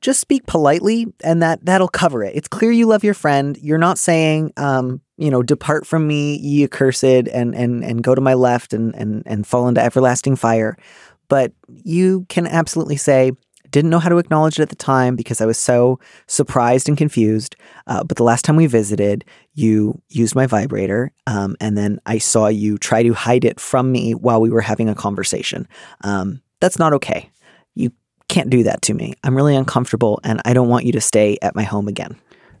Just 0.00 0.20
speak 0.20 0.46
politely 0.46 1.06
and 1.22 1.42
that 1.42 1.64
that'll 1.64 1.88
cover 1.88 2.22
it. 2.22 2.34
It's 2.34 2.48
clear 2.48 2.72
you 2.72 2.86
love 2.86 3.04
your 3.04 3.14
friend. 3.14 3.56
You're 3.62 3.78
not 3.78 3.98
saying 3.98 4.52
um, 4.56 5.00
you 5.16 5.30
know, 5.30 5.42
depart 5.42 5.86
from 5.86 6.06
me, 6.06 6.36
ye 6.38 6.64
accursed, 6.64 7.04
and 7.04 7.54
and 7.54 7.84
and 7.84 8.02
go 8.02 8.14
to 8.14 8.20
my 8.20 8.34
left 8.34 8.72
and 8.72 8.94
and 8.94 9.22
and 9.26 9.46
fall 9.46 9.68
into 9.68 9.80
everlasting 9.80 10.36
fire. 10.36 10.76
But 11.28 11.52
you 11.68 12.26
can 12.28 12.46
absolutely 12.46 12.96
say, 12.96 13.32
didn't 13.74 13.90
know 13.90 13.98
how 13.98 14.08
to 14.08 14.18
acknowledge 14.18 14.60
it 14.60 14.62
at 14.62 14.68
the 14.68 14.76
time 14.76 15.16
because 15.16 15.40
I 15.40 15.46
was 15.46 15.58
so 15.58 15.98
surprised 16.28 16.88
and 16.88 16.96
confused. 16.96 17.56
Uh, 17.88 18.04
but 18.04 18.16
the 18.16 18.22
last 18.22 18.44
time 18.44 18.54
we 18.54 18.66
visited, 18.66 19.24
you 19.54 20.00
used 20.10 20.36
my 20.36 20.46
vibrator, 20.46 21.10
um, 21.26 21.56
and 21.60 21.76
then 21.76 21.98
I 22.06 22.18
saw 22.18 22.46
you 22.46 22.78
try 22.78 23.02
to 23.02 23.12
hide 23.12 23.44
it 23.44 23.58
from 23.58 23.90
me 23.90 24.14
while 24.14 24.40
we 24.40 24.48
were 24.48 24.60
having 24.60 24.88
a 24.88 24.94
conversation. 24.94 25.66
Um, 26.04 26.40
that's 26.60 26.78
not 26.78 26.92
okay. 26.92 27.28
You 27.74 27.90
can't 28.28 28.48
do 28.48 28.62
that 28.62 28.80
to 28.82 28.94
me. 28.94 29.14
I'm 29.24 29.34
really 29.34 29.56
uncomfortable, 29.56 30.20
and 30.22 30.40
I 30.44 30.54
don't 30.54 30.68
want 30.68 30.84
you 30.84 30.92
to 30.92 31.00
stay 31.00 31.36
at 31.42 31.56
my 31.56 31.64
home 31.64 31.88
again. 31.88 32.16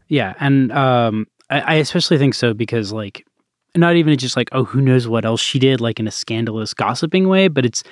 Yeah, 0.08 0.34
and 0.40 0.72
um, 0.72 1.28
I, 1.48 1.60
I 1.60 1.74
especially 1.74 2.18
think 2.18 2.34
so 2.34 2.54
because 2.54 2.92
like 2.92 3.24
not 3.76 3.94
even 3.94 4.18
just 4.18 4.36
like 4.36 4.48
oh 4.50 4.64
who 4.64 4.80
knows 4.80 5.06
what 5.06 5.24
else 5.24 5.40
she 5.40 5.60
did 5.60 5.80
like 5.80 6.00
in 6.00 6.08
a 6.08 6.10
scandalous 6.12 6.74
gossiping 6.74 7.28
way, 7.28 7.46
but 7.46 7.64
it's 7.64 7.84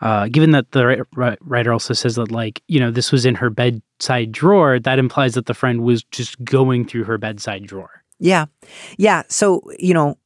uh, 0.00 0.28
given 0.28 0.50
that 0.52 0.72
the 0.72 0.86
ri- 0.86 1.02
ri- 1.14 1.36
writer 1.40 1.72
also 1.72 1.94
says 1.94 2.16
that 2.16 2.30
like 2.30 2.62
you 2.68 2.80
know 2.80 2.90
this 2.90 3.12
was 3.12 3.24
in 3.24 3.34
her 3.36 3.50
bedside 3.50 4.32
drawer, 4.32 4.78
that 4.78 4.98
implies 4.98 5.34
that 5.34 5.46
the 5.46 5.54
friend 5.54 5.82
was 5.82 6.04
just 6.04 6.42
going 6.44 6.86
through 6.86 7.04
her 7.04 7.18
bedside 7.18 7.66
drawer. 7.66 8.02
Yeah. 8.18 8.46
Yeah. 8.96 9.24
So, 9.28 9.62
you 9.78 9.94
know, 9.94 10.18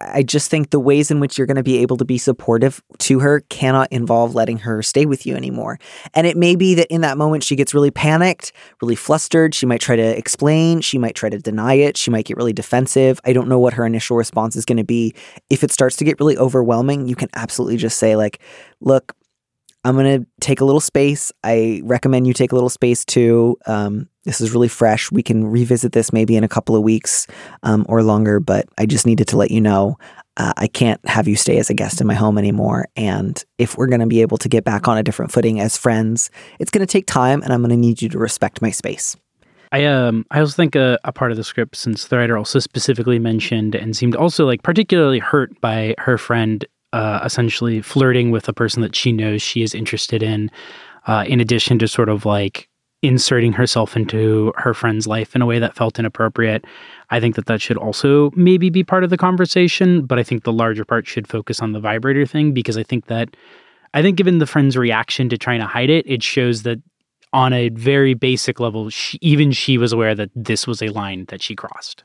I, 0.00 0.22
just 0.22 0.50
think 0.50 0.70
the 0.70 0.80
ways 0.80 1.10
in 1.10 1.20
which 1.20 1.36
you're 1.36 1.46
going 1.46 1.56
to 1.56 1.62
be 1.62 1.78
able 1.78 1.96
to 1.98 2.04
be 2.04 2.18
supportive 2.18 2.82
to 3.00 3.18
her 3.20 3.40
cannot 3.48 3.92
involve 3.92 4.34
letting 4.34 4.58
her 4.58 4.82
stay 4.82 5.04
with 5.04 5.26
you 5.26 5.36
anymore. 5.36 5.78
And 6.14 6.26
it 6.26 6.36
may 6.36 6.56
be 6.56 6.74
that 6.74 6.86
in 6.92 7.02
that 7.02 7.18
moment 7.18 7.44
she 7.44 7.56
gets 7.56 7.74
really 7.74 7.90
panicked, 7.90 8.52
really 8.80 8.94
flustered. 8.94 9.54
She 9.54 9.66
might 9.66 9.80
try 9.80 9.96
to 9.96 10.18
explain. 10.18 10.80
She 10.80 10.98
might 10.98 11.14
try 11.14 11.28
to 11.28 11.38
deny 11.38 11.74
it. 11.74 11.96
She 11.96 12.10
might 12.10 12.24
get 12.24 12.36
really 12.36 12.52
defensive. 12.52 13.20
I 13.24 13.32
don't 13.32 13.48
know 13.48 13.58
what 13.58 13.74
her 13.74 13.84
initial 13.84 14.16
response 14.16 14.56
is 14.56 14.64
going 14.64 14.78
to 14.78 14.84
be. 14.84 15.14
If 15.50 15.62
it 15.62 15.70
starts 15.70 15.96
to 15.96 16.04
get 16.04 16.18
really 16.18 16.38
overwhelming, 16.38 17.06
you 17.06 17.16
can 17.16 17.28
absolutely 17.34 17.76
just 17.76 17.98
say, 17.98 18.16
like, 18.16 18.40
look, 18.80 19.14
I'm 19.84 19.94
going 19.94 20.20
to 20.22 20.26
take 20.40 20.60
a 20.60 20.64
little 20.64 20.80
space. 20.80 21.30
I 21.42 21.82
recommend 21.84 22.26
you 22.26 22.32
take 22.32 22.52
a 22.52 22.54
little 22.54 22.70
space 22.70 23.04
too. 23.04 23.58
Um, 23.66 24.08
this 24.24 24.40
is 24.40 24.52
really 24.52 24.68
fresh. 24.68 25.12
We 25.12 25.22
can 25.22 25.44
revisit 25.46 25.92
this 25.92 26.12
maybe 26.12 26.36
in 26.36 26.44
a 26.44 26.48
couple 26.48 26.74
of 26.74 26.82
weeks 26.82 27.26
um, 27.62 27.84
or 27.88 28.02
longer, 28.02 28.40
but 28.40 28.66
I 28.78 28.86
just 28.86 29.06
needed 29.06 29.28
to 29.28 29.36
let 29.36 29.50
you 29.50 29.60
know 29.60 29.98
uh, 30.36 30.52
I 30.56 30.66
can't 30.66 31.06
have 31.06 31.28
you 31.28 31.36
stay 31.36 31.58
as 31.58 31.70
a 31.70 31.74
guest 31.74 32.00
in 32.00 32.06
my 32.06 32.14
home 32.14 32.38
anymore. 32.38 32.88
And 32.96 33.42
if 33.58 33.76
we're 33.76 33.86
going 33.86 34.00
to 34.00 34.06
be 34.06 34.22
able 34.22 34.38
to 34.38 34.48
get 34.48 34.64
back 34.64 34.88
on 34.88 34.98
a 34.98 35.02
different 35.02 35.30
footing 35.30 35.60
as 35.60 35.76
friends, 35.76 36.30
it's 36.58 36.70
going 36.70 36.84
to 36.84 36.90
take 36.90 37.06
time 37.06 37.42
and 37.42 37.52
I'm 37.52 37.60
going 37.60 37.70
to 37.70 37.76
need 37.76 38.02
you 38.02 38.08
to 38.08 38.18
respect 38.18 38.62
my 38.62 38.70
space. 38.70 39.16
I 39.72 39.86
um 39.86 40.24
I 40.30 40.38
also 40.38 40.54
think 40.54 40.76
a, 40.76 41.00
a 41.02 41.10
part 41.10 41.32
of 41.32 41.36
the 41.36 41.42
script, 41.42 41.74
since 41.74 42.06
the 42.06 42.16
writer 42.16 42.38
also 42.38 42.60
specifically 42.60 43.18
mentioned 43.18 43.74
and 43.74 43.96
seemed 43.96 44.14
also 44.14 44.46
like 44.46 44.62
particularly 44.62 45.18
hurt 45.18 45.60
by 45.60 45.96
her 45.98 46.16
friend 46.16 46.64
uh, 46.94 47.20
essentially 47.24 47.82
flirting 47.82 48.30
with 48.30 48.48
a 48.48 48.52
person 48.52 48.80
that 48.82 48.94
she 48.94 49.10
knows 49.10 49.42
she 49.42 49.62
is 49.62 49.74
interested 49.74 50.22
in, 50.22 50.48
uh, 51.08 51.24
in 51.26 51.40
addition 51.40 51.76
to 51.80 51.88
sort 51.88 52.08
of 52.08 52.24
like 52.24 52.68
inserting 53.02 53.52
herself 53.52 53.96
into 53.96 54.52
her 54.56 54.72
friend's 54.72 55.06
life 55.06 55.34
in 55.34 55.42
a 55.42 55.46
way 55.46 55.58
that 55.58 55.74
felt 55.74 55.98
inappropriate. 55.98 56.64
I 57.10 57.18
think 57.18 57.34
that 57.34 57.46
that 57.46 57.60
should 57.60 57.76
also 57.76 58.30
maybe 58.36 58.70
be 58.70 58.84
part 58.84 59.02
of 59.02 59.10
the 59.10 59.16
conversation, 59.16 60.06
but 60.06 60.20
I 60.20 60.22
think 60.22 60.44
the 60.44 60.52
larger 60.52 60.84
part 60.84 61.06
should 61.06 61.26
focus 61.26 61.60
on 61.60 61.72
the 61.72 61.80
vibrator 61.80 62.26
thing 62.26 62.52
because 62.52 62.78
I 62.78 62.84
think 62.84 63.06
that 63.06 63.36
I 63.92 64.00
think 64.00 64.16
given 64.16 64.38
the 64.38 64.46
friend's 64.46 64.76
reaction 64.76 65.28
to 65.28 65.36
trying 65.36 65.60
to 65.60 65.66
hide 65.66 65.90
it, 65.90 66.08
it 66.08 66.22
shows 66.22 66.62
that 66.62 66.78
on 67.32 67.52
a 67.52 67.70
very 67.70 68.14
basic 68.14 68.60
level, 68.60 68.88
she, 68.88 69.18
even 69.20 69.50
she 69.50 69.78
was 69.78 69.92
aware 69.92 70.14
that 70.14 70.30
this 70.36 70.66
was 70.66 70.80
a 70.80 70.88
line 70.88 71.24
that 71.28 71.42
she 71.42 71.56
crossed. 71.56 72.04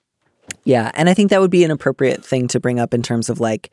Yeah. 0.63 0.91
And 0.95 1.09
I 1.09 1.13
think 1.13 1.29
that 1.29 1.41
would 1.41 1.51
be 1.51 1.63
an 1.63 1.71
appropriate 1.71 2.25
thing 2.25 2.47
to 2.49 2.59
bring 2.59 2.79
up 2.79 2.93
in 2.93 3.03
terms 3.03 3.29
of 3.29 3.39
like, 3.39 3.71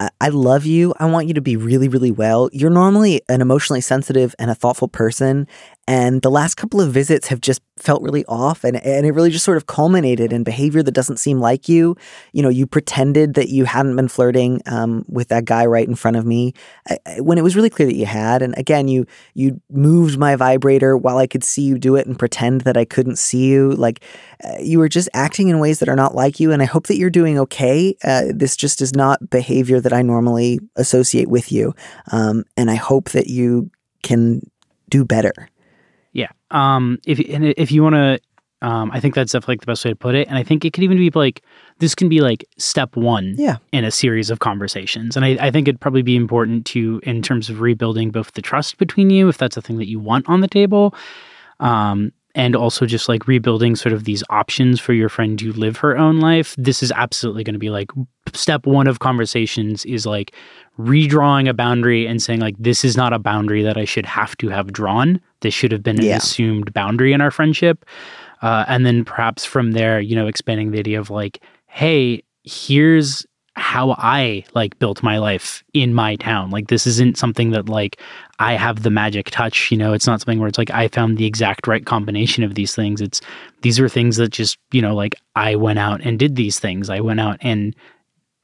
I- 0.00 0.10
love 0.28 0.64
you. 0.64 0.94
I 0.98 1.06
want 1.06 1.26
you 1.26 1.34
to 1.34 1.40
be 1.40 1.56
really, 1.56 1.88
really 1.88 2.10
well. 2.12 2.48
You're 2.52 2.70
normally 2.70 3.22
an 3.28 3.40
emotionally 3.40 3.80
sensitive 3.80 4.34
and 4.38 4.50
a 4.50 4.54
thoughtful 4.54 4.88
person. 4.88 5.46
And 5.88 6.20
the 6.20 6.30
last 6.30 6.56
couple 6.56 6.82
of 6.82 6.92
visits 6.92 7.28
have 7.28 7.40
just 7.40 7.62
felt 7.78 8.02
really 8.02 8.22
off. 8.26 8.62
And, 8.62 8.76
and 8.84 9.06
it 9.06 9.12
really 9.12 9.30
just 9.30 9.44
sort 9.46 9.56
of 9.56 9.66
culminated 9.66 10.34
in 10.34 10.44
behavior 10.44 10.82
that 10.82 10.92
doesn't 10.92 11.16
seem 11.16 11.40
like 11.40 11.66
you. 11.66 11.96
You 12.34 12.42
know, 12.42 12.50
you 12.50 12.66
pretended 12.66 13.32
that 13.34 13.48
you 13.48 13.64
hadn't 13.64 13.96
been 13.96 14.08
flirting 14.08 14.60
um, 14.66 15.06
with 15.08 15.28
that 15.28 15.46
guy 15.46 15.64
right 15.64 15.88
in 15.88 15.94
front 15.94 16.18
of 16.18 16.26
me 16.26 16.52
I- 16.90 16.98
I- 17.06 17.20
when 17.22 17.38
it 17.38 17.42
was 17.42 17.56
really 17.56 17.70
clear 17.70 17.88
that 17.88 17.96
you 17.96 18.04
had. 18.04 18.42
And 18.42 18.54
again, 18.58 18.86
you 18.86 19.06
you 19.32 19.62
moved 19.70 20.18
my 20.18 20.36
vibrator 20.36 20.94
while 20.94 21.16
I 21.16 21.26
could 21.26 21.42
see 21.42 21.62
you 21.62 21.78
do 21.78 21.96
it 21.96 22.06
and 22.06 22.18
pretend 22.18 22.62
that 22.62 22.76
I 22.76 22.84
couldn't 22.84 23.16
see 23.16 23.46
you. 23.46 23.70
Like 23.70 24.04
uh, 24.44 24.58
you 24.60 24.78
were 24.78 24.90
just 24.90 25.08
acting 25.14 25.48
in 25.48 25.58
ways 25.58 25.78
that 25.78 25.88
are 25.88 25.96
not 25.96 26.14
like 26.14 26.38
you. 26.38 26.52
And 26.52 26.60
I 26.60 26.66
hope 26.66 26.88
that 26.88 26.98
you're 26.98 27.08
doing 27.08 27.38
okay. 27.38 27.96
Uh, 28.04 28.24
this 28.28 28.56
just 28.56 28.82
is 28.82 28.94
not 28.94 29.30
behavior 29.30 29.80
that 29.80 29.94
I 29.94 30.02
normally 30.02 30.60
associate 30.76 31.28
with 31.28 31.50
you. 31.50 31.74
Um, 32.12 32.44
and 32.58 32.70
I 32.70 32.74
hope 32.74 33.08
that 33.12 33.28
you 33.28 33.70
can 34.02 34.42
do 34.90 35.06
better. 35.06 35.48
Yeah. 36.12 36.28
Um. 36.50 36.98
If 37.06 37.18
and 37.18 37.44
if 37.56 37.70
you 37.70 37.82
want 37.82 37.94
to, 37.94 38.20
um, 38.66 38.90
I 38.92 39.00
think 39.00 39.14
that's 39.14 39.32
definitely 39.32 39.54
like 39.54 39.60
the 39.60 39.66
best 39.66 39.84
way 39.84 39.90
to 39.90 39.96
put 39.96 40.14
it. 40.14 40.28
And 40.28 40.36
I 40.36 40.42
think 40.42 40.64
it 40.64 40.72
could 40.72 40.84
even 40.84 40.96
be 40.96 41.10
like 41.10 41.42
this 41.78 41.94
can 41.94 42.08
be 42.08 42.20
like 42.20 42.44
step 42.58 42.96
one. 42.96 43.34
Yeah. 43.38 43.56
In 43.72 43.84
a 43.84 43.90
series 43.90 44.30
of 44.30 44.40
conversations, 44.40 45.16
and 45.16 45.24
I, 45.24 45.36
I 45.40 45.50
think 45.50 45.68
it'd 45.68 45.80
probably 45.80 46.02
be 46.02 46.16
important 46.16 46.66
to 46.66 47.00
in 47.04 47.22
terms 47.22 47.50
of 47.50 47.60
rebuilding 47.60 48.10
both 48.10 48.32
the 48.32 48.42
trust 48.42 48.78
between 48.78 49.10
you, 49.10 49.28
if 49.28 49.38
that's 49.38 49.56
a 49.56 49.62
thing 49.62 49.78
that 49.78 49.88
you 49.88 50.00
want 50.00 50.28
on 50.28 50.40
the 50.40 50.48
table, 50.48 50.94
um, 51.60 52.12
and 52.38 52.54
also 52.54 52.86
just 52.86 53.08
like 53.08 53.26
rebuilding 53.26 53.74
sort 53.76 53.92
of 53.92 54.04
these 54.04 54.22
options 54.30 54.78
for 54.80 54.92
your 54.92 55.08
friend 55.08 55.38
to 55.40 55.52
live 55.54 55.76
her 55.78 55.98
own 55.98 56.20
life. 56.20 56.54
This 56.56 56.82
is 56.82 56.92
absolutely 56.92 57.42
going 57.44 57.54
to 57.54 57.58
be 57.58 57.68
like 57.68 57.90
step 58.32 58.64
one 58.64 58.86
of 58.86 59.00
conversations 59.00 59.84
is 59.84 60.06
like 60.06 60.32
redrawing 60.78 61.48
a 61.48 61.52
boundary 61.52 62.06
and 62.06 62.22
saying 62.22 62.40
like 62.40 62.54
this 62.58 62.84
is 62.84 62.96
not 62.96 63.12
a 63.12 63.18
boundary 63.18 63.62
that 63.64 63.76
I 63.76 63.84
should 63.84 64.06
have 64.06 64.36
to 64.38 64.48
have 64.50 64.72
drawn. 64.72 65.20
This 65.40 65.52
should 65.52 65.72
have 65.72 65.82
been 65.82 65.98
an 65.98 66.06
Yeah. 66.06 66.16
assumed 66.16 66.72
boundary 66.72 67.12
in 67.12 67.20
our 67.20 67.32
friendship. 67.32 67.84
Uh, 68.40 68.64
and 68.68 68.86
then 68.86 69.04
perhaps 69.04 69.44
from 69.44 69.72
there, 69.72 70.00
you 70.00 70.14
know, 70.14 70.28
expanding 70.28 70.70
the 70.70 70.78
idea 70.78 71.00
of 71.00 71.10
like, 71.10 71.42
hey, 71.66 72.22
here's 72.44 73.26
how 73.68 73.94
I 73.98 74.46
like 74.54 74.78
built 74.78 75.02
my 75.02 75.18
life 75.18 75.62
in 75.74 75.92
my 75.92 76.16
town. 76.16 76.48
Like 76.48 76.68
this 76.68 76.86
isn't 76.86 77.18
something 77.18 77.50
that 77.50 77.68
like 77.68 78.00
I 78.38 78.54
have 78.54 78.82
the 78.82 78.88
magic 78.88 79.30
touch, 79.30 79.70
you 79.70 79.76
know, 79.76 79.92
it's 79.92 80.06
not 80.06 80.22
something 80.22 80.38
where 80.38 80.48
it's 80.48 80.56
like 80.56 80.70
I 80.70 80.88
found 80.88 81.18
the 81.18 81.26
exact 81.26 81.66
right 81.66 81.84
combination 81.84 82.42
of 82.42 82.54
these 82.54 82.74
things. 82.74 83.02
It's 83.02 83.20
these 83.60 83.78
are 83.78 83.86
things 83.86 84.16
that 84.16 84.30
just, 84.30 84.56
you 84.72 84.80
know, 84.80 84.94
like 84.94 85.16
I 85.36 85.54
went 85.54 85.78
out 85.78 86.00
and 86.00 86.18
did 86.18 86.34
these 86.34 86.58
things. 86.58 86.88
I 86.88 87.00
went 87.00 87.20
out 87.20 87.36
and 87.42 87.76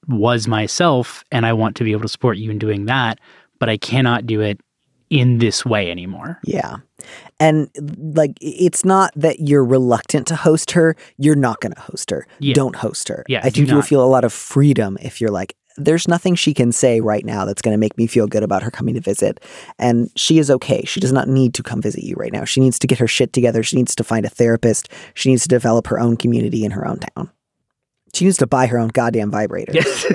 was 0.08 0.46
myself 0.46 1.24
and 1.32 1.46
I 1.46 1.54
want 1.54 1.74
to 1.76 1.84
be 1.84 1.92
able 1.92 2.02
to 2.02 2.08
support 2.08 2.36
you 2.36 2.50
in 2.50 2.58
doing 2.58 2.84
that, 2.84 3.18
but 3.58 3.70
I 3.70 3.78
cannot 3.78 4.26
do 4.26 4.42
it 4.42 4.60
in 5.14 5.38
this 5.38 5.64
way 5.64 5.90
anymore. 5.90 6.40
Yeah. 6.44 6.76
And 7.38 7.70
like, 8.16 8.36
it's 8.40 8.84
not 8.84 9.12
that 9.14 9.40
you're 9.40 9.64
reluctant 9.64 10.26
to 10.28 10.36
host 10.36 10.72
her. 10.72 10.96
You're 11.18 11.36
not 11.36 11.60
going 11.60 11.72
to 11.72 11.80
host 11.80 12.10
her. 12.10 12.26
Yeah. 12.40 12.54
Don't 12.54 12.74
host 12.74 13.08
her. 13.08 13.24
Yeah, 13.28 13.40
I 13.42 13.50
do 13.50 13.60
think 13.60 13.68
you 13.68 13.74
will 13.76 13.82
feel 13.82 14.04
a 14.04 14.06
lot 14.06 14.24
of 14.24 14.32
freedom 14.32 14.98
if 15.00 15.20
you're 15.20 15.30
like, 15.30 15.56
there's 15.76 16.06
nothing 16.08 16.34
she 16.34 16.54
can 16.54 16.72
say 16.72 17.00
right 17.00 17.24
now 17.24 17.44
that's 17.44 17.62
going 17.62 17.74
to 17.74 17.78
make 17.78 17.96
me 17.96 18.06
feel 18.06 18.26
good 18.26 18.42
about 18.42 18.62
her 18.62 18.70
coming 18.70 18.94
to 18.94 19.00
visit. 19.00 19.40
And 19.78 20.10
she 20.16 20.38
is 20.38 20.50
okay. 20.50 20.84
She 20.84 21.00
does 21.00 21.12
not 21.12 21.28
need 21.28 21.54
to 21.54 21.62
come 21.62 21.82
visit 21.82 22.04
you 22.04 22.14
right 22.16 22.32
now. 22.32 22.44
She 22.44 22.60
needs 22.60 22.78
to 22.80 22.86
get 22.86 22.98
her 22.98 23.08
shit 23.08 23.32
together. 23.32 23.62
She 23.62 23.76
needs 23.76 23.94
to 23.96 24.04
find 24.04 24.24
a 24.24 24.28
therapist. 24.28 24.88
She 25.14 25.30
needs 25.30 25.42
to 25.42 25.48
develop 25.48 25.88
her 25.88 25.98
own 25.98 26.16
community 26.16 26.64
in 26.64 26.70
her 26.72 26.86
own 26.86 26.98
town. 26.98 27.30
She 28.14 28.24
needs 28.24 28.36
to 28.38 28.46
buy 28.46 28.66
her 28.66 28.78
own 28.78 28.88
goddamn 28.88 29.30
vibrator. 29.32 29.72
Yes. 29.74 30.06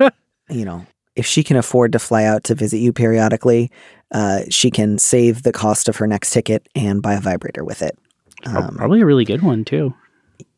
you 0.50 0.64
know, 0.64 0.84
if 1.16 1.26
she 1.26 1.42
can 1.42 1.56
afford 1.56 1.92
to 1.92 1.98
fly 1.98 2.24
out 2.24 2.44
to 2.44 2.54
visit 2.54 2.78
you 2.78 2.92
periodically, 2.92 3.70
uh, 4.12 4.42
she 4.50 4.70
can 4.70 4.98
save 4.98 5.42
the 5.42 5.52
cost 5.52 5.88
of 5.88 5.96
her 5.96 6.06
next 6.06 6.30
ticket 6.30 6.68
and 6.74 7.02
buy 7.02 7.14
a 7.14 7.20
vibrator 7.20 7.64
with 7.64 7.82
it. 7.82 7.98
Um, 8.44 8.76
Probably 8.76 9.00
a 9.00 9.06
really 9.06 9.24
good 9.24 9.42
one 9.42 9.64
too. 9.64 9.94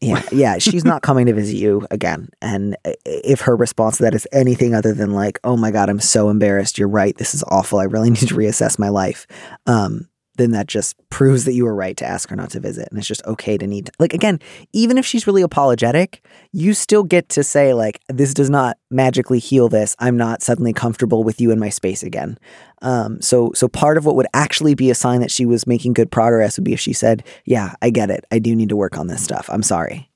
yeah, 0.00 0.22
yeah, 0.32 0.59
she's 0.59 0.84
not 0.84 1.02
coming 1.02 1.26
to 1.26 1.32
visit 1.32 1.56
you 1.56 1.86
again. 1.90 2.28
And 2.42 2.76
if 3.06 3.40
her 3.42 3.56
response 3.56 3.98
to 3.98 4.02
that 4.02 4.14
is 4.14 4.26
anything 4.32 4.74
other 4.74 4.92
than 4.92 5.12
like, 5.12 5.38
"Oh 5.44 5.56
my 5.56 5.70
god, 5.70 5.88
I'm 5.88 6.00
so 6.00 6.28
embarrassed. 6.28 6.76
You're 6.76 6.88
right. 6.88 7.16
This 7.16 7.34
is 7.34 7.44
awful. 7.48 7.78
I 7.78 7.84
really 7.84 8.11
need 8.16 8.28
to 8.28 8.34
reassess 8.34 8.78
my 8.78 8.88
life," 8.88 9.26
um, 9.66 10.09
then 10.39 10.53
that 10.53 10.66
just 10.66 10.97
proves 11.11 11.45
that 11.45 11.53
you 11.53 11.64
were 11.64 11.74
right 11.74 11.97
to 11.99 12.07
ask 12.07 12.30
her 12.30 12.36
not 12.36 12.51
to 12.51 12.61
visit, 12.61 12.89
and 12.89 12.99
it's 12.99 13.07
just 13.07 13.24
okay 13.26 13.59
to 13.59 13.66
need. 13.66 13.86
To, 13.86 13.93
like 13.99 14.14
again, 14.14 14.41
even 14.72 14.97
if 14.97 15.05
she's 15.05 15.26
really 15.26 15.43
apologetic, 15.43 16.24
you 16.53 16.72
still 16.72 17.05
get 17.05 17.28
to 17.30 17.45
say 17.45 17.74
like, 17.74 18.01
"This 18.09 18.32
does 18.32 18.49
not 18.49 18.78
magically 18.91 19.39
heal 19.39 19.68
this. 19.68 19.95
I'm 19.99 20.16
not 20.16 20.43
suddenly 20.43 20.72
comfortable 20.72 21.22
with 21.22 21.41
you 21.41 21.51
in 21.51 21.59
my 21.59 21.68
space 21.68 22.03
again." 22.03 22.39
Um, 22.80 23.20
so, 23.20 23.53
so 23.55 23.68
part 23.68 23.99
of 23.99 24.07
what 24.07 24.14
would 24.16 24.28
actually 24.32 24.74
be 24.74 24.91
a 24.91 24.95
sign 24.95 25.20
that 25.20 25.30
she 25.30 25.45
was 25.45 25.66
making 25.66 25.93
good 25.93 26.11
progress 26.11 26.57
would 26.57 26.64
be 26.64 26.72
if 26.72 26.80
she 26.80 26.93
said, 26.93 27.24
"Yeah, 27.45 27.74
I 27.82 27.91
get 27.91 28.11
it. 28.11 28.24
I 28.30 28.39
do 28.39 28.57
need 28.57 28.70
to 28.70 28.76
work 28.76 28.97
on 28.97 29.09
this 29.09 29.22
stuff. 29.22 29.51
I'm 29.53 29.62
sorry." 29.62 30.09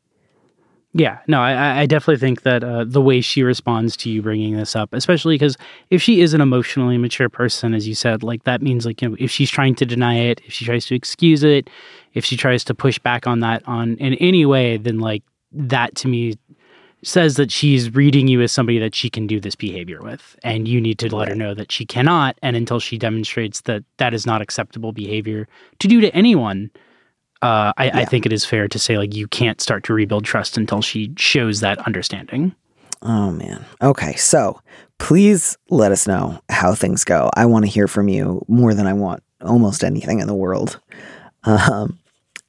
Yeah, 0.94 1.20
no, 1.26 1.40
I- 1.40 1.80
I, 1.80 1.86
definitely 1.86 2.20
think 2.20 2.42
that 2.42 2.62
uh, 2.62 2.84
the 2.84 3.00
way 3.00 3.22
she 3.22 3.42
responds 3.42 3.96
to 3.98 4.10
you 4.10 4.20
bringing 4.20 4.56
this 4.56 4.76
up, 4.76 4.92
especially 4.92 5.36
because 5.36 5.56
if 5.88 6.02
she 6.02 6.20
is 6.20 6.34
an 6.34 6.42
emotionally 6.42 6.98
mature 6.98 7.30
person, 7.30 7.72
as 7.72 7.88
you 7.88 7.94
said, 7.94 8.22
like 8.22 8.44
that 8.44 8.60
means 8.60 8.84
like 8.84 9.00
you 9.00 9.08
know 9.08 9.16
if 9.18 9.30
she's 9.30 9.50
trying 9.50 9.74
to 9.76 9.86
deny 9.86 10.16
it, 10.16 10.42
if 10.44 10.52
she 10.52 10.66
tries 10.66 10.84
to 10.86 10.94
excuse 10.94 11.42
it, 11.42 11.70
if 12.12 12.26
she 12.26 12.36
tries 12.36 12.62
to 12.64 12.74
push 12.74 12.98
back 12.98 13.26
on 13.26 13.40
that 13.40 13.62
on 13.66 13.96
in 13.96 14.14
any 14.14 14.44
way, 14.44 14.76
then 14.76 14.98
like 14.98 15.22
that 15.52 15.94
to 15.96 16.08
me 16.08 16.34
says 17.02 17.36
that 17.36 17.50
she's 17.50 17.92
reading 17.94 18.28
you 18.28 18.42
as 18.42 18.52
somebody 18.52 18.78
that 18.78 18.94
she 18.94 19.08
can 19.10 19.26
do 19.26 19.40
this 19.40 19.56
behavior 19.56 20.00
with, 20.02 20.36
and 20.44 20.68
you 20.68 20.78
need 20.80 20.98
to 20.98 21.14
let 21.16 21.28
her 21.28 21.34
know 21.34 21.54
that 21.54 21.72
she 21.72 21.86
cannot, 21.86 22.38
and 22.42 22.54
until 22.54 22.78
she 22.78 22.98
demonstrates 22.98 23.62
that 23.62 23.82
that 23.96 24.12
is 24.12 24.26
not 24.26 24.42
acceptable 24.42 24.92
behavior 24.92 25.48
to 25.78 25.88
do 25.88 26.02
to 26.02 26.14
anyone. 26.14 26.70
Uh, 27.42 27.72
I, 27.76 27.90
I 27.90 28.04
think 28.04 28.24
it 28.24 28.32
is 28.32 28.44
fair 28.44 28.68
to 28.68 28.78
say 28.78 28.96
like 28.96 29.14
you 29.14 29.26
can't 29.26 29.60
start 29.60 29.84
to 29.84 29.92
rebuild 29.92 30.24
trust 30.24 30.56
until 30.56 30.80
she 30.80 31.12
shows 31.18 31.60
that 31.60 31.78
understanding. 31.86 32.54
Oh 33.02 33.32
man. 33.32 33.64
Okay, 33.82 34.14
so 34.14 34.60
please 34.98 35.58
let 35.68 35.90
us 35.90 36.06
know 36.06 36.40
how 36.48 36.74
things 36.74 37.02
go. 37.02 37.30
I 37.34 37.46
want 37.46 37.64
to 37.64 37.70
hear 37.70 37.88
from 37.88 38.08
you 38.08 38.44
more 38.46 38.74
than 38.74 38.86
I 38.86 38.92
want 38.92 39.22
almost 39.40 39.82
anything 39.82 40.20
in 40.20 40.28
the 40.28 40.34
world. 40.34 40.80
Um, 41.42 41.98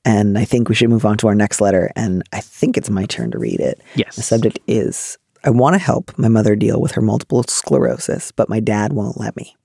and 0.06 0.38
I 0.38 0.46
think 0.46 0.70
we 0.70 0.76
should 0.76 0.90
move 0.90 1.06
on 1.06 1.18
to 1.18 1.28
our 1.28 1.36
next 1.36 1.60
letter. 1.60 1.92
And 1.96 2.22
I 2.32 2.40
think 2.40 2.78
it's 2.78 2.90
my 2.90 3.06
turn 3.06 3.32
to 3.32 3.40
read 3.40 3.60
it. 3.60 3.82
Yes. 3.96 4.16
The 4.16 4.22
subject 4.22 4.60
is 4.68 5.18
I 5.44 5.50
want 5.50 5.74
to 5.74 5.80
help 5.80 6.16
my 6.18 6.28
mother 6.28 6.56
deal 6.56 6.80
with 6.80 6.92
her 6.92 7.02
multiple 7.02 7.44
sclerosis, 7.44 8.32
but 8.32 8.50
my 8.50 8.60
dad 8.60 8.94
won't 8.94 9.20
let 9.20 9.36
me. 9.36 9.56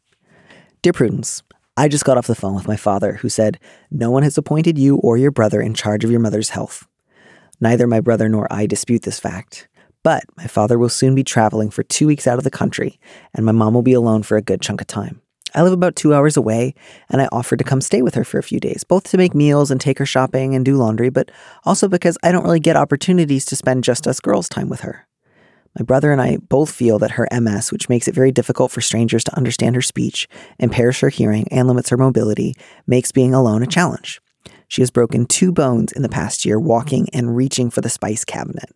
Dear 0.81 0.93
Prudence, 0.93 1.43
I 1.79 1.87
just 1.87 2.05
got 2.05 2.19
off 2.19 2.27
the 2.27 2.35
phone 2.35 2.57
with 2.57 2.67
my 2.67 2.75
father, 2.75 3.13
who 3.13 3.29
said, 3.29 3.61
No 3.89 4.11
one 4.11 4.25
has 4.25 4.37
appointed 4.37 4.77
you 4.77 4.97
or 4.97 5.17
your 5.17 5.31
brother 5.31 5.61
in 5.61 5.75
charge 5.75 6.03
of 6.03 6.11
your 6.11 6.19
mother's 6.19 6.51
health. 6.51 6.89
Neither 7.61 7.87
my 7.87 8.01
brother 8.01 8.29
nor 8.29 8.53
I 8.53 8.67
dispute 8.67 9.03
this 9.03 9.21
fact. 9.21 9.69
But 10.03 10.25
my 10.37 10.49
father 10.49 10.77
will 10.77 10.89
soon 10.89 11.15
be 11.15 11.23
traveling 11.23 11.71
for 11.71 11.85
two 11.85 12.09
weeks 12.09 12.27
out 12.27 12.37
of 12.37 12.43
the 12.43 12.51
country, 12.51 12.99
and 13.33 13.47
my 13.47 13.53
mom 13.53 13.75
will 13.75 13.83
be 13.83 13.93
alone 13.93 14.25
for 14.25 14.37
a 14.37 14.43
good 14.43 14.61
chunk 14.61 14.81
of 14.81 14.89
time. 14.89 15.23
I 15.55 15.63
live 15.63 15.73
about 15.73 15.95
two 15.95 16.15
hours 16.15 16.37
away, 16.37 16.75
and 17.11 17.23
I 17.23 17.29
offered 17.31 17.61
to 17.61 17.65
come 17.65 17.81
stay 17.81 18.03
with 18.03 18.17
her 18.17 18.25
for 18.25 18.39
a 18.39 18.43
few 18.43 18.59
days, 18.59 18.83
both 18.83 19.05
to 19.11 19.17
make 19.17 19.33
meals 19.33 19.71
and 19.71 19.81
take 19.81 20.01
her 20.01 20.07
shopping 20.07 20.57
and 20.57 20.65
do 20.65 20.77
laundry, 20.77 21.11
but 21.11 21.31
also 21.65 21.87
because 21.87 22.19
I 22.25 22.33
don't 22.33 22.43
really 22.45 22.59
get 22.59 22.75
opportunities 22.75 23.45
to 23.47 23.57
spend 23.57 23.85
just 23.85 24.09
us 24.09 24.19
girls' 24.19 24.49
time 24.49 24.69
with 24.69 24.81
her. 24.81 25.08
My 25.77 25.85
brother 25.85 26.13
and 26.13 26.21
I 26.21 26.39
both 26.49 26.71
feel 26.71 26.99
that 26.99 27.13
her 27.13 27.29
MS, 27.31 27.73
which 27.73 27.89
makes 27.89 28.09
it 28.09 28.15
very 28.15 28.33
difficult 28.33 28.73
for 28.73 28.81
strangers 28.81 29.25
to 29.25 29.37
understand 29.37 29.75
her 29.77 29.83
speech, 29.83 30.29
impairs 30.59 31.01
her 31.01 31.09
hearing, 31.09 31.47
and 31.51 31.69
limits 31.69 31.91
her 31.91 31.97
mobility, 31.97 32.55
makes 32.87 33.13
being 33.13 33.35
alone 33.35 33.63
a 33.63 33.67
challenge. 33.67 34.21
She 34.67 34.83
has 34.83 34.91
broken 34.91 35.27
two 35.27 35.51
bones 35.53 35.93
in 35.93 36.03
the 36.03 36.09
past 36.09 36.45
year 36.45 36.61
walking 36.61 37.09
and 37.13 37.35
reaching 37.35 37.71
for 37.71 37.81
the 37.81 37.89
spice 37.89 38.25
cabinet. 38.25 38.71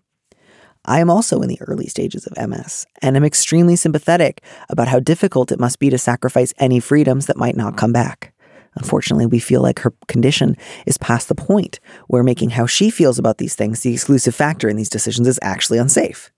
I 0.85 1.01
am 1.01 1.11
also 1.11 1.43
in 1.43 1.49
the 1.49 1.61
early 1.61 1.87
stages 1.87 2.27
of 2.27 2.49
MS 2.49 2.87
and 3.01 3.17
am 3.17 3.25
extremely 3.25 3.77
sympathetic 3.77 4.43
about 4.69 4.89
how 4.89 4.99
difficult 4.99 5.53
it 5.53 5.61
must 5.61 5.79
be 5.79 5.91
to 5.91 5.99
sacrifice 5.99 6.53
any 6.59 6.81
freedoms 6.81 7.27
that 7.27 7.37
might 7.37 7.57
not 7.57 7.77
come 7.77 7.93
back. 7.93 8.33
Unfortunately, 8.75 9.27
we 9.27 9.39
feel 9.39 9.61
like 9.61 9.81
her 9.81 9.93
condition 10.09 10.57
is 10.87 10.99
past 10.99 11.29
the 11.29 11.35
point 11.35 11.79
where 12.09 12.23
making 12.23 12.51
how 12.51 12.67
she 12.67 12.91
feels 12.91 13.19
about 13.19 13.39
these 13.39 13.55
things 13.55 13.81
the 13.81 13.93
exclusive 13.93 14.35
factor 14.35 14.69
in 14.69 14.77
these 14.77 14.89
decisions 14.89 15.29
is 15.29 15.39
actually 15.43 15.79
unsafe. 15.79 16.32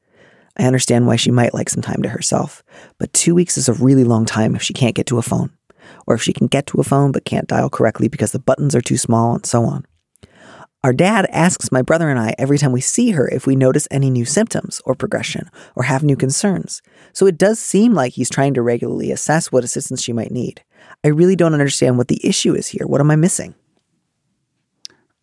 I 0.57 0.65
understand 0.65 1.07
why 1.07 1.17
she 1.17 1.31
might 1.31 1.55
like 1.55 1.69
some 1.69 1.83
time 1.83 2.03
to 2.03 2.09
herself, 2.09 2.63
but 2.99 3.13
two 3.13 3.35
weeks 3.35 3.59
is 3.59 3.69
a 3.69 3.75
really 3.75 4.05
long 4.05 4.25
time 4.25 4.55
if 4.55 4.63
she 4.63 4.73
can't 4.73 4.95
get 4.95 5.07
to 5.07 5.19
a 5.19 5.23
phone, 5.23 5.51
or 6.07 6.15
if 6.15 6.23
she 6.23 6.33
can 6.33 6.47
get 6.47 6.67
to 6.69 6.81
a 6.81 6.85
phone 6.85 7.13
but 7.13 7.25
can't 7.25 7.49
dial 7.49 7.69
correctly 7.69 8.09
because 8.09 8.33
the 8.33 8.39
buttons 8.39 8.75
are 8.75 8.81
too 8.81 8.97
small, 8.97 9.35
and 9.35 9.47
so 9.47 9.65
on. 9.65 9.85
Our 10.85 10.93
dad 10.93 11.27
asks 11.31 11.73
my 11.73 11.81
brother 11.81 12.11
and 12.11 12.19
I 12.21 12.35
every 12.39 12.59
time 12.59 12.71
we 12.71 12.83
see 12.83 13.13
her 13.13 13.27
if 13.29 13.47
we 13.47 13.57
notice 13.57 13.89
any 13.91 14.11
new 14.11 14.27
symptoms 14.27 14.83
or 14.85 14.95
progression 14.95 15.51
or 15.75 15.85
have 15.85 16.05
new 16.05 16.15
concerns. 16.15 16.83
So 17.15 17.27
it 17.27 17.39
does 17.39 17.59
seem 17.59 17.95
like 17.95 18.13
he's 18.13 18.29
trying 18.29 18.53
to 18.53 18.61
regularly 18.61 19.11
assess 19.11 19.51
what 19.51 19.65
assistance 19.65 20.03
she 20.03 20.13
might 20.13 20.31
need. 20.31 20.63
I 21.03 21.09
really 21.09 21.37
don't 21.37 21.55
understand 21.55 21.97
what 21.97 22.09
the 22.09 22.21
issue 22.23 22.55
is 22.55 22.69
here. 22.69 22.87
What 22.87 23.01
am 23.01 23.11
I 23.11 23.17
missing? 23.17 23.55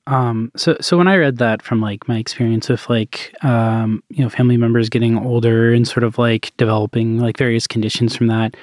Um, 0.08 0.52
so 0.56 0.78
so 0.82 0.97
when 0.97 1.08
I 1.08 1.16
read 1.16 1.38
that 1.38 1.62
from 1.62 1.80
like 1.80 2.08
my 2.08 2.18
experience 2.18 2.70
with 2.70 2.89
like 2.89 3.36
um, 3.43 4.04
you 4.10 4.24
know 4.24 4.30
family 4.30 4.58
members 4.58 4.89
getting 4.89 5.18
older 5.18 5.74
and 5.74 5.88
sort 5.88 6.04
of 6.04 6.18
like 6.18 6.56
developing 6.58 7.20
like 7.20 7.38
various 7.38 7.68
conditions 7.68 8.16
from 8.16 8.28
that, 8.28 8.56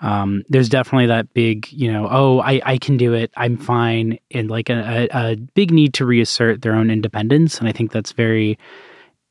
um, 0.00 0.42
there's 0.48 0.68
definitely 0.68 1.06
that 1.06 1.32
big 1.32 1.70
you 1.72 1.90
know 1.90 2.08
oh 2.10 2.40
I 2.40 2.60
I 2.64 2.78
can 2.78 2.96
do 2.96 3.12
it. 3.14 3.30
I'm 3.36 3.56
fine 3.56 4.18
and 4.32 4.50
like 4.50 4.68
a, 4.68 5.08
a, 5.12 5.32
a 5.32 5.36
big 5.36 5.70
need 5.70 5.94
to 5.94 6.04
reassert 6.04 6.62
their 6.62 6.74
own 6.74 6.90
independence 6.90 7.58
and 7.58 7.68
I 7.68 7.72
think 7.72 7.92
that's 7.92 8.12
very 8.12 8.58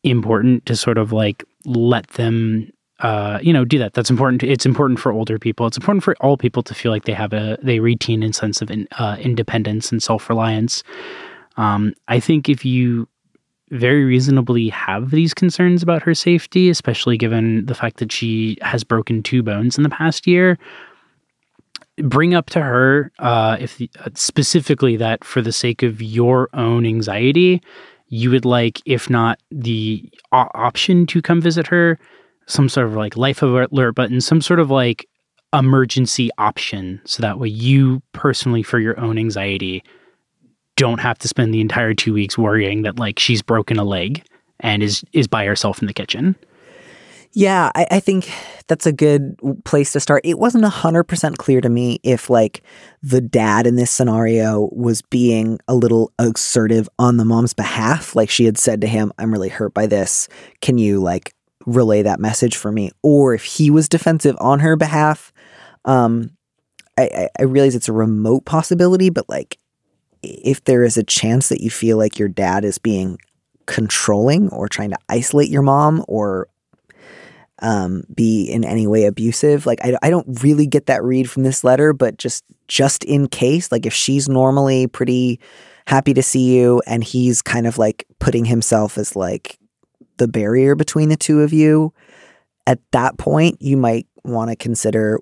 important 0.03 0.66
to 0.66 0.78
sort 0.78 0.97
of 0.97 1.12
like 1.12 1.43
let 1.66 2.07
them 2.10 2.72
uh, 2.99 3.39
you 3.41 3.51
know 3.51 3.66
do 3.66 3.78
that. 3.80 3.93
That's 3.93 4.10
important 4.10 4.43
it's 4.43 4.66
important 4.66 4.99
for 4.99 5.12
older 5.12 5.38
people. 5.38 5.68
It's 5.68 5.78
important 5.78 6.05
for 6.05 6.16
all 6.22 6.38
people 6.38 6.64
to 6.64 6.74
feel 6.74 6.91
like 6.93 7.03
they 7.03 7.14
have 7.14 7.34
a 7.34 7.57
they 7.62 7.80
retain 7.82 8.24
a 8.24 8.32
sense 8.32 8.62
of 8.62 8.72
in, 8.72 8.88
uh, 8.97 9.18
independence 9.20 9.91
and 9.91 10.01
self-reliance 10.01 10.84
um, 11.60 11.93
I 12.07 12.22
think 12.22 12.47
if 12.47 12.64
you 12.64 13.07
very 13.70 14.05
reasonably 14.05 14.70
have 14.70 15.12
these 15.12 15.34
concerns 15.34 15.84
about 15.84 16.01
her 16.01 16.16
safety, 16.16 16.70
especially 16.70 17.18
given 17.18 17.66
the 17.66 17.76
fact 17.76 17.97
that 17.97 18.14
she 18.14 18.57
has 18.62 18.86
broken 18.86 19.22
two 19.22 19.43
bones 19.43 19.78
in 19.78 19.84
the 19.84 19.89
past 19.89 20.26
year, 20.26 20.57
bring 21.97 22.34
up 22.34 22.49
to 22.51 22.62
her 22.62 23.12
uh, 23.20 23.57
if 23.60 23.78
the, 23.78 23.89
uh, 23.99 24.10
specifically 24.16 24.95
that 24.95 25.26
for 25.26 25.41
the 25.41 25.51
sake 25.51 25.84
of 25.84 26.01
your 26.01 26.49
own 26.53 26.86
anxiety, 26.86 27.62
you 28.07 28.32
would 28.32 28.45
like, 28.45 28.82
if 28.86 29.10
not 29.10 29.38
the 29.51 30.10
o- 30.32 30.49
option 30.55 31.05
to 31.07 31.22
come 31.22 31.41
visit 31.41 31.68
her, 31.68 31.99
some 32.47 32.70
sort 32.70 32.88
of 32.88 32.95
like 32.95 33.18
life 33.18 33.41
alert 33.41 33.95
button, 33.95 34.22
some 34.22 34.39
sort 34.39 34.62
of 34.62 34.72
like 34.72 35.07
emergency 35.53 36.30
option, 36.38 37.01
so 37.03 37.22
that 37.22 37.38
way 37.38 37.49
you 37.49 38.01
personally, 38.14 38.64
for 38.64 38.80
your 38.80 38.97
own 38.97 39.18
anxiety, 39.18 39.84
don't 40.80 41.00
have 41.00 41.20
to 41.20 41.28
spend 41.28 41.54
the 41.54 41.60
entire 41.60 41.94
two 41.94 42.14
weeks 42.14 42.38
worrying 42.38 42.84
that 42.84 42.98
like 42.98 43.20
she's 43.20 43.42
broken 43.42 43.78
a 43.78 43.84
leg 43.84 44.24
and 44.62 44.82
is 44.82 45.04
is 45.12 45.28
by 45.28 45.46
herself 45.46 45.82
in 45.82 45.88
the 45.88 45.94
kitchen. 45.94 46.38
Yeah, 47.34 47.70
I, 47.76 47.86
I 47.92 48.00
think 48.00 48.32
that's 48.68 48.88
a 48.88 48.92
good 48.92 49.38
place 49.64 49.92
to 49.92 50.00
start. 50.00 50.22
It 50.26 50.40
wasn't 50.40 50.64
100% 50.64 51.38
clear 51.38 51.62
to 51.62 51.70
me 51.70 52.00
if, 52.02 52.28
like, 52.28 52.64
the 53.04 53.22
dad 53.22 53.68
in 53.68 53.76
this 53.76 53.92
scenario 53.92 54.68
was 54.72 55.04
being 55.04 55.60
a 55.68 55.76
little 55.76 56.12
assertive 56.18 56.90
on 56.98 57.18
the 57.18 57.26
mom's 57.26 57.54
behalf. 57.54 58.16
Like, 58.16 58.32
she 58.32 58.46
had 58.46 58.58
said 58.58 58.82
to 58.82 58.88
him, 58.88 59.14
I'm 59.20 59.32
really 59.32 59.50
hurt 59.50 59.76
by 59.76 59.86
this. 59.86 60.28
Can 60.62 60.80
you, 60.80 61.02
like, 61.02 61.36
relay 61.68 62.02
that 62.02 62.20
message 62.20 62.58
for 62.58 62.72
me? 62.72 62.90
Or 63.04 63.36
if 63.36 63.44
he 63.44 63.70
was 63.70 63.88
defensive 63.88 64.36
on 64.40 64.60
her 64.62 64.76
behalf. 64.76 65.32
Um, 65.86 66.32
I, 66.98 67.04
I, 67.16 67.30
I 67.42 67.44
realize 67.44 67.76
it's 67.76 67.90
a 67.90 67.94
remote 67.94 68.46
possibility, 68.46 69.12
but, 69.12 69.30
like, 69.30 69.60
if 70.22 70.63
there 70.65 70.84
is 70.84 70.97
a 70.97 71.03
chance 71.03 71.49
that 71.49 71.61
you 71.61 71.70
feel 71.70 71.97
like 71.97 72.20
your 72.20 72.28
dad 72.28 72.65
is 72.65 72.78
being 72.78 73.17
controlling 73.65 74.49
or 74.49 74.67
trying 74.67 74.89
to 74.89 74.97
isolate 75.09 75.49
your 75.49 75.61
mom 75.61 76.03
or 76.07 76.47
um, 77.61 78.03
be 78.13 78.45
in 78.45 78.63
any 78.63 78.88
way 78.88 79.05
abusive. 79.05 79.65
Like 79.65 79.80
I, 79.84 79.95
I 80.01 80.09
don't 80.09 80.41
really 80.43 80.65
get 80.65 80.88
that 80.88 81.03
read 81.03 81.30
from 81.30 81.43
this 81.43 81.63
letter, 81.63 81.93
but 81.93 82.17
just 82.17 82.43
just 82.67 83.03
in 83.03 83.28
case, 83.28 83.72
like 83.72 83.86
if 83.86 83.93
she's 83.93 84.30
normally 84.30 84.88
pretty 84.88 85.39
happy 85.88 86.13
to 86.13 86.24
see 86.24 86.55
you 86.55 86.82
and 86.86 87.03
he's 87.03 87.41
kind 87.41 87.67
of 87.67 87.78
like 87.78 88.05
putting 88.20 88.45
himself 88.45 88.97
as 88.97 89.15
like 89.15 89.57
the 90.17 90.28
barrier 90.28 90.76
between 90.76 91.09
the 91.09 91.17
two 91.17 91.41
of 91.41 91.51
you, 91.51 91.93
at 92.67 92.80
that 92.91 93.17
point 93.17 93.61
you 93.61 93.78
might 93.78 94.07
want 94.24 94.49
to 94.49 94.55
consider 94.55 95.20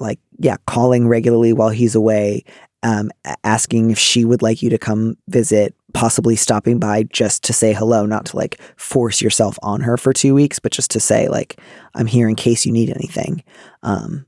like 0.00 0.18
yeah 0.38 0.56
calling 0.66 1.06
regularly 1.06 1.52
while 1.52 1.68
he's 1.68 1.94
away 1.94 2.42
um, 2.82 3.10
asking 3.44 3.90
if 3.90 3.98
she 3.98 4.24
would 4.24 4.42
like 4.42 4.62
you 4.62 4.70
to 4.70 4.78
come 4.78 5.16
visit 5.28 5.74
possibly 5.94 6.36
stopping 6.36 6.78
by 6.78 7.02
just 7.04 7.44
to 7.44 7.52
say 7.52 7.72
hello 7.72 8.06
not 8.06 8.26
to 8.26 8.36
like 8.36 8.60
force 8.76 9.20
yourself 9.20 9.58
on 9.62 9.80
her 9.82 9.96
for 9.96 10.12
two 10.12 10.34
weeks 10.34 10.58
but 10.58 10.72
just 10.72 10.90
to 10.90 10.98
say 10.98 11.28
like 11.28 11.60
i'm 11.94 12.06
here 12.06 12.28
in 12.28 12.36
case 12.36 12.64
you 12.64 12.72
need 12.72 12.90
anything. 12.90 13.42
Um, 13.82 14.26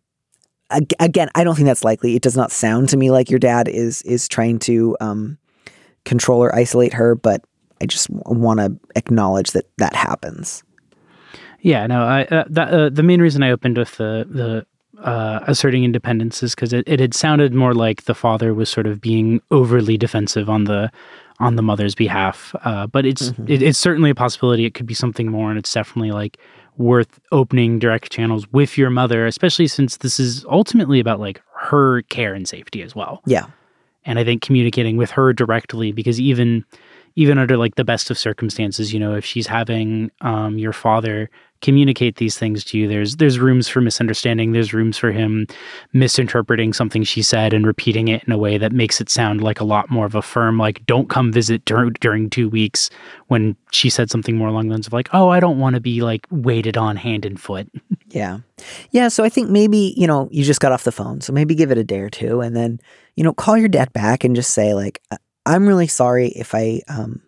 again 0.98 1.28
i 1.34 1.44
don't 1.44 1.55
think 1.55 1.66
that's 1.66 1.84
likely. 1.84 2.16
It 2.16 2.22
does 2.22 2.36
not 2.36 2.52
sound 2.52 2.88
to 2.90 2.96
me 2.96 3.11
like 3.11 3.30
your 3.30 3.38
dad 3.38 3.68
is 3.68 4.02
is 4.02 4.28
trying 4.28 4.59
to 4.61 4.96
um, 5.00 5.38
control 6.05 6.42
or 6.42 6.55
isolate 6.55 6.94
her 6.94 7.14
but 7.14 7.44
i 7.80 7.86
just 7.86 8.09
want 8.11 8.61
to 8.61 8.76
acknowledge 8.96 9.52
that 9.52 9.66
that 9.78 9.94
happens. 9.94 10.62
Yeah, 11.64 11.86
no, 11.86 12.05
I 12.05 12.24
uh, 12.24 12.44
that 12.50 12.68
uh, 12.74 12.90
the 12.90 13.02
main 13.02 13.22
reason 13.22 13.42
I 13.42 13.50
opened 13.50 13.78
with 13.78 13.96
the 13.96 14.26
the 14.28 14.66
uh, 15.05 15.40
asserting 15.46 15.84
independence 15.84 16.42
is 16.42 16.55
because 16.55 16.72
it, 16.72 16.84
it 16.86 16.98
had 16.98 17.14
sounded 17.14 17.55
more 17.55 17.74
like 17.74 18.05
the 18.05 18.14
father 18.14 18.52
was 18.52 18.68
sort 18.68 18.86
of 18.86 19.00
being 19.00 19.40
overly 19.50 19.96
defensive 19.96 20.50
on 20.50 20.64
the 20.64 20.90
on 21.40 21.57
the 21.57 21.62
mother's 21.62 21.94
behalf. 21.94 22.55
Uh, 22.64 22.86
but 22.86 23.07
it's 23.07 23.32
it, 23.46 23.62
it's 23.62 23.78
certainly 23.78 24.11
a 24.11 24.14
possibility. 24.14 24.64
It 24.64 24.74
could 24.74 24.86
be 24.86 24.94
something 24.94 25.30
more, 25.30 25.50
and 25.50 25.59
it's 25.59 25.72
definitely 25.72 26.11
like 26.11 26.38
worth 26.76 27.20
opening 27.30 27.78
direct 27.78 28.11
channels 28.11 28.50
with 28.52 28.76
your 28.76 28.90
mother, 28.90 29.26
especially 29.26 29.68
since 29.68 29.98
this 29.98 30.18
is 30.18 30.44
ultimately 30.46 30.98
about 30.98 31.20
like 31.20 31.40
her 31.64 32.02
care 32.02 32.34
and 32.34 32.48
safety 32.48 32.82
as 32.82 32.94
well 32.94 33.22
yeah 33.24 33.46
and 34.05 34.18
I 34.18 34.24
think 34.24 34.42
communicating 34.42 34.96
with 34.96 35.11
her 35.12 35.32
directly 35.32 35.92
because 35.92 36.20
even 36.20 36.64
even 37.17 37.39
under 37.39 37.57
like 37.57 37.77
the 37.77 37.85
best 37.85 38.11
of 38.11 38.19
circumstances, 38.19 38.93
you 38.93 38.99
know, 39.01 39.15
if 39.15 39.25
she's 39.25 39.47
having 39.47 40.11
um, 40.21 40.59
your 40.59 40.73
father 40.73 41.31
communicate 41.62 42.17
these 42.17 42.37
things 42.37 42.62
to 42.65 42.77
you, 42.79 42.87
there's 42.89 43.17
there's 43.17 43.39
rooms 43.39 43.69
for 43.69 43.81
misunderstanding. 43.81 44.53
There's 44.53 44.75
rooms 44.75 44.99
for 44.99 45.12
him 45.12 45.47
misinterpreting 45.95 46.73
something 46.73 47.03
she 47.05 47.23
said 47.23 47.55
and 47.55 47.67
repeating 47.67 48.09
it 48.09 48.23
in 48.25 48.33
a 48.33 48.39
way 48.39 48.59
that 48.59 48.73
makes 48.73 49.01
it 49.01 49.09
sound 49.09 49.41
like 49.43 49.61
a 49.61 49.65
lot 49.65 49.91
more 49.91 50.05
of 50.05 50.15
a 50.15 50.21
firm 50.23 50.59
like 50.59 50.85
don't 50.87 51.09
come 51.09 51.33
visit 51.33 51.65
dur- 51.65 51.91
during 52.01 52.29
two 52.29 52.49
weeks 52.49 52.91
when 53.29 53.57
she 53.71 53.89
said 53.89 54.11
something 54.11 54.37
more 54.37 54.49
along 54.49 54.67
the 54.69 54.75
lines 54.75 54.87
of 54.87 54.93
like 54.93 55.09
oh 55.12 55.29
I 55.31 55.41
don't 55.41 55.59
want 55.59 55.75
to 55.75 55.81
be 55.81 56.03
like 56.03 56.27
waited 56.31 56.77
on 56.77 56.97
hand 56.97 57.25
and 57.25 57.41
foot. 57.41 57.69
Yeah. 58.11 58.41
Yeah. 58.93 59.09
So 59.09 59.25
I 59.25 59.29
think 59.29 59.51
maybe, 59.51 59.93
you 59.97 60.07
know, 60.07 60.29
you 60.31 60.45
just 60.45 60.61
got 60.61 60.71
off 60.71 60.85
the 60.85 60.93
phone. 60.93 61.21
So 61.21 61.33
maybe 61.33 61.57
give 61.57 61.73
it 61.73 61.79
a 61.79 61.83
day 61.83 61.99
or 61.99 62.09
two 62.09 62.43
and 62.43 62.55
then, 62.55 62.79
you 63.17 63.25
know, 63.25 63.33
call 63.33 63.57
your 63.57 63.67
dad 63.69 63.93
back 63.93 64.23
and 64.23 64.37
just 64.37 64.55
say, 64.55 64.73
like, 64.73 65.01
"I- 65.11 65.17
I'm 65.47 65.66
really 65.66 65.86
sorry 65.86 66.28
if 66.28 66.55
I 66.55 66.80
um, 66.88 67.22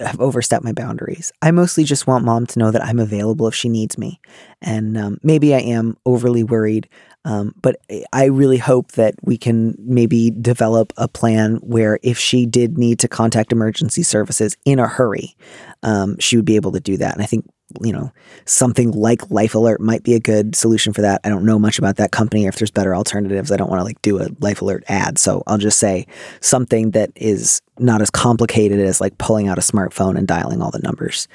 have 0.00 0.20
overstepped 0.20 0.64
my 0.64 0.72
boundaries. 0.72 1.32
I 1.42 1.50
mostly 1.50 1.84
just 1.84 2.06
want 2.06 2.24
mom 2.24 2.46
to 2.46 2.58
know 2.58 2.70
that 2.70 2.84
I'm 2.84 2.98
available 2.98 3.46
if 3.46 3.54
she 3.54 3.68
needs 3.68 3.96
me. 3.98 4.20
And 4.60 4.96
um, 4.96 5.18
maybe 5.22 5.54
I 5.54 5.60
am 5.60 5.96
overly 6.04 6.42
worried. 6.42 6.88
Um, 7.24 7.54
but 7.60 7.76
I 8.12 8.26
really 8.26 8.58
hope 8.58 8.92
that 8.92 9.14
we 9.22 9.36
can 9.36 9.74
maybe 9.78 10.30
develop 10.30 10.92
a 10.96 11.08
plan 11.08 11.56
where 11.56 11.98
if 12.02 12.18
she 12.18 12.46
did 12.46 12.78
need 12.78 13.00
to 13.00 13.08
contact 13.08 13.52
emergency 13.52 14.02
services 14.02 14.56
in 14.64 14.78
a 14.78 14.86
hurry, 14.86 15.36
um, 15.82 16.18
she 16.18 16.36
would 16.36 16.44
be 16.44 16.56
able 16.56 16.72
to 16.72 16.80
do 16.80 16.96
that. 16.98 17.14
And 17.14 17.22
I 17.22 17.26
think, 17.26 17.46
you 17.80 17.92
know, 17.92 18.12
something 18.44 18.92
like 18.92 19.30
Life 19.30 19.54
Alert 19.54 19.80
might 19.80 20.02
be 20.02 20.14
a 20.14 20.20
good 20.20 20.54
solution 20.54 20.92
for 20.92 21.02
that. 21.02 21.20
I 21.24 21.28
don't 21.28 21.44
know 21.44 21.58
much 21.58 21.78
about 21.78 21.96
that 21.96 22.12
company 22.12 22.46
or 22.46 22.48
if 22.48 22.56
there's 22.56 22.70
better 22.70 22.94
alternatives. 22.94 23.50
I 23.50 23.56
don't 23.56 23.68
want 23.68 23.80
to 23.80 23.84
like 23.84 24.00
do 24.02 24.20
a 24.22 24.28
Life 24.40 24.62
Alert 24.62 24.84
ad. 24.88 25.18
So 25.18 25.42
I'll 25.46 25.58
just 25.58 25.78
say 25.78 26.06
something 26.40 26.92
that 26.92 27.10
is 27.16 27.60
not 27.78 28.02
as 28.02 28.10
complicated 28.10 28.80
as 28.80 29.00
like 29.00 29.18
pulling 29.18 29.48
out 29.48 29.58
a 29.58 29.62
smartphone 29.62 30.16
and 30.16 30.28
dialing 30.28 30.62
all 30.62 30.70
the 30.70 30.78
numbers. 30.78 31.26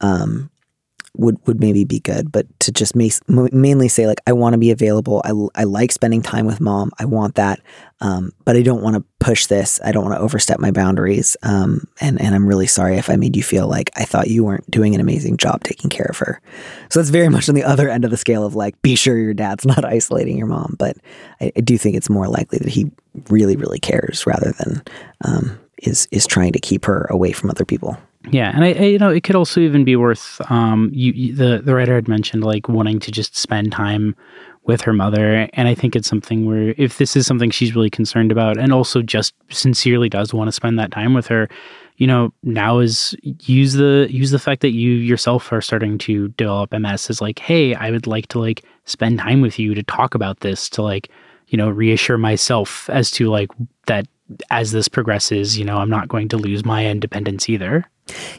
Um, 0.00 0.50
would 1.18 1.38
would 1.46 1.60
maybe 1.60 1.84
be 1.84 2.00
good, 2.00 2.30
but 2.30 2.46
to 2.60 2.72
just 2.72 2.94
ma- 2.94 3.48
mainly 3.52 3.88
say 3.88 4.06
like 4.06 4.20
I 4.26 4.32
want 4.32 4.54
to 4.54 4.58
be 4.58 4.70
available. 4.70 5.22
I, 5.24 5.60
I 5.60 5.64
like 5.64 5.92
spending 5.92 6.22
time 6.22 6.46
with 6.46 6.60
mom. 6.60 6.90
I 6.98 7.04
want 7.04 7.36
that, 7.36 7.60
um, 8.00 8.32
but 8.44 8.56
I 8.56 8.62
don't 8.62 8.82
want 8.82 8.96
to 8.96 9.04
push 9.18 9.46
this. 9.46 9.80
I 9.84 9.92
don't 9.92 10.04
want 10.04 10.16
to 10.16 10.20
overstep 10.20 10.58
my 10.58 10.70
boundaries. 10.70 11.36
Um, 11.42 11.86
and 12.00 12.20
and 12.20 12.34
I'm 12.34 12.46
really 12.46 12.66
sorry 12.66 12.96
if 12.96 13.10
I 13.10 13.16
made 13.16 13.36
you 13.36 13.42
feel 13.42 13.68
like 13.68 13.90
I 13.96 14.04
thought 14.04 14.28
you 14.28 14.44
weren't 14.44 14.70
doing 14.70 14.94
an 14.94 15.00
amazing 15.00 15.36
job 15.36 15.64
taking 15.64 15.90
care 15.90 16.06
of 16.10 16.18
her. 16.18 16.40
So 16.90 17.00
it's 17.00 17.10
very 17.10 17.28
much 17.30 17.48
on 17.48 17.54
the 17.54 17.64
other 17.64 17.88
end 17.88 18.04
of 18.04 18.10
the 18.10 18.16
scale 18.16 18.44
of 18.44 18.54
like 18.54 18.80
be 18.82 18.94
sure 18.94 19.18
your 19.18 19.34
dad's 19.34 19.64
not 19.64 19.84
isolating 19.96 20.36
your 20.38 20.48
mom, 20.48 20.76
but 20.78 20.96
I, 21.40 21.52
I 21.56 21.60
do 21.60 21.78
think 21.78 21.96
it's 21.96 22.10
more 22.10 22.28
likely 22.28 22.58
that 22.58 22.68
he 22.68 22.90
really 23.28 23.56
really 23.56 23.78
cares 23.78 24.26
rather 24.26 24.52
than 24.52 24.82
um, 25.24 25.58
is 25.82 26.08
is 26.10 26.26
trying 26.26 26.52
to 26.52 26.60
keep 26.60 26.84
her 26.84 27.06
away 27.10 27.32
from 27.32 27.50
other 27.50 27.64
people. 27.64 27.96
Yeah, 28.30 28.50
and 28.54 28.64
I, 28.64 28.68
I, 28.68 28.82
you 28.84 28.98
know, 28.98 29.10
it 29.10 29.22
could 29.22 29.36
also 29.36 29.60
even 29.60 29.84
be 29.84 29.96
worth. 29.96 30.40
Um, 30.50 30.90
you, 30.92 31.12
you 31.12 31.34
the 31.34 31.62
the 31.62 31.74
writer 31.74 31.94
had 31.94 32.08
mentioned 32.08 32.44
like 32.44 32.68
wanting 32.68 32.98
to 33.00 33.12
just 33.12 33.36
spend 33.36 33.72
time 33.72 34.16
with 34.64 34.80
her 34.80 34.92
mother, 34.92 35.48
and 35.52 35.68
I 35.68 35.74
think 35.74 35.94
it's 35.94 36.08
something 36.08 36.44
where 36.44 36.74
if 36.76 36.98
this 36.98 37.14
is 37.14 37.26
something 37.26 37.50
she's 37.50 37.74
really 37.76 37.90
concerned 37.90 38.32
about, 38.32 38.58
and 38.58 38.72
also 38.72 39.00
just 39.00 39.34
sincerely 39.48 40.08
does 40.08 40.34
want 40.34 40.48
to 40.48 40.52
spend 40.52 40.78
that 40.78 40.90
time 40.90 41.14
with 41.14 41.28
her, 41.28 41.48
you 41.98 42.06
know, 42.06 42.32
now 42.42 42.78
is 42.80 43.14
use 43.22 43.74
the 43.74 44.08
use 44.10 44.32
the 44.32 44.40
fact 44.40 44.60
that 44.62 44.72
you 44.72 44.92
yourself 44.92 45.52
are 45.52 45.60
starting 45.60 45.96
to 45.98 46.28
develop 46.30 46.72
MS 46.72 47.08
as 47.10 47.20
like, 47.20 47.38
hey, 47.38 47.74
I 47.74 47.90
would 47.92 48.08
like 48.08 48.26
to 48.28 48.40
like 48.40 48.64
spend 48.86 49.20
time 49.20 49.40
with 49.40 49.58
you 49.58 49.74
to 49.74 49.82
talk 49.84 50.14
about 50.14 50.40
this, 50.40 50.68
to 50.70 50.82
like, 50.82 51.10
you 51.48 51.56
know, 51.56 51.70
reassure 51.70 52.18
myself 52.18 52.90
as 52.90 53.10
to 53.12 53.28
like 53.28 53.50
that 53.86 54.08
as 54.50 54.72
this 54.72 54.88
progresses, 54.88 55.56
you 55.56 55.64
know, 55.64 55.76
I'm 55.76 55.90
not 55.90 56.08
going 56.08 56.28
to 56.30 56.36
lose 56.36 56.64
my 56.64 56.84
independence 56.86 57.48
either. 57.48 57.88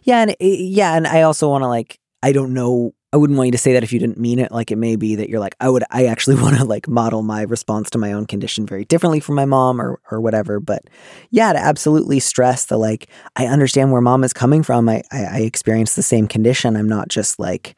Yeah, 0.03 0.21
and 0.21 0.31
eh, 0.31 0.35
yeah, 0.39 0.95
and 0.95 1.07
I 1.07 1.23
also 1.23 1.49
want 1.49 1.63
to 1.63 1.67
like 1.67 1.99
I 2.23 2.31
don't 2.31 2.53
know. 2.53 2.93
I 3.13 3.17
wouldn't 3.17 3.37
want 3.37 3.47
you 3.47 3.51
to 3.53 3.57
say 3.57 3.73
that 3.73 3.83
if 3.83 3.93
you 3.93 3.99
didn't 3.99 4.17
mean 4.17 4.37
it. 4.37 4.51
Like 4.51 4.69
it 4.69 4.75
may 4.75 4.95
be 4.95 5.15
that 5.15 5.29
you're 5.29 5.39
like 5.39 5.55
I 5.59 5.69
would. 5.69 5.83
I 5.91 6.05
actually 6.05 6.35
want 6.41 6.57
to 6.57 6.65
like 6.65 6.87
model 6.87 7.21
my 7.21 7.43
response 7.43 7.89
to 7.91 7.97
my 7.97 8.11
own 8.13 8.25
condition 8.25 8.65
very 8.65 8.85
differently 8.85 9.19
from 9.19 9.35
my 9.35 9.45
mom 9.45 9.81
or 9.81 9.99
or 10.11 10.21
whatever. 10.21 10.59
But 10.59 10.83
yeah, 11.31 11.53
to 11.53 11.59
absolutely 11.59 12.19
stress 12.19 12.65
the 12.65 12.77
like 12.77 13.07
I 13.35 13.47
understand 13.47 13.91
where 13.91 14.01
mom 14.01 14.23
is 14.23 14.33
coming 14.33 14.63
from. 14.63 14.89
I 14.89 15.03
I, 15.11 15.23
I 15.25 15.39
experience 15.39 15.95
the 15.95 16.03
same 16.03 16.27
condition. 16.27 16.75
I'm 16.75 16.89
not 16.89 17.09
just 17.09 17.39
like 17.39 17.75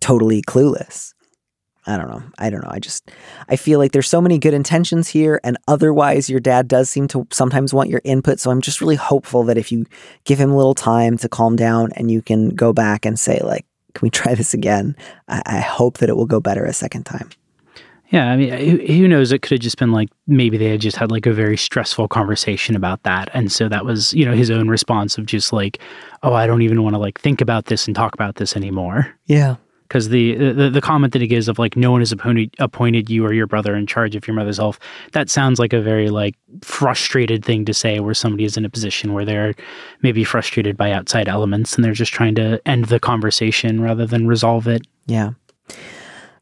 totally 0.00 0.42
clueless. 0.42 1.14
I 1.86 1.96
don't 1.96 2.08
know. 2.08 2.22
I 2.38 2.50
don't 2.50 2.62
know. 2.62 2.70
I 2.70 2.78
just 2.78 3.10
I 3.48 3.56
feel 3.56 3.78
like 3.78 3.92
there's 3.92 4.08
so 4.08 4.20
many 4.20 4.38
good 4.38 4.54
intentions 4.54 5.08
here 5.08 5.40
and 5.44 5.56
otherwise 5.68 6.28
your 6.28 6.40
dad 6.40 6.68
does 6.68 6.90
seem 6.90 7.06
to 7.08 7.26
sometimes 7.30 7.72
want 7.72 7.90
your 7.90 8.00
input, 8.04 8.40
so 8.40 8.50
I'm 8.50 8.60
just 8.60 8.80
really 8.80 8.96
hopeful 8.96 9.44
that 9.44 9.58
if 9.58 9.70
you 9.70 9.86
give 10.24 10.38
him 10.38 10.50
a 10.50 10.56
little 10.56 10.74
time 10.74 11.16
to 11.18 11.28
calm 11.28 11.56
down 11.56 11.92
and 11.92 12.10
you 12.10 12.22
can 12.22 12.50
go 12.50 12.72
back 12.72 13.06
and 13.06 13.18
say 13.18 13.40
like 13.42 13.66
can 13.94 14.04
we 14.04 14.10
try 14.10 14.34
this 14.34 14.52
again? 14.52 14.94
I, 15.28 15.42
I 15.46 15.60
hope 15.60 15.98
that 15.98 16.10
it 16.10 16.16
will 16.16 16.26
go 16.26 16.40
better 16.40 16.64
a 16.64 16.72
second 16.72 17.04
time. 17.04 17.30
Yeah, 18.10 18.30
I 18.30 18.36
mean, 18.36 18.52
who, 18.52 18.76
who 18.86 19.08
knows? 19.08 19.32
It 19.32 19.42
could 19.42 19.52
have 19.52 19.60
just 19.60 19.78
been 19.78 19.90
like 19.90 20.08
maybe 20.26 20.56
they 20.56 20.70
had 20.70 20.80
just 20.80 20.96
had 20.96 21.10
like 21.10 21.26
a 21.26 21.32
very 21.32 21.56
stressful 21.56 22.06
conversation 22.06 22.76
about 22.76 23.02
that, 23.02 23.30
and 23.34 23.50
so 23.50 23.68
that 23.68 23.84
was 23.84 24.12
you 24.14 24.24
know 24.24 24.32
his 24.32 24.50
own 24.50 24.68
response 24.68 25.18
of 25.18 25.26
just 25.26 25.52
like, 25.52 25.80
oh, 26.22 26.32
I 26.32 26.46
don't 26.46 26.62
even 26.62 26.82
want 26.84 26.94
to 26.94 26.98
like 26.98 27.20
think 27.20 27.40
about 27.40 27.64
this 27.64 27.86
and 27.86 27.96
talk 27.96 28.14
about 28.14 28.36
this 28.36 28.54
anymore. 28.54 29.12
Yeah. 29.26 29.56
Because 29.88 30.08
the, 30.08 30.34
the 30.34 30.70
the 30.70 30.80
comment 30.80 31.12
that 31.12 31.22
he 31.22 31.28
gives 31.28 31.48
of 31.48 31.58
like 31.58 31.76
no 31.76 31.92
one 31.92 32.00
has 32.00 32.12
appointed 32.12 32.54
appointed 32.58 33.08
you 33.08 33.24
or 33.24 33.32
your 33.32 33.46
brother 33.46 33.76
in 33.76 33.86
charge 33.86 34.16
of 34.16 34.26
your 34.26 34.34
mother's 34.34 34.58
health, 34.58 34.78
that 35.12 35.30
sounds 35.30 35.58
like 35.58 35.72
a 35.72 35.80
very 35.80 36.10
like 36.10 36.34
frustrated 36.62 37.44
thing 37.44 37.64
to 37.64 37.74
say, 37.74 38.00
where 38.00 38.14
somebody 38.14 38.44
is 38.44 38.56
in 38.56 38.64
a 38.64 38.70
position 38.70 39.12
where 39.12 39.24
they're 39.24 39.54
maybe 40.02 40.24
frustrated 40.24 40.76
by 40.76 40.90
outside 40.92 41.28
elements 41.28 41.76
and 41.76 41.84
they're 41.84 41.92
just 41.92 42.12
trying 42.12 42.34
to 42.34 42.60
end 42.66 42.86
the 42.86 43.00
conversation 43.00 43.80
rather 43.80 44.06
than 44.06 44.26
resolve 44.26 44.66
it. 44.66 44.86
Yeah. 45.06 45.32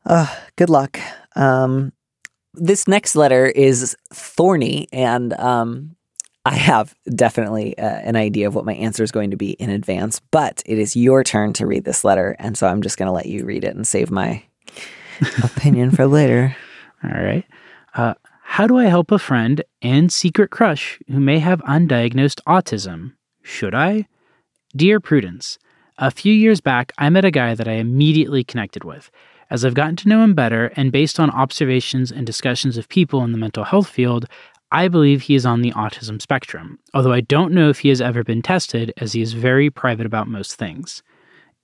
Uh, 0.07 0.35
good 0.57 0.71
luck. 0.71 0.99
Um, 1.37 1.93
this 2.55 2.87
next 2.87 3.17
letter 3.17 3.47
is 3.47 3.97
thorny, 4.13 4.87
and 4.93 5.33
um, 5.35 5.97
I 6.47 6.57
have 6.57 6.95
definitely 7.15 7.77
uh, 7.79 7.87
an 7.87 8.17
idea 8.17 8.47
of 8.47 8.55
what 8.55 8.67
my 8.67 8.75
answer 8.75 9.03
is 9.03 9.11
going 9.11 9.31
to 9.31 9.37
be 9.37 9.53
in 9.53 9.71
advance, 9.71 10.21
but 10.31 10.63
it 10.67 10.79
is 10.79 10.95
your 10.95 11.25
turn 11.25 11.55
to 11.55 11.67
read 11.67 11.85
this 11.85 12.05
letter. 12.05 12.37
And 12.39 12.59
so 12.59 12.67
I'm 12.67 12.83
just 12.83 12.99
going 12.99 13.07
to 13.07 13.13
let 13.13 13.27
you 13.27 13.45
read 13.45 13.65
it 13.65 13.75
and 13.75 13.87
save 13.87 14.11
my 14.11 14.43
opinion 15.43 15.91
for 15.91 16.07
later. 16.07 16.55
All 17.03 17.11
right. 17.11 17.45
Uh, 17.95 18.15
how 18.43 18.67
do 18.67 18.77
I 18.79 18.85
help 18.85 19.11
a 19.11 19.19
friend 19.19 19.65
and 19.81 20.13
secret 20.13 20.51
crush 20.51 21.01
who 21.09 21.19
may 21.19 21.39
have 21.39 21.63
undiagnosed 21.63 22.43
autism? 22.47 23.15
Should 23.43 23.75
I? 23.75 24.07
Dear 24.77 25.01
Prudence, 25.01 25.59
a 25.99 26.11
few 26.11 26.33
years 26.33 26.61
back, 26.61 26.93
I 26.99 27.09
met 27.09 27.25
a 27.25 27.31
guy 27.31 27.55
that 27.55 27.69
I 27.69 27.75
immediately 27.75 28.45
connected 28.45 28.85
with. 28.85 29.11
As 29.51 29.65
I've 29.65 29.75
gotten 29.75 29.97
to 29.97 30.09
know 30.09 30.23
him 30.23 30.35
better, 30.35 30.73
and 30.77 30.91
based 30.91 31.21
on 31.21 31.31
observations 31.31 32.11
and 32.11 32.27
discussions 32.27 32.77
of 32.77 32.89
people 32.89 33.23
in 33.23 33.33
the 33.33 33.39
mental 33.39 33.65
health 33.65 33.89
field, 33.89 34.27
I 34.71 34.89
believe 34.89 35.23
he 35.23 35.35
is 35.35 35.47
on 35.47 35.61
the 35.61 35.73
autism 35.73 36.21
spectrum, 36.21 36.79
although 36.95 37.13
I 37.13 37.21
don't 37.21 37.53
know 37.53 37.69
if 37.69 37.81
he 37.81 37.91
has 37.91 38.01
ever 38.01 38.25
been 38.25 38.43
tested, 38.43 38.93
as 38.97 39.13
he 39.13 39.23
is 39.23 39.33
very 39.33 39.71
private 39.71 40.07
about 40.07 40.29
most 40.29 40.57
things. 40.57 41.03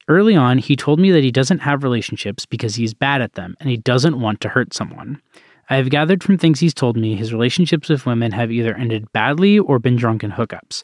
Early 0.08 0.34
on, 0.34 0.58
he 0.58 0.76
told 0.76 0.98
me 0.98 1.10
that 1.12 1.22
he 1.22 1.30
doesn't 1.30 1.60
have 1.60 1.84
relationships 1.84 2.46
because 2.46 2.74
he's 2.74 2.94
bad 2.94 3.22
at 3.22 3.34
them 3.34 3.54
and 3.60 3.70
he 3.70 3.76
doesn't 3.76 4.20
want 4.20 4.40
to 4.40 4.48
hurt 4.48 4.74
someone. 4.74 5.20
I 5.68 5.76
have 5.76 5.90
gathered 5.90 6.24
from 6.24 6.36
things 6.36 6.58
he's 6.58 6.74
told 6.74 6.96
me 6.96 7.14
his 7.14 7.32
relationships 7.32 7.88
with 7.88 8.06
women 8.06 8.32
have 8.32 8.50
either 8.50 8.74
ended 8.74 9.10
badly 9.12 9.58
or 9.58 9.78
been 9.78 9.94
drunken 9.94 10.32
hookups. 10.32 10.82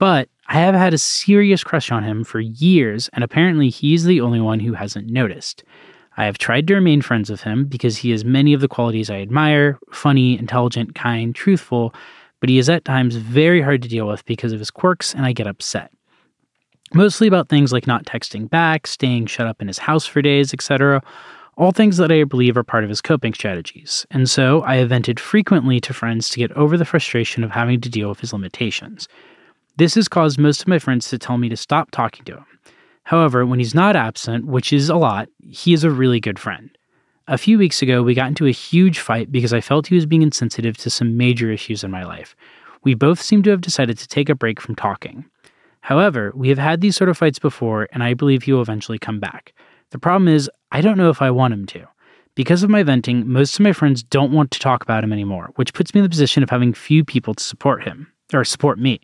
But 0.00 0.28
I 0.48 0.54
have 0.54 0.74
had 0.74 0.92
a 0.92 0.98
serious 0.98 1.62
crush 1.62 1.92
on 1.92 2.02
him 2.02 2.24
for 2.24 2.40
years, 2.40 3.08
and 3.12 3.22
apparently 3.22 3.70
he's 3.70 4.04
the 4.04 4.20
only 4.20 4.40
one 4.40 4.58
who 4.58 4.72
hasn't 4.72 5.08
noticed. 5.08 5.62
I 6.16 6.24
have 6.26 6.38
tried 6.38 6.66
to 6.68 6.74
remain 6.74 7.02
friends 7.02 7.30
with 7.30 7.42
him 7.42 7.64
because 7.64 7.96
he 7.96 8.10
has 8.10 8.24
many 8.24 8.52
of 8.52 8.60
the 8.60 8.68
qualities 8.68 9.10
I 9.10 9.20
admire 9.20 9.78
funny, 9.90 10.38
intelligent, 10.38 10.94
kind, 10.94 11.34
truthful, 11.34 11.94
but 12.40 12.48
he 12.48 12.58
is 12.58 12.68
at 12.68 12.84
times 12.84 13.16
very 13.16 13.60
hard 13.60 13.82
to 13.82 13.88
deal 13.88 14.06
with 14.06 14.24
because 14.24 14.52
of 14.52 14.58
his 14.58 14.70
quirks, 14.70 15.14
and 15.14 15.24
I 15.24 15.32
get 15.32 15.46
upset. 15.46 15.90
Mostly 16.92 17.26
about 17.26 17.48
things 17.48 17.72
like 17.72 17.86
not 17.86 18.04
texting 18.04 18.48
back, 18.48 18.86
staying 18.86 19.26
shut 19.26 19.46
up 19.46 19.60
in 19.60 19.68
his 19.68 19.78
house 19.78 20.06
for 20.06 20.22
days, 20.22 20.54
etc., 20.54 21.02
all 21.56 21.72
things 21.72 21.96
that 21.96 22.10
I 22.10 22.24
believe 22.24 22.56
are 22.56 22.64
part 22.64 22.84
of 22.84 22.90
his 22.90 23.00
coping 23.00 23.32
strategies. 23.32 24.04
And 24.10 24.28
so 24.28 24.62
I 24.62 24.76
have 24.76 24.88
vented 24.88 25.20
frequently 25.20 25.80
to 25.80 25.94
friends 25.94 26.28
to 26.30 26.38
get 26.38 26.52
over 26.52 26.76
the 26.76 26.84
frustration 26.84 27.44
of 27.44 27.50
having 27.50 27.80
to 27.80 27.88
deal 27.88 28.08
with 28.08 28.20
his 28.20 28.32
limitations. 28.32 29.08
This 29.76 29.94
has 29.94 30.08
caused 30.08 30.38
most 30.38 30.62
of 30.62 30.68
my 30.68 30.78
friends 30.78 31.08
to 31.08 31.18
tell 31.18 31.38
me 31.38 31.48
to 31.48 31.56
stop 31.56 31.90
talking 31.90 32.24
to 32.26 32.36
him. 32.38 32.46
However, 33.04 33.46
when 33.46 33.58
he's 33.58 33.74
not 33.74 33.96
absent, 33.96 34.46
which 34.46 34.72
is 34.72 34.88
a 34.88 34.96
lot, 34.96 35.28
he 35.42 35.72
is 35.72 35.84
a 35.84 35.90
really 35.90 36.20
good 36.20 36.38
friend. 36.38 36.70
A 37.28 37.38
few 37.38 37.58
weeks 37.58 37.80
ago, 37.80 38.02
we 38.02 38.14
got 38.14 38.28
into 38.28 38.46
a 38.46 38.50
huge 38.50 38.98
fight 38.98 39.32
because 39.32 39.52
I 39.52 39.60
felt 39.60 39.86
he 39.86 39.94
was 39.94 40.06
being 40.06 40.22
insensitive 40.22 40.76
to 40.78 40.90
some 40.90 41.16
major 41.16 41.50
issues 41.50 41.84
in 41.84 41.90
my 41.90 42.04
life. 42.04 42.34
We 42.82 42.94
both 42.94 43.20
seem 43.20 43.42
to 43.44 43.50
have 43.50 43.62
decided 43.62 43.98
to 43.98 44.08
take 44.08 44.28
a 44.28 44.34
break 44.34 44.60
from 44.60 44.74
talking. 44.74 45.24
However, 45.80 46.32
we 46.34 46.48
have 46.48 46.58
had 46.58 46.80
these 46.80 46.96
sort 46.96 47.10
of 47.10 47.16
fights 47.16 47.38
before, 47.38 47.88
and 47.92 48.02
I 48.02 48.14
believe 48.14 48.42
he 48.42 48.52
will 48.52 48.62
eventually 48.62 48.98
come 48.98 49.20
back. 49.20 49.54
The 49.90 49.98
problem 49.98 50.28
is, 50.28 50.50
I 50.72 50.80
don't 50.80 50.98
know 50.98 51.10
if 51.10 51.22
I 51.22 51.30
want 51.30 51.54
him 51.54 51.66
to. 51.66 51.86
Because 52.34 52.62
of 52.62 52.70
my 52.70 52.82
venting, 52.82 53.28
most 53.28 53.54
of 53.54 53.60
my 53.60 53.72
friends 53.72 54.02
don't 54.02 54.32
want 54.32 54.50
to 54.50 54.58
talk 54.58 54.82
about 54.82 55.04
him 55.04 55.12
anymore, 55.12 55.52
which 55.56 55.72
puts 55.72 55.94
me 55.94 56.00
in 56.00 56.02
the 56.02 56.10
position 56.10 56.42
of 56.42 56.50
having 56.50 56.72
few 56.72 57.04
people 57.04 57.34
to 57.34 57.44
support 57.44 57.84
him, 57.84 58.10
or 58.32 58.44
support 58.44 58.78
me. 58.78 59.00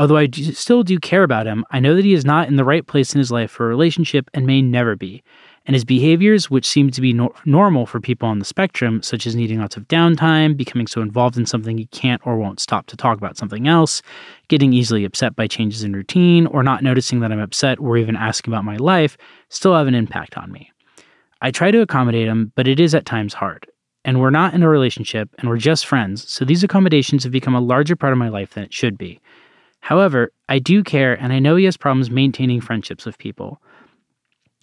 Although 0.00 0.16
I 0.16 0.26
do, 0.28 0.50
still 0.52 0.82
do 0.82 0.98
care 0.98 1.22
about 1.22 1.46
him, 1.46 1.62
I 1.72 1.78
know 1.78 1.94
that 1.94 2.06
he 2.06 2.14
is 2.14 2.24
not 2.24 2.48
in 2.48 2.56
the 2.56 2.64
right 2.64 2.86
place 2.86 3.14
in 3.14 3.18
his 3.18 3.30
life 3.30 3.50
for 3.50 3.66
a 3.66 3.68
relationship 3.68 4.30
and 4.32 4.46
may 4.46 4.62
never 4.62 4.96
be. 4.96 5.22
And 5.66 5.74
his 5.74 5.84
behaviors, 5.84 6.48
which 6.48 6.66
seem 6.66 6.90
to 6.92 7.02
be 7.02 7.12
no- 7.12 7.34
normal 7.44 7.84
for 7.84 8.00
people 8.00 8.26
on 8.26 8.38
the 8.38 8.46
spectrum, 8.46 9.02
such 9.02 9.26
as 9.26 9.36
needing 9.36 9.60
lots 9.60 9.76
of 9.76 9.86
downtime, 9.88 10.56
becoming 10.56 10.86
so 10.86 11.02
involved 11.02 11.36
in 11.36 11.44
something 11.44 11.76
he 11.76 11.84
can't 11.88 12.26
or 12.26 12.38
won't 12.38 12.60
stop 12.60 12.86
to 12.86 12.96
talk 12.96 13.18
about 13.18 13.36
something 13.36 13.68
else, 13.68 14.00
getting 14.48 14.72
easily 14.72 15.04
upset 15.04 15.36
by 15.36 15.46
changes 15.46 15.84
in 15.84 15.92
routine, 15.92 16.46
or 16.46 16.62
not 16.62 16.82
noticing 16.82 17.20
that 17.20 17.30
I'm 17.30 17.38
upset 17.38 17.78
or 17.78 17.98
even 17.98 18.16
asking 18.16 18.54
about 18.54 18.64
my 18.64 18.78
life, 18.78 19.18
still 19.50 19.76
have 19.76 19.86
an 19.86 19.94
impact 19.94 20.38
on 20.38 20.50
me. 20.50 20.72
I 21.42 21.50
try 21.50 21.70
to 21.70 21.82
accommodate 21.82 22.26
him, 22.26 22.52
but 22.56 22.66
it 22.66 22.80
is 22.80 22.94
at 22.94 23.04
times 23.04 23.34
hard. 23.34 23.66
And 24.06 24.18
we're 24.18 24.30
not 24.30 24.54
in 24.54 24.62
a 24.62 24.68
relationship 24.70 25.28
and 25.36 25.50
we're 25.50 25.58
just 25.58 25.86
friends, 25.86 26.26
so 26.26 26.46
these 26.46 26.64
accommodations 26.64 27.22
have 27.24 27.32
become 27.32 27.54
a 27.54 27.60
larger 27.60 27.96
part 27.96 28.14
of 28.14 28.18
my 28.18 28.30
life 28.30 28.54
than 28.54 28.64
it 28.64 28.72
should 28.72 28.96
be. 28.96 29.20
However, 29.80 30.32
I 30.48 30.58
do 30.58 30.82
care 30.82 31.14
and 31.14 31.32
I 31.32 31.38
know 31.38 31.56
he 31.56 31.64
has 31.64 31.76
problems 31.76 32.10
maintaining 32.10 32.60
friendships 32.60 33.04
with 33.04 33.18
people. 33.18 33.60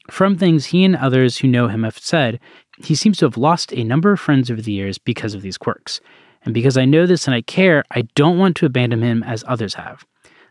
From 0.10 0.38
things 0.38 0.66
he 0.66 0.86
and 0.86 0.96
others 0.96 1.38
who 1.38 1.48
know 1.48 1.68
him 1.68 1.84
have 1.84 1.98
said, 1.98 2.40
he 2.78 2.96
seems 2.96 3.18
to 3.18 3.26
have 3.26 3.38
lost 3.38 3.74
a 3.74 3.84
number 3.84 4.12
of 4.12 4.20
friends 4.20 4.50
over 4.50 4.62
the 4.62 4.72
years 4.72 4.98
because 4.98 5.34
of 5.34 5.42
these 5.42 5.58
quirks. 5.58 6.00
And 6.44 6.54
because 6.54 6.78
I 6.78 6.86
know 6.86 7.06
this 7.06 7.28
and 7.28 7.36
I 7.36 7.42
care, 7.42 7.84
I 7.92 8.04
don't 8.16 8.38
want 8.38 8.56
to 8.58 8.66
abandon 8.66 9.02
him 9.02 9.24
as 9.24 9.44
others 9.48 9.74
have. 9.74 10.06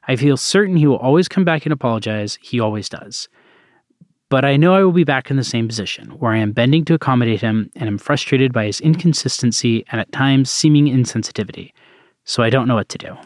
I 0.09 0.17
feel 0.17 0.37
certain 0.37 0.77
he 0.77 0.87
will 0.87 0.99
always 0.99 1.29
come 1.29 1.45
back 1.45 1.65
and 1.65 1.73
apologize. 1.73 2.39
He 2.43 2.61
always 2.61 2.89
does. 2.89 3.29
But 4.29 4.45
I 4.45 4.57
know 4.57 4.75
I 4.75 4.83
will 4.83 4.93
be 4.93 5.05
back 5.05 5.31
in 5.31 5.37
the 5.37 5.45
same 5.45 5.69
position, 5.69 6.11
where 6.19 6.33
I 6.33 6.39
am 6.39 6.53
bending 6.53 6.85
to 6.87 6.95
accommodate 6.95 7.41
him 7.41 7.71
and 7.77 7.89
am 7.89 7.99
frustrated 7.99 8.53
by 8.53 8.67
his 8.67 8.81
inconsistency 8.81 9.85
and 9.91 10.01
at 10.01 10.13
times 10.13 10.51
seeming 10.51 10.87
insensitivity. 10.87 11.73
So 12.25 12.43
I 12.43 12.51
don't 12.51 12.67
know 12.67 12.75
what 12.75 12.89
to 12.91 12.99
do. 12.99 13.17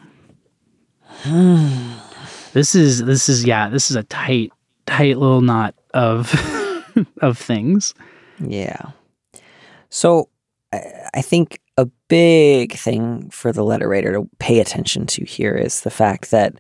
this 2.53 2.75
is 2.75 3.05
this 3.05 3.29
is 3.29 3.45
yeah, 3.45 3.69
this 3.69 3.91
is 3.91 3.97
a 3.97 4.03
tight 4.05 4.53
tight 4.87 5.19
little 5.19 5.41
knot 5.41 5.75
of 5.95 6.33
of 7.21 7.39
things. 7.39 7.95
Yeah. 8.39 8.91
So 9.91 10.29
I, 10.73 10.83
I 11.15 11.23
think 11.23 11.61
a 11.77 11.87
big 12.09 12.75
thing 12.75 13.31
for 13.31 13.53
the 13.53 13.65
letter 13.65 13.89
writer 13.89 14.13
to 14.13 14.29
pay 14.39 14.61
attention 14.61 15.07
to 15.07 15.25
here 15.25 15.55
is 15.55 15.81
the 15.81 15.91
fact 15.91 16.31
that 16.31 16.55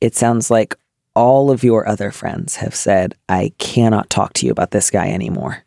it 0.00 0.14
sounds 0.14 0.50
like 0.50 0.76
all 1.14 1.50
of 1.50 1.62
your 1.62 1.88
other 1.88 2.10
friends 2.10 2.56
have 2.56 2.74
said, 2.74 3.14
I 3.28 3.52
cannot 3.58 4.10
talk 4.10 4.32
to 4.34 4.46
you 4.46 4.52
about 4.52 4.72
this 4.72 4.90
guy 4.90 5.10
anymore. 5.10 5.64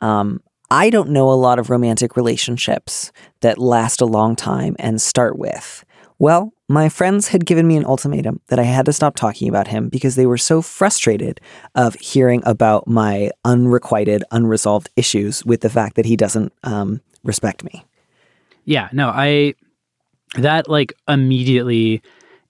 Um, 0.00 0.40
I 0.70 0.88
don't 0.88 1.10
know 1.10 1.30
a 1.30 1.34
lot 1.34 1.58
of 1.58 1.68
romantic 1.68 2.16
relationships 2.16 3.12
that 3.40 3.58
last 3.58 4.00
a 4.00 4.06
long 4.06 4.36
time 4.36 4.76
and 4.78 5.02
start 5.02 5.38
with, 5.38 5.84
well, 6.18 6.52
my 6.70 6.88
friends 6.88 7.26
had 7.26 7.46
given 7.46 7.66
me 7.66 7.76
an 7.76 7.84
ultimatum 7.84 8.40
that 8.46 8.60
I 8.60 8.62
had 8.62 8.86
to 8.86 8.92
stop 8.92 9.16
talking 9.16 9.48
about 9.48 9.66
him 9.66 9.88
because 9.88 10.14
they 10.14 10.24
were 10.24 10.38
so 10.38 10.62
frustrated 10.62 11.40
of 11.74 11.96
hearing 11.96 12.44
about 12.46 12.86
my 12.86 13.32
unrequited, 13.44 14.22
unresolved 14.30 14.88
issues 14.94 15.44
with 15.44 15.62
the 15.62 15.68
fact 15.68 15.96
that 15.96 16.06
he 16.06 16.14
doesn't 16.14 16.52
um, 16.62 17.00
respect 17.24 17.64
me. 17.64 17.84
Yeah, 18.66 18.88
no, 18.92 19.08
I 19.08 19.54
that 20.36 20.68
like 20.68 20.92
immediately 21.08 22.02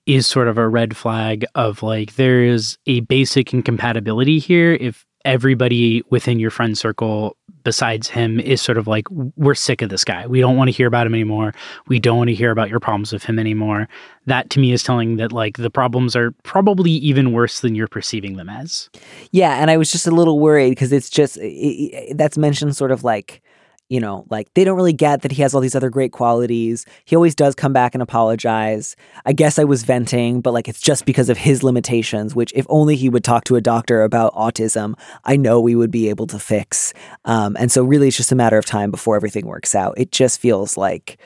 is 0.05 0.27
sort 0.27 0.49
of 0.49 0.59
a 0.59 0.68
red 0.68 0.95
flag 0.95 1.47
of 1.55 1.83
like 1.83 2.16
there 2.16 2.45
is 2.45 2.77
a 2.87 3.01
basic 3.01 3.55
incompatibility 3.55 4.39
here 4.39 4.75
if 4.75 5.07
everybody 5.25 6.03
within 6.11 6.39
your 6.39 6.51
friend 6.51 6.77
circle 6.77 7.37
besides 7.62 8.09
him 8.09 8.41
is 8.41 8.62
sort 8.62 8.79
of 8.79 8.87
like 8.87 9.07
we're 9.11 9.55
sick 9.55 9.83
of 9.83 9.91
this 9.91 10.05
guy. 10.05 10.27
We 10.27 10.41
don't 10.41 10.57
want 10.57 10.68
to 10.68 10.73
hear 10.73 10.87
about 10.87 11.07
him 11.07 11.14
anymore. 11.14 11.53
We 11.89 11.99
don't 11.99 12.16
want 12.16 12.29
to 12.29 12.35
hear 12.35 12.51
about 12.51 12.71
your 12.71 12.81
problems 12.81 13.12
with 13.12 13.23
him 13.23 13.39
anymore. 13.39 13.87
That 14.27 14.49
to 14.51 14.61
me 14.61 14.73
is 14.73 14.83
telling 14.83 15.16
that 15.16 15.31
like 15.33 15.59
the 15.59 15.71
problems 15.71 16.16
are 16.16 16.33
probably 16.43 16.93
even 16.93 17.33
worse 17.33 17.61
than 17.61 17.75
you're 17.75 17.89
perceiving 17.89 18.37
them 18.37 18.49
as. 18.49 18.89
Yeah 19.31 19.61
and 19.61 19.71
i 19.71 19.77
was 19.77 19.93
just 19.93 20.07
a 20.07 20.11
little 20.11 20.39
worried 20.39 20.71
because 20.71 20.93
it's 20.93 21.11
just 21.11 21.37
it, 21.37 21.43
it, 21.43 22.16
that's 22.16 22.39
mentioned 22.39 22.77
sort 22.77 22.91
of 22.91 23.05
like 23.05 23.43
you 23.91 24.01
know, 24.01 24.24
like 24.30 24.55
they 24.55 24.62
don't 24.62 24.76
really 24.76 24.93
get 24.93 25.22
that 25.22 25.32
he 25.32 25.43
has 25.43 25.53
all 25.53 25.61
these 25.61 25.74
other 25.74 25.91
great 25.91 26.12
qualities. 26.12 26.86
He 27.05 27.16
always 27.16 27.34
does 27.34 27.57
come 27.57 27.72
back 27.72 27.93
and 27.93 28.01
apologize. 28.01 28.95
I 29.26 29.32
guess 29.32 29.59
I 29.59 29.64
was 29.64 29.82
venting, 29.82 30.41
but 30.41 30.55
like 30.55 30.68
it's 30.68 30.80
just 30.80 31.05
because 31.05 31.28
of 31.28 31.36
his 31.36 31.64
limitations, 31.64 32.34
which 32.34 32.53
if 32.55 32.64
only 32.68 32.95
he 32.95 33.09
would 33.11 33.24
talk 33.24 33.45
to 33.45 33.57
a 33.57 33.61
doctor 33.61 34.03
about 34.03 34.32
autism, 34.34 34.95
I 35.24 35.36
know 35.36 35.61
we 35.61 35.74
would 35.74 35.91
be 35.91 36.09
able 36.09 36.28
to 36.28 36.38
fix. 36.38 36.95
Um, 37.24 37.57
and 37.59 37.70
so 37.70 37.82
really 37.82 38.09
it's 38.09 38.16
just 38.16 38.30
a 38.30 38.36
matter 38.36 38.57
of 38.57 38.64
time 38.64 38.93
before 38.93 39.16
everything 39.16 39.47
works 39.47 39.74
out. 39.74 39.95
It 39.97 40.12
just 40.12 40.38
feels 40.38 40.76
like 40.76 41.18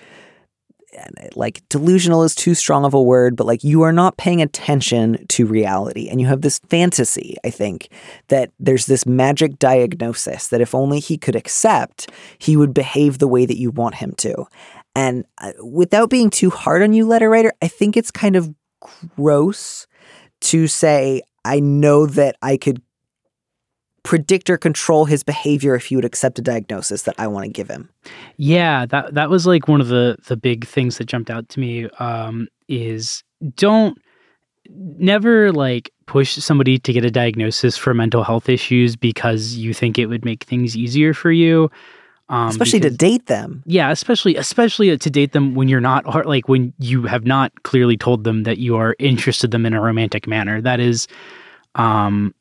like 1.34 1.62
delusional 1.68 2.22
is 2.22 2.34
too 2.34 2.54
strong 2.54 2.84
of 2.84 2.94
a 2.94 3.02
word, 3.02 3.36
but 3.36 3.46
like 3.46 3.64
you 3.64 3.82
are 3.82 3.92
not 3.92 4.16
paying 4.16 4.42
attention 4.42 5.26
to 5.28 5.46
reality. 5.46 6.08
And 6.08 6.20
you 6.20 6.26
have 6.26 6.42
this 6.42 6.60
fantasy, 6.68 7.36
I 7.44 7.50
think, 7.50 7.88
that 8.28 8.50
there's 8.58 8.86
this 8.86 9.06
magic 9.06 9.58
diagnosis 9.58 10.48
that 10.48 10.60
if 10.60 10.74
only 10.74 11.00
he 11.00 11.16
could 11.16 11.36
accept, 11.36 12.10
he 12.38 12.56
would 12.56 12.74
behave 12.74 13.18
the 13.18 13.28
way 13.28 13.46
that 13.46 13.58
you 13.58 13.70
want 13.70 13.96
him 13.96 14.12
to. 14.18 14.46
And 14.96 15.24
uh, 15.38 15.52
without 15.62 16.10
being 16.10 16.30
too 16.30 16.50
hard 16.50 16.82
on 16.82 16.92
you, 16.92 17.06
letter 17.06 17.28
writer, 17.28 17.52
I 17.60 17.68
think 17.68 17.96
it's 17.96 18.10
kind 18.10 18.36
of 18.36 18.54
gross 19.16 19.86
to 20.42 20.66
say, 20.66 21.22
I 21.44 21.60
know 21.60 22.06
that 22.06 22.36
I 22.42 22.56
could 22.56 22.80
predict 24.04 24.48
or 24.48 24.56
control 24.56 25.06
his 25.06 25.24
behavior 25.24 25.74
if 25.74 25.86
he 25.86 25.96
would 25.96 26.04
accept 26.04 26.38
a 26.38 26.42
diagnosis 26.42 27.02
that 27.02 27.14
I 27.18 27.26
want 27.26 27.46
to 27.46 27.50
give 27.50 27.68
him. 27.68 27.88
Yeah, 28.36 28.86
that 28.86 29.14
that 29.14 29.30
was 29.30 29.46
like 29.46 29.66
one 29.66 29.80
of 29.80 29.88
the 29.88 30.16
the 30.28 30.36
big 30.36 30.66
things 30.66 30.98
that 30.98 31.06
jumped 31.06 31.30
out 31.30 31.48
to 31.48 31.60
me 31.60 31.88
um, 31.98 32.46
is 32.68 33.24
don't 33.56 33.98
never 34.70 35.52
like 35.52 35.90
push 36.06 36.34
somebody 36.36 36.78
to 36.78 36.92
get 36.92 37.04
a 37.04 37.10
diagnosis 37.10 37.76
for 37.76 37.94
mental 37.94 38.22
health 38.22 38.48
issues 38.48 38.94
because 38.94 39.54
you 39.54 39.74
think 39.74 39.98
it 39.98 40.06
would 40.06 40.24
make 40.24 40.44
things 40.44 40.76
easier 40.76 41.12
for 41.12 41.32
you. 41.32 41.70
Um, 42.28 42.48
especially 42.48 42.80
because, 42.80 42.92
to 42.92 42.98
date 42.98 43.26
them. 43.26 43.62
Yeah, 43.66 43.90
especially 43.90 44.36
especially 44.36 44.96
to 44.96 45.10
date 45.10 45.32
them 45.32 45.54
when 45.54 45.68
you're 45.68 45.80
not 45.80 46.26
like 46.26 46.46
when 46.46 46.74
you 46.78 47.04
have 47.04 47.24
not 47.24 47.62
clearly 47.62 47.96
told 47.96 48.24
them 48.24 48.42
that 48.44 48.58
you 48.58 48.76
are 48.76 48.96
interested 48.98 49.48
in 49.48 49.50
them 49.62 49.66
in 49.66 49.72
a 49.72 49.80
romantic 49.80 50.26
manner. 50.26 50.60
That 50.60 50.78
is 50.78 51.08
um 51.74 52.34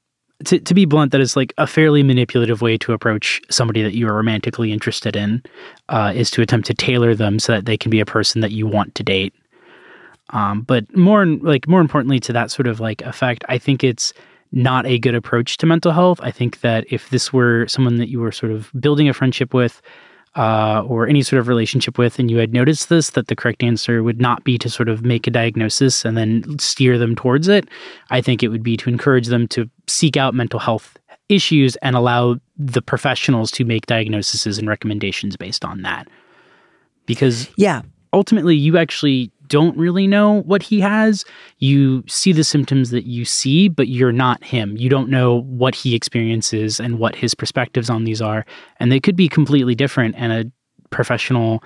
to, 0.43 0.59
to 0.59 0.73
be 0.73 0.85
blunt, 0.85 1.11
that 1.11 1.21
is 1.21 1.35
like 1.35 1.53
a 1.57 1.67
fairly 1.67 2.03
manipulative 2.03 2.61
way 2.61 2.77
to 2.77 2.93
approach 2.93 3.41
somebody 3.49 3.81
that 3.81 3.93
you 3.93 4.07
are 4.07 4.15
romantically 4.15 4.71
interested 4.71 5.15
in, 5.15 5.41
uh, 5.89 6.11
is 6.15 6.31
to 6.31 6.41
attempt 6.41 6.67
to 6.67 6.73
tailor 6.73 7.15
them 7.15 7.39
so 7.39 7.51
that 7.51 7.65
they 7.65 7.77
can 7.77 7.89
be 7.89 7.99
a 7.99 8.05
person 8.05 8.41
that 8.41 8.51
you 8.51 8.67
want 8.67 8.95
to 8.95 9.03
date. 9.03 9.33
Um, 10.29 10.61
but 10.61 10.95
more 10.95 11.25
like 11.25 11.67
more 11.67 11.81
importantly 11.81 12.19
to 12.21 12.33
that 12.33 12.49
sort 12.49 12.67
of 12.67 12.79
like 12.79 13.01
effect, 13.01 13.43
I 13.49 13.57
think 13.57 13.83
it's 13.83 14.13
not 14.51 14.85
a 14.85 14.99
good 14.99 15.15
approach 15.15 15.57
to 15.57 15.65
mental 15.65 15.91
health. 15.91 16.19
I 16.21 16.31
think 16.31 16.61
that 16.61 16.85
if 16.89 17.09
this 17.09 17.33
were 17.33 17.67
someone 17.67 17.97
that 17.97 18.09
you 18.09 18.19
were 18.19 18.31
sort 18.31 18.51
of 18.51 18.71
building 18.79 19.09
a 19.09 19.13
friendship 19.13 19.53
with, 19.53 19.81
uh, 20.35 20.83
or 20.87 21.07
any 21.07 21.21
sort 21.21 21.39
of 21.39 21.47
relationship 21.47 21.97
with, 21.97 22.17
and 22.19 22.31
you 22.31 22.37
had 22.37 22.53
noticed 22.53 22.89
this, 22.89 23.11
that 23.11 23.27
the 23.27 23.35
correct 23.35 23.61
answer 23.63 24.01
would 24.01 24.19
not 24.19 24.43
be 24.43 24.57
to 24.57 24.69
sort 24.69 24.89
of 24.89 25.03
make 25.03 25.27
a 25.27 25.31
diagnosis 25.31 26.05
and 26.05 26.17
then 26.17 26.57
steer 26.59 26.97
them 26.97 27.15
towards 27.15 27.47
it. 27.47 27.67
I 28.09 28.19
think 28.21 28.41
it 28.41 28.47
would 28.49 28.63
be 28.63 28.75
to 28.77 28.89
encourage 28.89 29.27
them 29.27 29.47
to 29.49 29.69
seek 29.87 30.17
out 30.17 30.33
mental 30.33 30.59
health 30.59 30.97
issues 31.29 31.75
and 31.77 31.95
allow 31.95 32.37
the 32.57 32.81
professionals 32.81 33.51
to 33.51 33.63
make 33.65 33.85
diagnoses 33.85 34.57
and 34.57 34.67
recommendations 34.67 35.37
based 35.37 35.63
on 35.63 35.81
that. 35.83 36.07
Because 37.05 37.49
Yeah. 37.55 37.81
ultimately 38.13 38.55
you 38.55 38.77
actually 38.77 39.31
don't 39.47 39.77
really 39.77 40.07
know 40.07 40.41
what 40.43 40.63
he 40.63 40.79
has. 40.79 41.25
You 41.59 42.03
see 42.07 42.31
the 42.31 42.43
symptoms 42.43 42.89
that 42.91 43.05
you 43.05 43.25
see, 43.25 43.67
but 43.67 43.87
you're 43.87 44.11
not 44.11 44.43
him. 44.43 44.75
You 44.77 44.89
don't 44.89 45.09
know 45.09 45.41
what 45.41 45.75
he 45.75 45.95
experiences 45.95 46.79
and 46.79 46.99
what 46.99 47.15
his 47.15 47.33
perspectives 47.35 47.89
on 47.89 48.03
these 48.03 48.21
are. 48.21 48.45
And 48.79 48.91
they 48.91 48.99
could 48.99 49.15
be 49.15 49.27
completely 49.27 49.75
different. 49.75 50.15
And 50.17 50.31
a 50.31 50.51
professional 50.89 51.63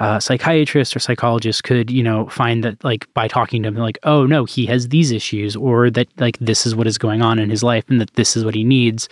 uh, 0.00 0.18
psychiatrist 0.18 0.96
or 0.96 0.98
psychologist 0.98 1.62
could, 1.64 1.90
you 1.90 2.02
know, 2.02 2.26
find 2.28 2.64
that 2.64 2.82
like 2.82 3.12
by 3.14 3.28
talking 3.28 3.62
to 3.62 3.68
him, 3.68 3.76
like, 3.76 3.98
oh 4.02 4.26
no, 4.26 4.44
he 4.44 4.66
has 4.66 4.88
these 4.88 5.12
issues, 5.12 5.54
or 5.54 5.90
that 5.90 6.08
like 6.20 6.38
this 6.38 6.66
is 6.66 6.74
what 6.74 6.86
is 6.86 6.98
going 6.98 7.22
on 7.22 7.38
in 7.38 7.48
his 7.48 7.62
life 7.62 7.84
and 7.88 8.00
that 8.00 8.12
this 8.14 8.36
is 8.36 8.44
what 8.44 8.54
he 8.54 8.64
needs. 8.64 9.08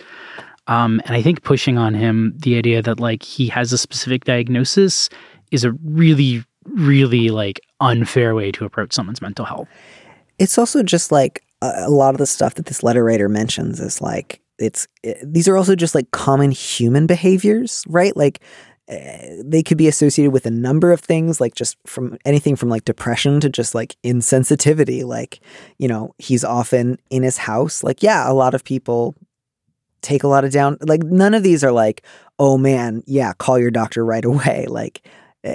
Um, 0.67 1.01
and 1.05 1.15
I 1.15 1.21
think 1.21 1.43
pushing 1.43 1.77
on 1.77 1.93
him 1.93 2.33
the 2.37 2.57
idea 2.57 2.81
that 2.81 2.99
like 2.99 3.23
he 3.23 3.47
has 3.47 3.73
a 3.73 3.77
specific 3.77 4.25
diagnosis 4.25 5.09
is 5.51 5.63
a 5.63 5.71
really, 5.83 6.43
really 6.65 7.29
like 7.29 7.59
unfair 7.83 8.35
way 8.35 8.51
to 8.51 8.65
approach 8.65 8.93
someone's 8.93 9.21
mental 9.21 9.45
health. 9.45 9.67
It's 10.39 10.57
also 10.57 10.83
just 10.83 11.11
like 11.11 11.43
a, 11.61 11.89
lot 11.89 12.13
of 12.13 12.17
the 12.17 12.25
stuff 12.25 12.55
that 12.55 12.65
this 12.65 12.83
letter 12.83 13.03
writer 13.03 13.29
mentions 13.29 13.79
is 13.79 14.01
like 14.01 14.41
it's 14.59 14.87
it, 15.03 15.17
these 15.23 15.47
are 15.47 15.57
also 15.57 15.75
just 15.75 15.95
like 15.95 16.11
common 16.11 16.51
human 16.51 17.07
behaviors, 17.07 17.83
right? 17.87 18.15
Like 18.15 18.41
uh, 18.89 18.97
they 19.43 19.63
could 19.63 19.77
be 19.77 19.87
associated 19.87 20.31
with 20.31 20.45
a 20.45 20.51
number 20.51 20.91
of 20.91 20.99
things, 20.99 21.39
like 21.39 21.55
just 21.55 21.77
from 21.85 22.17
anything 22.25 22.55
from 22.55 22.69
like 22.69 22.83
depression 22.83 23.39
to 23.39 23.49
just 23.49 23.73
like 23.73 23.95
insensitivity. 24.03 25.05
Like, 25.05 25.39
you 25.77 25.87
know, 25.87 26.13
he's 26.17 26.43
often 26.43 26.97
in 27.09 27.23
his 27.23 27.37
house. 27.37 27.83
Like, 27.83 28.03
yeah, 28.03 28.29
a 28.29 28.33
lot 28.33 28.53
of 28.53 28.63
people 28.63 29.15
take 30.01 30.23
a 30.23 30.27
lot 30.27 30.43
of 30.43 30.51
down. 30.51 30.77
Like, 30.81 31.01
none 31.03 31.33
of 31.33 31.43
these 31.43 31.63
are 31.63 31.71
like, 31.71 32.03
oh 32.39 32.57
man, 32.57 33.03
yeah, 33.05 33.31
call 33.33 33.57
your 33.57 33.71
doctor 33.71 34.03
right 34.03 34.25
away. 34.25 34.65
Like, 34.67 35.01
eh, 35.05 35.09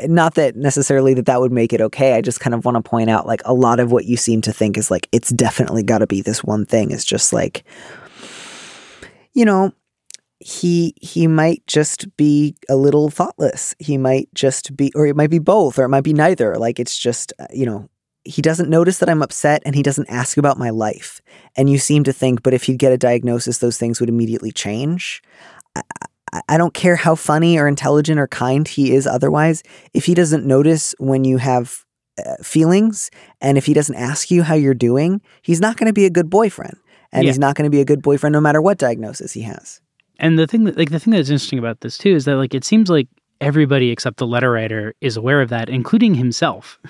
not 0.06 0.34
that 0.34 0.56
necessarily 0.56 1.14
that 1.14 1.26
that 1.26 1.40
would 1.40 1.52
make 1.52 1.72
it 1.72 1.80
okay. 1.80 2.14
I 2.14 2.20
just 2.20 2.40
kind 2.40 2.54
of 2.54 2.64
want 2.64 2.76
to 2.76 2.88
point 2.88 3.08
out 3.08 3.26
like 3.26 3.40
a 3.44 3.54
lot 3.54 3.80
of 3.80 3.90
what 3.90 4.04
you 4.04 4.16
seem 4.16 4.42
to 4.42 4.52
think 4.52 4.76
is 4.76 4.90
like 4.90 5.08
it's 5.12 5.30
definitely 5.30 5.82
got 5.82 5.98
to 5.98 6.06
be 6.06 6.20
this 6.20 6.44
one 6.44 6.66
thing 6.66 6.90
is 6.90 7.04
just 7.04 7.32
like 7.32 7.64
you 9.32 9.44
know 9.44 9.72
he 10.40 10.94
he 11.00 11.26
might 11.26 11.66
just 11.66 12.14
be 12.16 12.54
a 12.68 12.76
little 12.76 13.10
thoughtless. 13.10 13.74
He 13.78 13.98
might 13.98 14.28
just 14.34 14.76
be 14.76 14.92
or 14.94 15.06
it 15.06 15.16
might 15.16 15.30
be 15.30 15.38
both 15.38 15.78
or 15.78 15.84
it 15.84 15.88
might 15.88 16.04
be 16.04 16.12
neither. 16.12 16.56
Like 16.56 16.78
it's 16.78 16.98
just 16.98 17.32
uh, 17.38 17.46
you 17.52 17.66
know 17.66 17.88
he 18.24 18.42
doesn't 18.42 18.68
notice 18.68 18.98
that 18.98 19.08
I'm 19.08 19.22
upset 19.22 19.62
and 19.64 19.74
he 19.74 19.82
doesn't 19.82 20.10
ask 20.10 20.36
about 20.36 20.58
my 20.58 20.70
life. 20.70 21.22
And 21.56 21.70
you 21.70 21.78
seem 21.78 22.04
to 22.04 22.12
think 22.12 22.42
but 22.42 22.52
if 22.54 22.64
he'd 22.64 22.78
get 22.78 22.92
a 22.92 22.98
diagnosis 22.98 23.58
those 23.58 23.78
things 23.78 24.00
would 24.00 24.10
immediately 24.10 24.52
change. 24.52 25.22
I- 26.48 26.58
don't 26.58 26.74
care 26.74 26.96
how 26.96 27.14
funny 27.14 27.58
or 27.58 27.68
intelligent 27.68 28.18
or 28.20 28.26
kind 28.28 28.66
he 28.66 28.92
is 28.94 29.06
otherwise. 29.06 29.62
If 29.94 30.04
he 30.06 30.14
doesn't 30.14 30.44
notice 30.46 30.94
when 30.98 31.24
you 31.24 31.38
have 31.38 31.84
uh, 32.18 32.34
feelings 32.42 33.10
and 33.40 33.56
if 33.58 33.66
he 33.66 33.74
doesn't 33.74 33.94
ask 33.94 34.30
you 34.30 34.42
how 34.42 34.54
you're 34.54 34.74
doing, 34.74 35.20
he's 35.42 35.60
not 35.60 35.76
going 35.76 35.86
to 35.86 35.92
be 35.92 36.04
a 36.04 36.10
good 36.10 36.28
boyfriend. 36.30 36.76
And 37.12 37.24
Yeah. 37.24 37.30
he's 37.30 37.38
not 37.38 37.54
going 37.56 37.64
to 37.64 37.70
be 37.70 37.80
a 37.80 37.84
good 37.84 38.02
boyfriend 38.02 38.32
no 38.32 38.40
matter 38.40 38.60
what 38.60 38.76
diagnosis 38.78 39.32
he 39.32 39.42
has. 39.42 39.80
And 40.18 40.38
the 40.38 40.46
thing 40.46 40.64
that 40.64 40.76
like 40.76 40.90
the 40.90 40.98
thing 40.98 41.12
that's 41.12 41.30
interesting 41.30 41.58
about 41.60 41.80
this 41.80 41.96
too 41.96 42.10
is 42.14 42.24
that 42.24 42.36
like 42.36 42.54
it 42.54 42.64
seems 42.64 42.90
like 42.90 43.06
everybody 43.40 43.90
except 43.90 44.16
the 44.16 44.26
letter 44.26 44.50
writer 44.50 44.94
is 45.00 45.16
aware 45.16 45.40
of 45.40 45.48
that, 45.50 45.68
including 45.68 46.14
himself. 46.14 46.78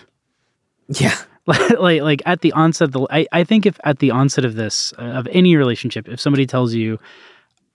Yeah. 0.88 1.14
like 1.46 2.00
like 2.00 2.22
at 2.26 2.40
the 2.40 2.52
onset 2.52 2.86
of 2.88 2.92
the 2.92 3.06
I, 3.10 3.26
I 3.32 3.44
think 3.44 3.66
if 3.66 3.78
at 3.84 3.98
the 3.98 4.10
onset 4.10 4.44
of 4.46 4.54
this 4.54 4.92
uh, 4.98 5.02
of 5.02 5.28
any 5.30 5.56
relationship 5.56 6.08
if 6.08 6.18
somebody 6.20 6.46
tells 6.46 6.72
you 6.74 6.98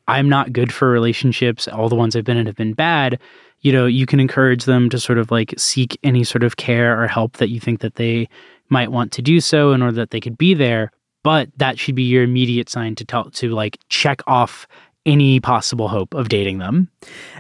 i'm 0.08 0.30
not 0.30 0.54
good 0.54 0.74
for 0.74 0.89
relationships. 0.89 1.68
All 1.68 1.89
the 1.89 1.95
ones 1.95 2.16
i've 2.16 2.24
been 2.24 2.38
in 2.38 2.45
have 2.45 2.56
been 2.56 2.74
bad. 2.74 3.20
You 3.62 3.72
know 3.72 3.86
you 3.86 4.06
can 4.06 4.20
encourage 4.20 4.66
them 4.66 4.89
to 4.89 4.99
sort 4.99 5.18
of 5.18 5.32
like 5.32 5.54
seek 5.58 5.97
any 6.04 6.24
sort 6.24 6.43
of 6.43 6.58
care 6.58 7.01
or 7.01 7.08
help 7.08 7.38
that 7.38 7.49
you 7.49 7.60
think 7.60 7.82
that 7.82 7.95
they 7.95 8.28
might 8.70 8.91
want 8.91 9.12
to 9.14 9.22
do 9.22 9.39
so 9.39 9.72
in 9.72 9.82
order 9.82 9.95
that 9.95 10.12
they 10.12 10.20
could 10.20 10.38
be 10.38 10.54
there 10.54 10.91
but 11.24 11.49
that 11.58 11.80
should 11.80 11.95
be 11.95 12.04
your 12.04 12.24
immediate 12.24 12.70
sign 12.70 12.95
to 12.95 13.06
tell 13.06 13.30
to 13.32 13.49
like 13.49 13.78
check 13.89 14.22
off 14.28 14.68
any 15.06 15.39
possible 15.39 15.88
hope 15.88 16.14
of 16.14 16.30
dating 16.30 16.60
them. 16.60 16.89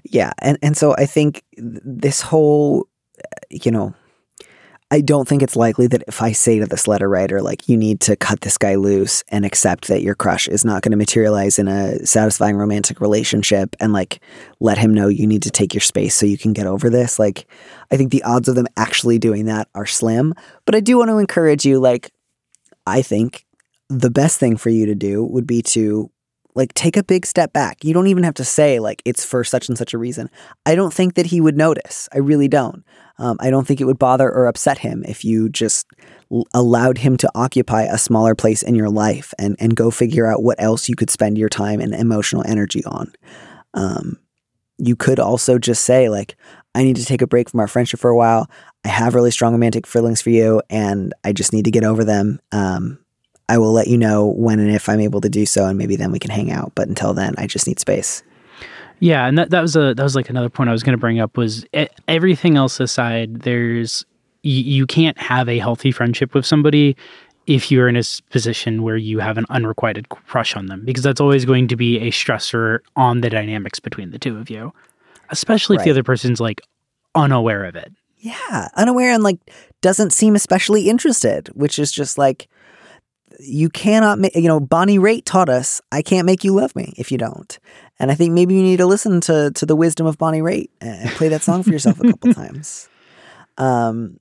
Yeah, 0.05 0.31
and 0.39 0.57
and 0.61 0.75
so 0.75 0.95
I 0.97 1.05
think 1.05 1.43
this 1.57 2.21
whole, 2.21 2.87
uh, 3.19 3.39
you 3.49 3.71
know, 3.71 3.93
I 4.93 5.01
don't 5.01 5.27
think 5.27 5.41
it's 5.41 5.55
likely 5.55 5.87
that 5.87 6.03
if 6.07 6.21
I 6.21 6.33
say 6.33 6.59
to 6.59 6.67
this 6.67 6.87
letter 6.87 7.09
writer, 7.09 7.41
like, 7.41 7.67
you 7.67 7.75
need 7.77 7.99
to 8.01 8.15
cut 8.15 8.41
this 8.41 8.59
guy 8.59 8.75
loose 8.75 9.23
and 9.29 9.43
accept 9.43 9.87
that 9.87 10.03
your 10.03 10.13
crush 10.13 10.47
is 10.47 10.63
not 10.63 10.83
going 10.83 10.91
to 10.91 10.97
materialize 10.97 11.57
in 11.57 11.67
a 11.67 12.05
satisfying 12.05 12.57
romantic 12.57 13.01
relationship 13.01 13.75
and 13.79 13.91
like 13.91 14.21
let 14.59 14.77
him 14.77 14.93
know 14.93 15.07
you 15.07 15.25
need 15.25 15.41
to 15.41 15.49
take 15.49 15.73
your 15.73 15.81
space 15.81 16.13
so 16.13 16.27
you 16.27 16.37
can 16.37 16.53
get 16.53 16.67
over 16.67 16.91
this. 16.91 17.17
Like, 17.17 17.47
I 17.91 17.97
think 17.97 18.11
the 18.11 18.21
odds 18.21 18.47
of 18.47 18.53
them 18.53 18.67
actually 18.77 19.17
doing 19.17 19.45
that 19.45 19.67
are 19.73 19.87
slim. 19.87 20.35
But 20.65 20.75
I 20.75 20.79
do 20.79 20.99
want 20.99 21.09
to 21.09 21.17
encourage 21.17 21.65
you, 21.65 21.79
like, 21.79 22.11
I 22.85 23.01
think 23.01 23.47
the 23.89 24.11
best 24.11 24.39
thing 24.39 24.57
for 24.57 24.69
you 24.69 24.85
to 24.85 24.93
do 24.93 25.23
would 25.23 25.47
be 25.47 25.63
to 25.63 26.11
like 26.55 26.73
take 26.73 26.97
a 26.97 27.03
big 27.03 27.25
step 27.25 27.53
back. 27.53 27.83
You 27.83 27.93
don't 27.93 28.07
even 28.07 28.23
have 28.23 28.33
to 28.35 28.43
say 28.43 28.79
like 28.79 29.01
it's 29.05 29.25
for 29.25 29.43
such 29.43 29.69
and 29.69 29.77
such 29.77 29.93
a 29.93 29.97
reason. 29.97 30.29
I 30.65 30.75
don't 30.75 30.93
think 30.93 31.15
that 31.15 31.27
he 31.27 31.41
would 31.41 31.57
notice. 31.57 32.09
I 32.13 32.19
really 32.19 32.47
don't. 32.47 32.83
Um, 33.17 33.37
I 33.39 33.49
don't 33.49 33.65
think 33.67 33.79
it 33.79 33.85
would 33.85 33.99
bother 33.99 34.29
or 34.29 34.47
upset 34.47 34.79
him 34.79 35.03
if 35.07 35.23
you 35.23 35.49
just 35.49 35.87
l- 36.31 36.45
allowed 36.53 36.97
him 36.97 37.15
to 37.17 37.29
occupy 37.35 37.83
a 37.83 37.97
smaller 37.97 38.35
place 38.35 38.63
in 38.63 38.75
your 38.75 38.89
life 38.89 39.33
and 39.37 39.55
and 39.59 39.75
go 39.75 39.91
figure 39.91 40.25
out 40.25 40.43
what 40.43 40.61
else 40.61 40.89
you 40.89 40.95
could 40.95 41.09
spend 41.09 41.37
your 41.37 41.49
time 41.49 41.79
and 41.79 41.93
emotional 41.93 42.43
energy 42.47 42.83
on. 42.85 43.11
Um, 43.73 44.19
you 44.77 44.95
could 44.95 45.19
also 45.19 45.57
just 45.57 45.83
say 45.83 46.09
like, 46.09 46.35
I 46.75 46.83
need 46.83 46.95
to 46.95 47.05
take 47.05 47.21
a 47.21 47.27
break 47.27 47.49
from 47.49 47.59
our 47.59 47.67
friendship 47.67 47.99
for 47.99 48.09
a 48.09 48.17
while. 48.17 48.49
I 48.83 48.89
have 48.89 49.15
really 49.15 49.31
strong 49.31 49.53
romantic 49.53 49.85
feelings 49.87 50.21
for 50.21 50.31
you, 50.31 50.61
and 50.69 51.13
I 51.23 51.31
just 51.31 51.53
need 51.53 51.65
to 51.65 51.71
get 51.71 51.83
over 51.83 52.03
them. 52.03 52.39
Um, 52.51 53.02
I 53.49 53.57
will 53.57 53.73
let 53.73 53.87
you 53.87 53.97
know 53.97 54.27
when 54.27 54.59
and 54.59 54.71
if 54.71 54.87
I'm 54.87 54.99
able 54.99 55.21
to 55.21 55.29
do 55.29 55.45
so, 55.45 55.65
and 55.65 55.77
maybe 55.77 55.95
then 55.95 56.11
we 56.11 56.19
can 56.19 56.31
hang 56.31 56.51
out. 56.51 56.71
But 56.75 56.87
until 56.87 57.13
then, 57.13 57.35
I 57.37 57.47
just 57.47 57.67
need 57.67 57.79
space. 57.79 58.23
Yeah, 58.99 59.25
and 59.27 59.37
that, 59.37 59.49
that 59.49 59.61
was 59.61 59.75
a 59.75 59.93
that 59.93 60.03
was 60.03 60.15
like 60.15 60.29
another 60.29 60.49
point 60.49 60.69
I 60.69 60.71
was 60.71 60.83
going 60.83 60.93
to 60.93 60.99
bring 60.99 61.19
up 61.19 61.35
was 61.35 61.65
everything 62.07 62.55
else 62.55 62.79
aside, 62.79 63.41
there's 63.41 64.05
you, 64.43 64.63
you 64.63 64.87
can't 64.87 65.17
have 65.17 65.49
a 65.49 65.59
healthy 65.59 65.91
friendship 65.91 66.33
with 66.33 66.45
somebody 66.45 66.95
if 67.45 67.69
you're 67.69 67.89
in 67.89 67.97
a 67.97 68.03
position 68.29 68.83
where 68.83 68.95
you 68.95 69.19
have 69.19 69.37
an 69.37 69.45
unrequited 69.49 70.07
crush 70.09 70.55
on 70.55 70.67
them 70.67 70.85
because 70.85 71.03
that's 71.03 71.19
always 71.19 71.43
going 71.43 71.67
to 71.67 71.75
be 71.75 71.99
a 71.99 72.11
stressor 72.11 72.79
on 72.95 73.19
the 73.21 73.29
dynamics 73.29 73.79
between 73.79 74.11
the 74.11 74.19
two 74.19 74.37
of 74.37 74.49
you, 74.49 74.71
especially 75.29 75.75
if 75.75 75.83
the 75.83 75.91
other 75.91 76.03
person's 76.03 76.39
like 76.39 76.61
unaware 77.15 77.65
of 77.65 77.75
it. 77.75 77.91
Yeah, 78.19 78.69
unaware 78.75 79.11
and 79.11 79.23
like 79.23 79.39
doesn't 79.81 80.13
seem 80.13 80.35
especially 80.35 80.89
interested, 80.89 81.49
which 81.49 81.77
is 81.77 81.91
just 81.91 82.17
like 82.17 82.47
you 83.39 83.69
cannot 83.69 84.19
make. 84.19 84.35
You 84.35 84.47
know, 84.47 84.59
Bonnie 84.59 84.99
Raitt 84.99 85.23
taught 85.25 85.49
us, 85.49 85.81
"I 85.91 86.01
can't 86.01 86.25
make 86.25 86.43
you 86.43 86.53
love 86.53 86.75
me 86.75 86.93
if 86.97 87.11
you 87.11 87.17
don't." 87.17 87.59
And 87.99 88.11
I 88.11 88.15
think 88.15 88.33
maybe 88.33 88.55
you 88.55 88.61
need 88.61 88.77
to 88.77 88.85
listen 88.85 89.21
to 89.21 89.51
to 89.51 89.65
the 89.65 89.75
wisdom 89.75 90.05
of 90.05 90.17
Bonnie 90.17 90.41
Raitt 90.41 90.69
and 90.81 91.09
play 91.11 91.29
that 91.29 91.41
song 91.43 91.63
for 91.63 91.71
yourself 91.71 91.99
a 91.99 92.11
couple 92.11 92.33
times. 92.33 92.89
Um. 93.57 94.19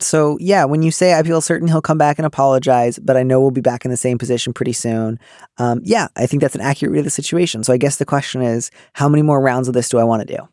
So 0.00 0.36
yeah, 0.40 0.64
when 0.64 0.82
you 0.82 0.90
say 0.90 1.16
I 1.16 1.22
feel 1.22 1.40
certain 1.40 1.68
he'll 1.68 1.80
come 1.80 1.98
back 1.98 2.18
and 2.18 2.26
apologize, 2.26 2.98
but 2.98 3.16
I 3.16 3.22
know 3.22 3.40
we'll 3.40 3.52
be 3.52 3.60
back 3.60 3.84
in 3.84 3.90
the 3.90 3.96
same 3.96 4.18
position 4.18 4.52
pretty 4.52 4.72
soon. 4.72 5.20
Um, 5.58 5.80
yeah, 5.84 6.08
I 6.16 6.26
think 6.26 6.42
that's 6.42 6.56
an 6.56 6.60
accurate 6.60 6.92
read 6.92 6.98
of 6.98 7.04
the 7.04 7.10
situation. 7.10 7.62
So 7.62 7.72
I 7.72 7.76
guess 7.76 7.96
the 7.96 8.04
question 8.04 8.42
is, 8.42 8.72
how 8.94 9.08
many 9.08 9.22
more 9.22 9.40
rounds 9.40 9.68
of 9.68 9.74
this 9.74 9.88
do 9.88 9.98
I 9.98 10.04
want 10.04 10.26
to 10.26 10.36
do? 10.36 10.48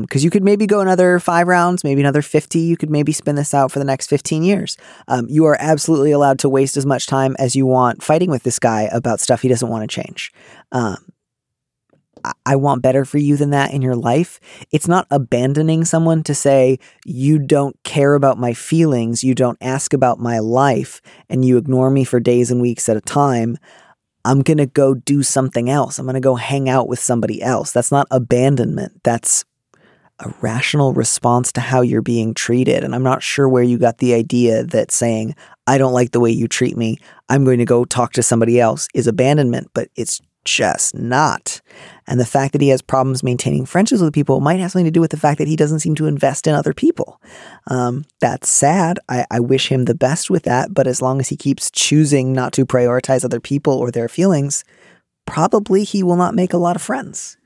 Because 0.00 0.24
you 0.24 0.30
could 0.30 0.42
maybe 0.42 0.66
go 0.66 0.80
another 0.80 1.20
five 1.20 1.46
rounds, 1.46 1.84
maybe 1.84 2.00
another 2.00 2.22
50. 2.22 2.58
You 2.58 2.76
could 2.76 2.90
maybe 2.90 3.12
spin 3.12 3.36
this 3.36 3.54
out 3.54 3.70
for 3.70 3.78
the 3.78 3.84
next 3.84 4.08
15 4.08 4.42
years. 4.42 4.76
Um, 5.06 5.26
you 5.28 5.44
are 5.44 5.56
absolutely 5.60 6.10
allowed 6.10 6.38
to 6.40 6.48
waste 6.48 6.76
as 6.76 6.84
much 6.84 7.06
time 7.06 7.36
as 7.38 7.54
you 7.54 7.64
want 7.66 8.02
fighting 8.02 8.30
with 8.30 8.42
this 8.42 8.58
guy 8.58 8.88
about 8.92 9.20
stuff 9.20 9.42
he 9.42 9.48
doesn't 9.48 9.68
want 9.68 9.88
to 9.88 10.02
change. 10.02 10.32
Um, 10.72 10.96
I- 12.24 12.32
I 12.44 12.56
want 12.56 12.82
better 12.82 13.04
for 13.04 13.18
you 13.18 13.36
than 13.36 13.50
that 13.50 13.72
in 13.72 13.80
your 13.80 13.94
life. 13.94 14.40
It's 14.72 14.88
not 14.88 15.06
abandoning 15.10 15.84
someone 15.84 16.24
to 16.24 16.34
say, 16.34 16.80
you 17.04 17.38
don't 17.38 17.76
care 17.84 18.14
about 18.14 18.38
my 18.38 18.54
feelings, 18.54 19.22
you 19.22 19.34
don't 19.34 19.58
ask 19.60 19.92
about 19.92 20.18
my 20.18 20.40
life, 20.40 21.00
and 21.30 21.44
you 21.44 21.56
ignore 21.56 21.90
me 21.90 22.02
for 22.02 22.18
days 22.18 22.50
and 22.50 22.60
weeks 22.60 22.88
at 22.88 22.96
a 22.96 23.00
time. 23.00 23.56
I'm 24.24 24.42
going 24.42 24.58
to 24.58 24.66
go 24.66 24.94
do 24.94 25.22
something 25.22 25.70
else. 25.70 25.98
I'm 25.98 26.04
going 26.04 26.14
to 26.14 26.20
go 26.20 26.34
hang 26.34 26.68
out 26.68 26.88
with 26.88 26.98
somebody 26.98 27.40
else. 27.40 27.70
That's 27.70 27.92
not 27.92 28.08
abandonment. 28.10 29.00
That's 29.04 29.44
a 30.20 30.32
rational 30.40 30.92
response 30.92 31.52
to 31.52 31.60
how 31.60 31.80
you're 31.80 32.02
being 32.02 32.34
treated. 32.34 32.82
And 32.82 32.94
I'm 32.94 33.02
not 33.02 33.22
sure 33.22 33.48
where 33.48 33.62
you 33.62 33.78
got 33.78 33.98
the 33.98 34.14
idea 34.14 34.64
that 34.64 34.90
saying, 34.90 35.34
I 35.66 35.78
don't 35.78 35.92
like 35.92 36.12
the 36.12 36.20
way 36.20 36.30
you 36.30 36.48
treat 36.48 36.76
me, 36.76 36.98
I'm 37.28 37.44
going 37.44 37.58
to 37.58 37.64
go 37.64 37.84
talk 37.84 38.12
to 38.14 38.22
somebody 38.22 38.58
else 38.58 38.88
is 38.94 39.06
abandonment, 39.06 39.70
but 39.74 39.88
it's 39.96 40.20
just 40.44 40.94
not. 40.94 41.60
And 42.06 42.18
the 42.18 42.24
fact 42.24 42.52
that 42.52 42.62
he 42.62 42.70
has 42.70 42.80
problems 42.80 43.22
maintaining 43.22 43.66
friendships 43.66 44.00
with 44.00 44.14
people 44.14 44.40
might 44.40 44.60
have 44.60 44.72
something 44.72 44.86
to 44.86 44.90
do 44.90 45.00
with 45.00 45.10
the 45.10 45.18
fact 45.18 45.38
that 45.38 45.48
he 45.48 45.56
doesn't 45.56 45.80
seem 45.80 45.94
to 45.96 46.06
invest 46.06 46.46
in 46.46 46.54
other 46.54 46.72
people. 46.72 47.20
Um, 47.66 48.06
that's 48.20 48.48
sad. 48.48 48.98
I, 49.08 49.26
I 49.30 49.40
wish 49.40 49.68
him 49.68 49.84
the 49.84 49.94
best 49.94 50.30
with 50.30 50.44
that. 50.44 50.72
But 50.72 50.86
as 50.86 51.02
long 51.02 51.20
as 51.20 51.28
he 51.28 51.36
keeps 51.36 51.70
choosing 51.70 52.32
not 52.32 52.54
to 52.54 52.64
prioritize 52.64 53.24
other 53.24 53.40
people 53.40 53.74
or 53.74 53.90
their 53.90 54.08
feelings, 54.08 54.64
probably 55.26 55.84
he 55.84 56.02
will 56.02 56.16
not 56.16 56.34
make 56.34 56.54
a 56.54 56.58
lot 56.58 56.76
of 56.76 56.82
friends. 56.82 57.36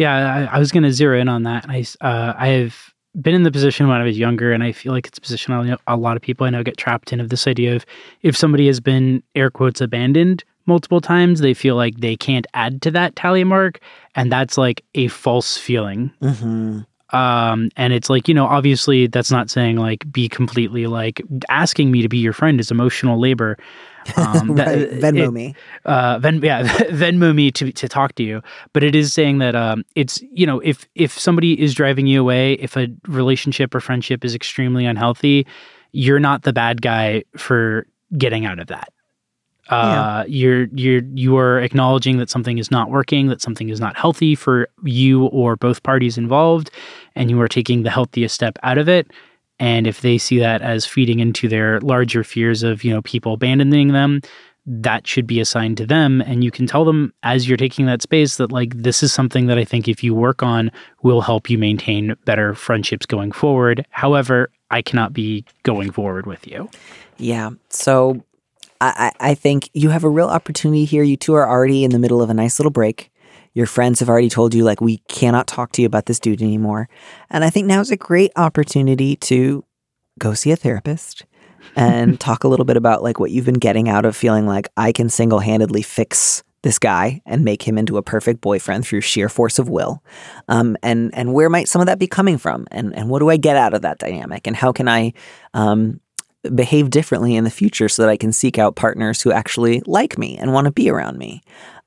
Yeah, 0.00 0.48
I, 0.50 0.56
I 0.56 0.58
was 0.58 0.72
going 0.72 0.84
to 0.84 0.92
zero 0.94 1.20
in 1.20 1.28
on 1.28 1.42
that. 1.42 1.66
I, 1.68 1.84
uh, 2.00 2.32
I 2.34 2.48
have 2.48 2.94
been 3.20 3.34
in 3.34 3.42
the 3.42 3.50
position 3.50 3.86
when 3.86 4.00
I 4.00 4.04
was 4.04 4.18
younger, 4.18 4.50
and 4.50 4.62
I 4.62 4.72
feel 4.72 4.92
like 4.92 5.06
it's 5.06 5.18
a 5.18 5.20
position 5.20 5.52
I 5.52 5.62
know 5.62 5.76
a 5.86 5.96
lot 5.98 6.16
of 6.16 6.22
people 6.22 6.46
I 6.46 6.50
know 6.50 6.62
get 6.62 6.78
trapped 6.78 7.12
in 7.12 7.20
of 7.20 7.28
this 7.28 7.46
idea 7.46 7.76
of 7.76 7.84
if 8.22 8.34
somebody 8.34 8.66
has 8.66 8.80
been 8.80 9.22
air 9.34 9.50
quotes 9.50 9.82
abandoned 9.82 10.42
multiple 10.64 11.02
times, 11.02 11.40
they 11.40 11.52
feel 11.52 11.76
like 11.76 11.98
they 11.98 12.16
can't 12.16 12.46
add 12.54 12.80
to 12.80 12.90
that 12.92 13.14
tally 13.14 13.44
mark, 13.44 13.78
and 14.14 14.32
that's 14.32 14.56
like 14.56 14.82
a 14.94 15.08
false 15.08 15.58
feeling. 15.58 16.10
Mm-hmm. 16.22 16.80
Um, 17.14 17.70
and 17.76 17.92
it's 17.92 18.08
like 18.08 18.26
you 18.26 18.32
know, 18.32 18.46
obviously, 18.46 19.06
that's 19.06 19.30
not 19.30 19.50
saying 19.50 19.76
like 19.76 20.10
be 20.10 20.30
completely 20.30 20.86
like 20.86 21.20
asking 21.50 21.90
me 21.90 22.00
to 22.00 22.08
be 22.08 22.16
your 22.16 22.32
friend 22.32 22.58
is 22.58 22.70
emotional 22.70 23.20
labor. 23.20 23.58
Um, 24.16 24.54
that- 24.56 24.90
Venmo 24.92 25.28
it- 25.28 25.30
me. 25.32 25.54
uh, 25.84 26.18
Ven, 26.18 26.40
yeah, 26.42 26.62
Venmo 26.90 27.34
me 27.34 27.50
to 27.52 27.72
to 27.72 27.88
talk 27.88 28.14
to 28.16 28.22
you. 28.22 28.42
But 28.72 28.82
it 28.82 28.94
is 28.94 29.12
saying 29.12 29.38
that 29.38 29.54
um, 29.54 29.84
it's 29.94 30.22
you 30.32 30.46
know 30.46 30.60
if 30.60 30.86
if 30.94 31.18
somebody 31.18 31.60
is 31.60 31.74
driving 31.74 32.06
you 32.06 32.20
away, 32.20 32.54
if 32.54 32.76
a 32.76 32.88
relationship 33.08 33.74
or 33.74 33.80
friendship 33.80 34.24
is 34.24 34.34
extremely 34.34 34.86
unhealthy, 34.86 35.46
you're 35.92 36.20
not 36.20 36.42
the 36.42 36.52
bad 36.52 36.82
guy 36.82 37.24
for 37.36 37.86
getting 38.16 38.46
out 38.46 38.58
of 38.58 38.66
that. 38.68 38.92
Uh, 39.68 40.24
you're 40.26 40.64
you're 40.74 41.02
you 41.14 41.36
are 41.36 41.60
acknowledging 41.60 42.18
that 42.18 42.28
something 42.28 42.58
is 42.58 42.72
not 42.72 42.90
working, 42.90 43.28
that 43.28 43.40
something 43.40 43.68
is 43.68 43.78
not 43.78 43.96
healthy 43.96 44.34
for 44.34 44.68
you 44.82 45.26
or 45.26 45.54
both 45.54 45.82
parties 45.84 46.18
involved, 46.18 46.70
and 47.14 47.30
you 47.30 47.40
are 47.40 47.46
taking 47.46 47.84
the 47.84 47.90
healthiest 47.90 48.34
step 48.34 48.58
out 48.64 48.78
of 48.78 48.88
it. 48.88 49.12
And 49.60 49.86
if 49.86 50.00
they 50.00 50.18
see 50.18 50.38
that 50.40 50.62
as 50.62 50.84
feeding 50.84 51.20
into 51.20 51.48
their 51.48 51.80
larger 51.80 52.24
fears 52.24 52.62
of 52.62 52.82
you 52.82 52.92
know 52.92 53.02
people 53.02 53.34
abandoning 53.34 53.92
them, 53.92 54.20
that 54.66 55.06
should 55.06 55.26
be 55.26 55.40
assigned 55.40 55.76
to 55.78 55.86
them 55.86 56.20
and 56.20 56.44
you 56.44 56.50
can 56.50 56.66
tell 56.66 56.84
them 56.84 57.14
as 57.22 57.48
you're 57.48 57.56
taking 57.56 57.86
that 57.86 58.02
space 58.02 58.36
that 58.36 58.52
like 58.52 58.74
this 58.76 59.02
is 59.02 59.10
something 59.10 59.46
that 59.46 59.56
i 59.56 59.64
think 59.64 59.88
if 59.88 60.04
you 60.04 60.14
work 60.14 60.42
on 60.42 60.70
will 61.02 61.22
help 61.22 61.48
you 61.48 61.56
maintain 61.56 62.14
better 62.26 62.54
friendships 62.54 63.06
going 63.06 63.32
forward 63.32 63.86
however 63.88 64.50
i 64.70 64.82
cannot 64.82 65.14
be 65.14 65.46
going 65.62 65.90
forward 65.90 66.26
with 66.26 66.46
you 66.46 66.68
Yeah. 67.20 67.50
So 67.68 68.24
I, 68.80 69.12
I 69.20 69.34
think 69.34 69.68
you 69.74 69.90
have 69.90 70.04
a 70.04 70.08
real 70.08 70.28
opportunity 70.28 70.86
here. 70.86 71.02
You 71.02 71.16
two 71.16 71.34
are 71.34 71.48
already 71.48 71.84
in 71.84 71.90
the 71.90 71.98
middle 71.98 72.22
of 72.22 72.30
a 72.30 72.34
nice 72.34 72.58
little 72.58 72.70
break. 72.70 73.09
Your 73.54 73.66
friends 73.66 74.00
have 74.00 74.08
already 74.08 74.28
told 74.28 74.54
you, 74.54 74.64
like, 74.64 74.80
we 74.80 74.98
cannot 75.08 75.46
talk 75.46 75.72
to 75.72 75.82
you 75.82 75.86
about 75.86 76.06
this 76.06 76.20
dude 76.20 76.42
anymore. 76.42 76.88
And 77.30 77.44
I 77.44 77.50
think 77.50 77.66
now 77.66 77.80
is 77.80 77.90
a 77.90 77.96
great 77.96 78.30
opportunity 78.36 79.16
to 79.16 79.64
go 80.18 80.34
see 80.34 80.52
a 80.52 80.56
therapist 80.56 81.24
and 81.74 82.18
talk 82.20 82.44
a 82.44 82.48
little 82.48 82.64
bit 82.64 82.76
about, 82.76 83.02
like, 83.02 83.18
what 83.18 83.30
you've 83.30 83.46
been 83.46 83.54
getting 83.54 83.88
out 83.88 84.04
of 84.04 84.14
feeling 84.14 84.46
like 84.46 84.68
I 84.76 84.92
can 84.92 85.08
single 85.08 85.40
handedly 85.40 85.82
fix 85.82 86.44
this 86.62 86.78
guy 86.78 87.22
and 87.24 87.42
make 87.44 87.62
him 87.62 87.78
into 87.78 87.96
a 87.96 88.02
perfect 88.02 88.40
boyfriend 88.40 88.86
through 88.86 89.00
sheer 89.00 89.28
force 89.28 89.58
of 89.58 89.68
will. 89.68 90.04
Um, 90.48 90.76
and, 90.82 91.12
and 91.14 91.32
where 91.32 91.48
might 91.48 91.68
some 91.68 91.80
of 91.80 91.86
that 91.86 91.98
be 91.98 92.06
coming 92.06 92.36
from? 92.38 92.66
And, 92.70 92.94
and 92.94 93.08
what 93.08 93.20
do 93.20 93.30
I 93.30 93.38
get 93.38 93.56
out 93.56 93.72
of 93.72 93.82
that 93.82 93.98
dynamic? 93.98 94.46
And 94.46 94.54
how 94.54 94.70
can 94.70 94.86
I, 94.86 95.14
um, 95.54 96.00
behave 96.54 96.88
differently 96.88 97.36
in 97.36 97.44
the 97.44 97.50
future 97.50 97.88
so 97.88 98.02
that 98.02 98.08
I 98.08 98.16
can 98.16 98.32
seek 98.32 98.58
out 98.58 98.76
partners 98.76 99.20
who 99.20 99.30
actually 99.30 99.82
like 99.84 100.16
me 100.16 100.38
and 100.38 100.54
want 100.54 100.64
to 100.66 100.70
be 100.70 100.88
around 100.88 101.18
me 101.18 101.42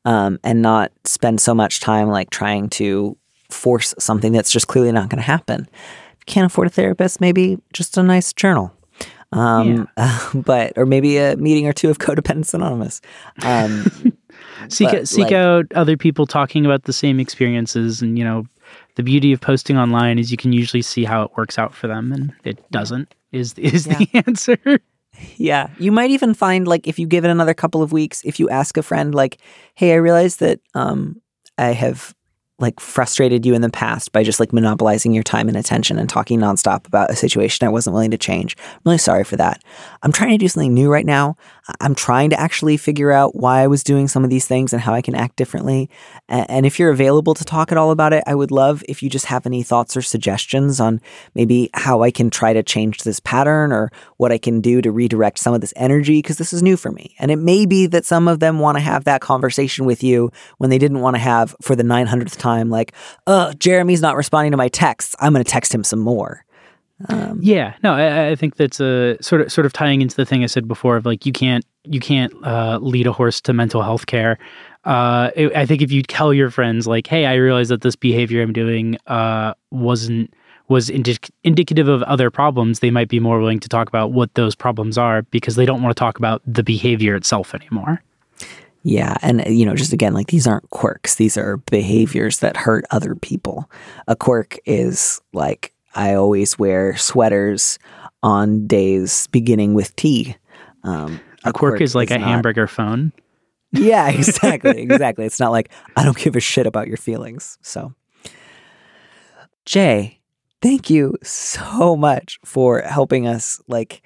um, 0.06 0.39
and 0.43 0.62
not 0.62 0.91
spend 1.06 1.41
so 1.41 1.54
much 1.54 1.80
time 1.80 2.10
like 2.10 2.30
trying 2.30 2.70
to 2.70 3.18
force 3.49 3.93
something 3.99 4.32
that's 4.32 4.51
just 4.51 4.68
clearly 4.68 4.91
not 4.91 5.10
going 5.10 5.18
to 5.18 5.24
happen. 5.24 5.68
If 5.72 6.20
you 6.20 6.26
can't 6.26 6.45
afford 6.45 6.68
a 6.68 6.72
therapist, 6.72 7.22
maybe 7.22 7.60
just 7.72 7.97
a 7.97 8.04
nice 8.04 8.34
journal. 8.34 8.74
Um, 9.32 9.88
but 10.34 10.74
or 10.78 10.86
maybe 10.86 11.18
a 11.18 11.36
meeting 11.38 11.68
or 11.68 11.74
two 11.74 11.89
of 11.89 11.97
Codependence 11.97 12.54
Anonymous. 12.54 13.01
Um, 13.43 14.14
seek 14.70 14.89
But, 14.89 15.08
seek 15.08 15.26
like- 15.26 15.34
out 15.34 15.66
other 15.74 15.97
people 15.97 16.26
talking 16.26 16.66
about 16.66 16.84
the 16.84 16.93
same 16.93 17.20
experiences 17.20 18.01
and 18.01 18.18
you 18.18 18.24
know 18.24 18.45
the 18.95 19.04
beauty 19.04 19.34
of 19.34 19.41
posting 19.41 19.78
online 19.78 20.18
is 20.20 20.32
you 20.32 20.38
can 20.38 20.54
usually 20.54 20.82
see 20.82 21.04
how 21.04 21.24
it 21.24 21.32
works 21.36 21.58
out 21.60 21.74
for 21.74 21.88
them 21.88 22.12
and 22.12 22.34
it 22.43 22.60
doesn't 22.72 23.14
is 23.32 23.54
is 23.58 23.86
the 23.86 24.08
answer 24.28 24.58
Yeah. 25.38 25.68
You 25.80 25.91
might 25.91 26.11
even 26.11 26.34
find 26.34 26.68
like 26.68 26.88
if 26.88 26.97
you 26.99 27.07
give 27.07 27.26
it 27.26 27.30
another 27.32 27.53
couple 27.53 27.82
of 27.82 27.91
weeks, 27.91 28.22
if 28.26 28.39
you 28.39 28.49
ask 28.49 28.78
a 28.78 28.84
friend 28.84 29.14
like, 29.14 29.38
"Hey, 29.76 29.93
I 29.93 29.95
realize 29.95 30.38
that 30.38 30.59
um 30.74 31.22
I 31.57 31.68
have 31.74 32.14
like 32.64 32.80
frustrated 32.80 33.45
you 33.45 33.53
in 33.53 33.61
the 33.61 33.70
past 33.70 34.11
by 34.11 34.24
just 34.24 34.39
like 34.39 34.51
monopolizing 34.51 35.14
your 35.14 35.24
time 35.24 35.47
and 35.47 35.55
attention 35.55 35.99
and 35.99 36.09
talking 36.09 36.39
nonstop 36.39 36.88
about 36.88 37.11
a 37.11 37.16
situation 37.16 37.68
I 37.68 37.72
wasn't 37.72 37.93
willing 37.93 38.11
to 38.11 38.18
change. 38.18 38.55
I'm 38.59 38.80
really 38.86 38.97
sorry 38.97 39.24
for 39.24 39.36
that. 39.36 39.64
I'm 40.01 40.11
trying 40.11 40.32
to 40.32 40.38
do 40.38 40.47
something 40.47 40.74
new 40.74 40.89
right 40.89 41.05
now. 41.05 41.38
I'm 41.80 41.95
trying 41.95 42.30
to 42.32 42.39
actually 42.39 42.78
figure 42.78 43.11
out 43.11 43.36
why 43.36 43.61
I 43.61 43.68
was 43.68 43.84
doing 43.84 44.07
some 44.07 44.24
of 44.24 44.30
these 44.30 44.47
things 44.47 44.74
and 44.74 44.82
how 44.82 44.93
I 44.93 45.01
can 45.01 45.16
act 45.16 45.36
differently. 45.36 45.89
And 46.28 46.66
if 46.66 46.80
you're 46.80 46.89
available 46.89 47.34
to 47.36 47.45
talk 47.45 47.72
at 47.72 47.78
all 47.78 47.91
about 47.91 48.14
it, 48.14 48.24
I 48.26 48.36
would 48.36 48.51
love 48.51 48.84
if 48.89 49.03
you 49.03 49.09
just 49.09 49.28
have 49.28 49.45
any 49.45 49.61
thoughts 49.61 49.95
or 49.95 50.01
suggestions 50.01 50.80
on 50.80 51.01
maybe 51.36 51.70
how 51.74 52.01
I 52.01 52.11
can 52.11 52.30
try 52.30 52.53
to 52.53 52.64
change 52.64 53.03
this 53.03 53.20
pattern 53.20 53.72
or 53.72 53.91
what 54.18 54.32
I 54.32 54.38
can 54.38 54.61
do 54.61 54.82
to 54.82 54.91
redirect 54.91 55.39
some 55.39 55.53
of 55.53 55.61
this 55.61 55.74
energy 55.76 56.20
because 56.20 56.38
this 56.38 56.53
is 56.53 56.64
new 56.64 56.76
for 56.76 56.91
me. 56.91 57.16
And 57.20 57.32
it 57.32 57.38
may 57.38 57.66
be 57.66 57.88
that 57.88 58.05
some 58.05 58.28
of 58.28 58.39
them 58.39 58.59
want 58.59 58.78
to 58.78 58.82
have 58.82 59.03
that 59.03 59.22
conversation 59.22 59.86
with 59.86 60.03
you 60.03 60.32
when 60.57 60.70
they 60.70 60.78
didn't 60.78 61.01
want 61.01 61.16
to 61.16 61.22
have 61.22 61.55
for 61.61 61.76
the 61.76 61.84
900th 61.84 62.38
time, 62.38 62.53
like, 62.62 62.93
uh, 63.28 63.54
Jeremy's 63.54 64.01
not 64.01 64.16
responding 64.16 64.51
to 64.51 64.58
my 64.58 64.68
texts. 64.68 65.16
I'm 65.20 65.34
going 65.34 65.43
to 65.43 65.49
text 65.49 65.74
him 65.74 65.84
some 65.84 65.99
more. 65.99 66.45
Yeah, 67.41 67.76
no, 67.84 67.93
I, 67.93 68.30
I 68.30 68.36
think 68.36 68.56
that's 68.56 68.80
a 68.80 69.18
sort 69.22 69.41
of 69.41 69.51
sort 69.51 69.66
of 69.66 69.74
tying 69.74 70.01
into 70.01 70.16
the 70.16 70.26
thing 70.26 70.43
I 70.43 70.45
said 70.45 70.68
before 70.68 70.95
of 70.95 71.06
like 71.06 71.26
you 71.26 71.34
can't 71.34 71.66
you 71.84 71.99
can't 71.99 72.34
uh, 72.45 72.80
lead 72.82 73.08
a 73.08 73.12
horse 73.12 73.41
to 73.41 73.54
mental 73.54 73.82
health 73.82 74.06
care. 74.06 74.38
Uh, 74.86 75.32
I 75.36 75.51
I 75.56 75.66
think 75.66 75.82
if 75.82 75.91
you 75.91 76.01
tell 76.04 76.34
your 76.34 76.49
friends 76.49 76.88
like, 76.88 77.08
"Hey, 77.08 77.26
I 77.26 77.36
realize 77.36 77.70
that 77.70 77.82
this 77.82 77.95
behavior 77.95 78.41
I'm 78.41 78.54
doing 78.54 78.97
uh, 79.08 79.54
wasn't 79.72 80.34
was 80.70 80.89
indic- 80.89 81.30
indicative 81.43 81.88
of 81.88 82.04
other 82.04 82.30
problems," 82.30 82.80
they 82.80 82.91
might 82.91 83.10
be 83.10 83.20
more 83.20 83.39
willing 83.39 83.60
to 83.60 83.70
talk 83.70 83.89
about 83.89 84.12
what 84.12 84.34
those 84.36 84.56
problems 84.56 84.97
are 84.97 85.24
because 85.24 85.56
they 85.56 85.66
don't 85.66 85.82
want 85.82 85.95
to 85.95 85.99
talk 85.99 86.18
about 86.18 86.41
the 86.45 86.64
behavior 86.64 87.16
itself 87.16 87.54
anymore. 87.54 88.01
Yeah. 88.84 89.15
And, 89.21 89.41
uh, 89.47 89.49
you 89.49 89.65
know, 89.65 89.75
just 89.75 89.93
again, 89.93 90.13
like 90.13 90.27
these 90.27 90.45
aren't 90.45 90.69
quirks, 90.69 91.15
these 91.15 91.38
are 91.38 91.57
behaviors 91.57 92.39
that 92.39 92.57
hurt 92.57 92.86
other 92.91 93.15
people. 93.15 93.69
A 94.07 94.15
quirk 94.15 94.57
is 94.65 95.21
like, 95.31 95.73
I 95.95 96.15
always 96.15 96.59
wear 96.59 96.97
sweaters 96.97 97.79
on 98.21 98.67
days 98.67 99.27
beginning 99.27 99.73
with 99.73 99.95
T. 99.95 100.36
Um, 100.84 101.21
A 101.45 101.53
quirk, 101.53 101.79
is 101.81 101.95
like 101.95 102.11
a 102.11 102.17
not- 102.17 102.27
hamburger 102.27 102.67
phone. 102.67 103.13
Yeah, 103.71 104.09
exactly. 104.11 104.81
exactly. 104.81 105.25
It's 105.25 105.39
not 105.39 105.51
like 105.51 105.71
I 105.95 106.03
don't 106.03 106.17
give 106.17 106.36
a 106.36 106.39
shit 106.39 106.67
about 106.67 106.88
your 106.88 106.97
feelings. 106.97 107.57
So, 107.61 107.93
Jae, 109.65 110.17
thank 110.61 110.89
you 110.89 111.17
so 111.23 111.95
much 111.95 112.38
for 112.43 112.81
helping 112.81 113.27
us 113.27 113.61
like 113.67 114.01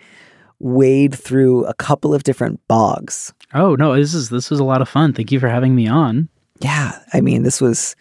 wade 0.59 1.13
through 1.15 1.65
a 1.65 1.73
couple 1.73 2.13
of 2.13 2.23
different 2.23 2.59
bogs. 2.67 3.33
Oh 3.57 3.75
no, 3.75 3.95
this 3.95 4.13
is 4.13 4.29
this 4.29 4.49
was 4.49 4.59
a 4.59 4.63
lot 4.63 4.81
of 4.81 4.89
fun. 4.89 5.13
Thank 5.13 5.31
you 5.31 5.39
for 5.39 5.47
having 5.47 5.75
me 5.75 5.87
on. 5.87 6.29
Yeah, 6.59 6.99
I 7.13 7.21
mean, 7.21 7.43
this 7.43 7.61
was. 7.61 7.95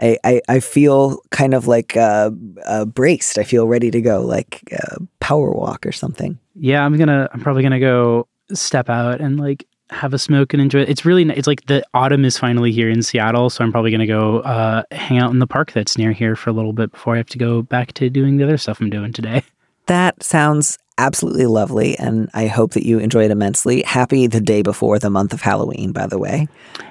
I, 0.00 0.16
I, 0.22 0.40
I 0.48 0.60
feel 0.60 1.20
kind 1.30 1.54
of 1.54 1.66
like 1.66 1.96
uh, 1.96 2.30
uh, 2.66 2.84
braced. 2.84 3.36
I 3.36 3.42
feel 3.42 3.66
ready 3.66 3.90
to 3.90 4.00
go, 4.00 4.20
like 4.20 4.62
uh, 4.72 4.96
power 5.18 5.50
walk 5.50 5.84
or 5.84 5.90
something. 5.90 6.38
Yeah, 6.54 6.84
I'm 6.84 6.96
gonna. 6.96 7.28
I'm 7.32 7.40
probably 7.40 7.62
gonna 7.62 7.80
go 7.80 8.28
step 8.52 8.88
out 8.88 9.20
and 9.20 9.40
like 9.40 9.66
have 9.90 10.14
a 10.14 10.18
smoke 10.18 10.52
and 10.52 10.62
enjoy. 10.62 10.80
it. 10.80 10.88
It's 10.88 11.04
really. 11.04 11.28
It's 11.30 11.48
like 11.48 11.66
the 11.66 11.84
autumn 11.94 12.24
is 12.24 12.38
finally 12.38 12.70
here 12.70 12.88
in 12.88 13.02
Seattle, 13.02 13.50
so 13.50 13.64
I'm 13.64 13.72
probably 13.72 13.90
gonna 13.90 14.06
go 14.06 14.40
uh, 14.40 14.82
hang 14.92 15.18
out 15.18 15.32
in 15.32 15.40
the 15.40 15.46
park 15.46 15.72
that's 15.72 15.98
near 15.98 16.12
here 16.12 16.36
for 16.36 16.50
a 16.50 16.52
little 16.52 16.72
bit 16.72 16.92
before 16.92 17.14
I 17.14 17.18
have 17.18 17.28
to 17.30 17.38
go 17.38 17.62
back 17.62 17.92
to 17.94 18.08
doing 18.08 18.36
the 18.36 18.44
other 18.44 18.58
stuff 18.58 18.80
I'm 18.80 18.90
doing 18.90 19.12
today. 19.12 19.42
That 19.88 20.22
sounds 20.22 20.78
absolutely 20.98 21.46
lovely, 21.46 21.98
and 21.98 22.28
I 22.34 22.46
hope 22.46 22.72
that 22.72 22.86
you 22.86 22.98
enjoy 22.98 23.24
it 23.24 23.30
immensely. 23.30 23.82
Happy 23.82 24.26
the 24.26 24.40
day 24.40 24.62
before 24.62 24.98
the 24.98 25.10
month 25.10 25.32
of 25.32 25.40
Halloween, 25.40 25.92
by 25.92 26.06
the 26.06 26.18
way. 26.18 26.46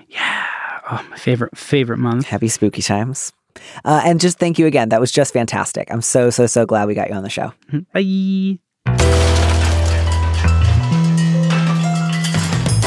Yeah. 0.10 0.46
Oh, 0.90 1.06
my 1.10 1.18
favorite 1.18 1.58
favorite 1.58 1.98
month. 1.98 2.26
Happy 2.26 2.48
spooky 2.48 2.82
times. 2.82 3.34
Uh, 3.86 4.02
and 4.06 4.20
just 4.20 4.40
thank 4.40 4.58
you 4.58 4.66
again. 4.66 4.90
That 4.90 5.00
was 5.00 5.12
just 5.12 5.34
fantastic. 5.34 5.92
I'm 5.92 6.02
so, 6.02 6.30
so, 6.30 6.48
so 6.48 6.66
glad 6.66 6.88
we 6.88 6.94
got 6.96 7.10
you 7.10 7.16
on 7.16 7.24
the 7.24 7.30
show. 7.30 7.54
Bye. 7.94 8.60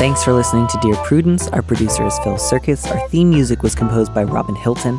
Thanks 0.01 0.25
for 0.25 0.33
listening 0.33 0.67
to 0.69 0.79
Dear 0.81 0.97
Prudence. 1.05 1.49
Our 1.49 1.61
producer 1.61 2.07
is 2.07 2.19
Phil 2.21 2.37
Surkis. 2.37 2.91
Our 2.91 3.07
theme 3.11 3.29
music 3.29 3.63
was 3.63 3.75
composed 3.75 4.15
by 4.15 4.25
Robin 4.25 4.55
Hilton. 4.55 4.99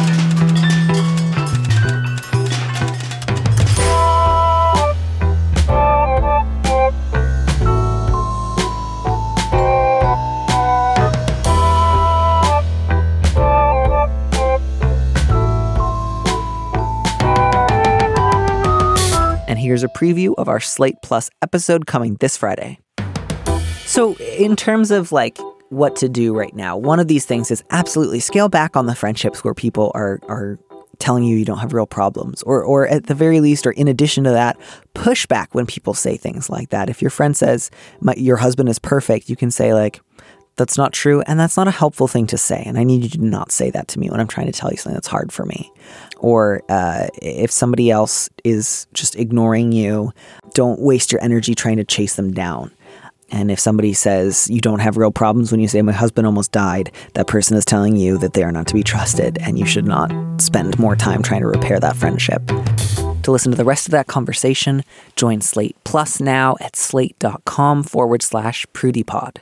Here's 19.81 19.89
a 19.89 19.99
preview 19.99 20.33
of 20.37 20.47
our 20.47 20.59
Slate 20.59 20.97
Plus 21.01 21.29
episode 21.41 21.85
coming 21.87 22.15
this 22.19 22.37
Friday. 22.37 22.79
So, 23.85 24.15
in 24.17 24.55
terms 24.55 24.91
of 24.91 25.11
like 25.11 25.37
what 25.69 25.95
to 25.97 26.09
do 26.09 26.35
right 26.35 26.55
now, 26.55 26.77
one 26.77 26.99
of 26.99 27.07
these 27.07 27.25
things 27.25 27.51
is 27.51 27.63
absolutely 27.71 28.19
scale 28.19 28.49
back 28.49 28.75
on 28.75 28.85
the 28.85 28.95
friendships 28.95 29.43
where 29.43 29.53
people 29.53 29.91
are 29.95 30.19
are 30.27 30.59
telling 30.99 31.23
you 31.23 31.35
you 31.35 31.45
don't 31.45 31.57
have 31.57 31.73
real 31.73 31.87
problems 31.87 32.43
or 32.43 32.63
or 32.63 32.87
at 32.87 33.07
the 33.07 33.15
very 33.15 33.39
least 33.39 33.65
or 33.65 33.71
in 33.71 33.87
addition 33.87 34.23
to 34.23 34.29
that 34.29 34.55
push 34.93 35.25
back 35.25 35.55
when 35.55 35.65
people 35.65 35.95
say 35.95 36.15
things 36.15 36.47
like 36.47 36.69
that 36.69 36.91
if 36.91 37.01
your 37.01 37.09
friend 37.09 37.35
says 37.35 37.71
your 38.17 38.37
husband 38.37 38.69
is 38.69 38.77
perfect 38.77 39.27
you 39.27 39.35
can 39.35 39.49
say 39.49 39.73
like 39.73 39.99
that's 40.57 40.77
not 40.77 40.93
true 40.93 41.21
and 41.21 41.39
that's 41.39 41.57
not 41.57 41.67
a 41.67 41.71
helpful 41.71 42.07
thing 42.07 42.27
to 42.27 42.37
say 42.37 42.61
and 42.67 42.77
i 42.77 42.83
need 42.83 43.01
you 43.01 43.09
to 43.09 43.17
not 43.17 43.51
say 43.51 43.71
that 43.71 43.87
to 43.87 43.97
me 43.97 44.11
when 44.11 44.19
i'm 44.19 44.27
trying 44.27 44.45
to 44.45 44.51
tell 44.51 44.69
you 44.69 44.77
something 44.77 44.93
that's 44.93 45.07
hard 45.07 45.31
for 45.31 45.43
me 45.43 45.71
or 46.21 46.61
uh, 46.69 47.07
if 47.21 47.51
somebody 47.51 47.91
else 47.91 48.29
is 48.43 48.87
just 48.93 49.15
ignoring 49.15 49.71
you 49.71 50.13
don't 50.53 50.79
waste 50.79 51.11
your 51.11 51.21
energy 51.21 51.55
trying 51.55 51.77
to 51.77 51.83
chase 51.83 52.15
them 52.15 52.31
down. 52.31 52.71
And 53.31 53.49
if 53.49 53.59
somebody 53.59 53.93
says 53.93 54.49
you 54.49 54.61
don't 54.61 54.79
have 54.79 54.97
real 54.97 55.11
problems 55.11 55.51
when 55.51 55.61
you 55.61 55.67
say 55.67 55.81
my 55.81 55.91
husband 55.91 56.27
almost 56.27 56.51
died 56.51 56.91
that 57.13 57.27
person 57.27 57.57
is 57.57 57.65
telling 57.65 57.95
you 57.95 58.17
that 58.19 58.33
they 58.33 58.43
are 58.43 58.51
not 58.51 58.67
to 58.67 58.73
be 58.73 58.83
trusted 58.83 59.37
and 59.39 59.57
you 59.57 59.65
should 59.65 59.85
not 59.85 60.11
spend 60.41 60.77
more 60.77 60.95
time 60.95 61.23
trying 61.23 61.41
to 61.41 61.47
repair 61.47 61.79
that 61.79 61.95
friendship. 61.95 62.45
To 63.23 63.31
listen 63.31 63.51
to 63.51 63.57
the 63.57 63.65
rest 63.65 63.87
of 63.87 63.91
that 63.91 64.07
conversation 64.07 64.83
join 65.15 65.41
slate 65.41 65.75
plus 65.83 66.19
now 66.19 66.55
at 66.59 66.75
slate.com 66.75 67.83
forward 67.83 68.21
slash 68.21 68.65
prudypod 68.67 69.37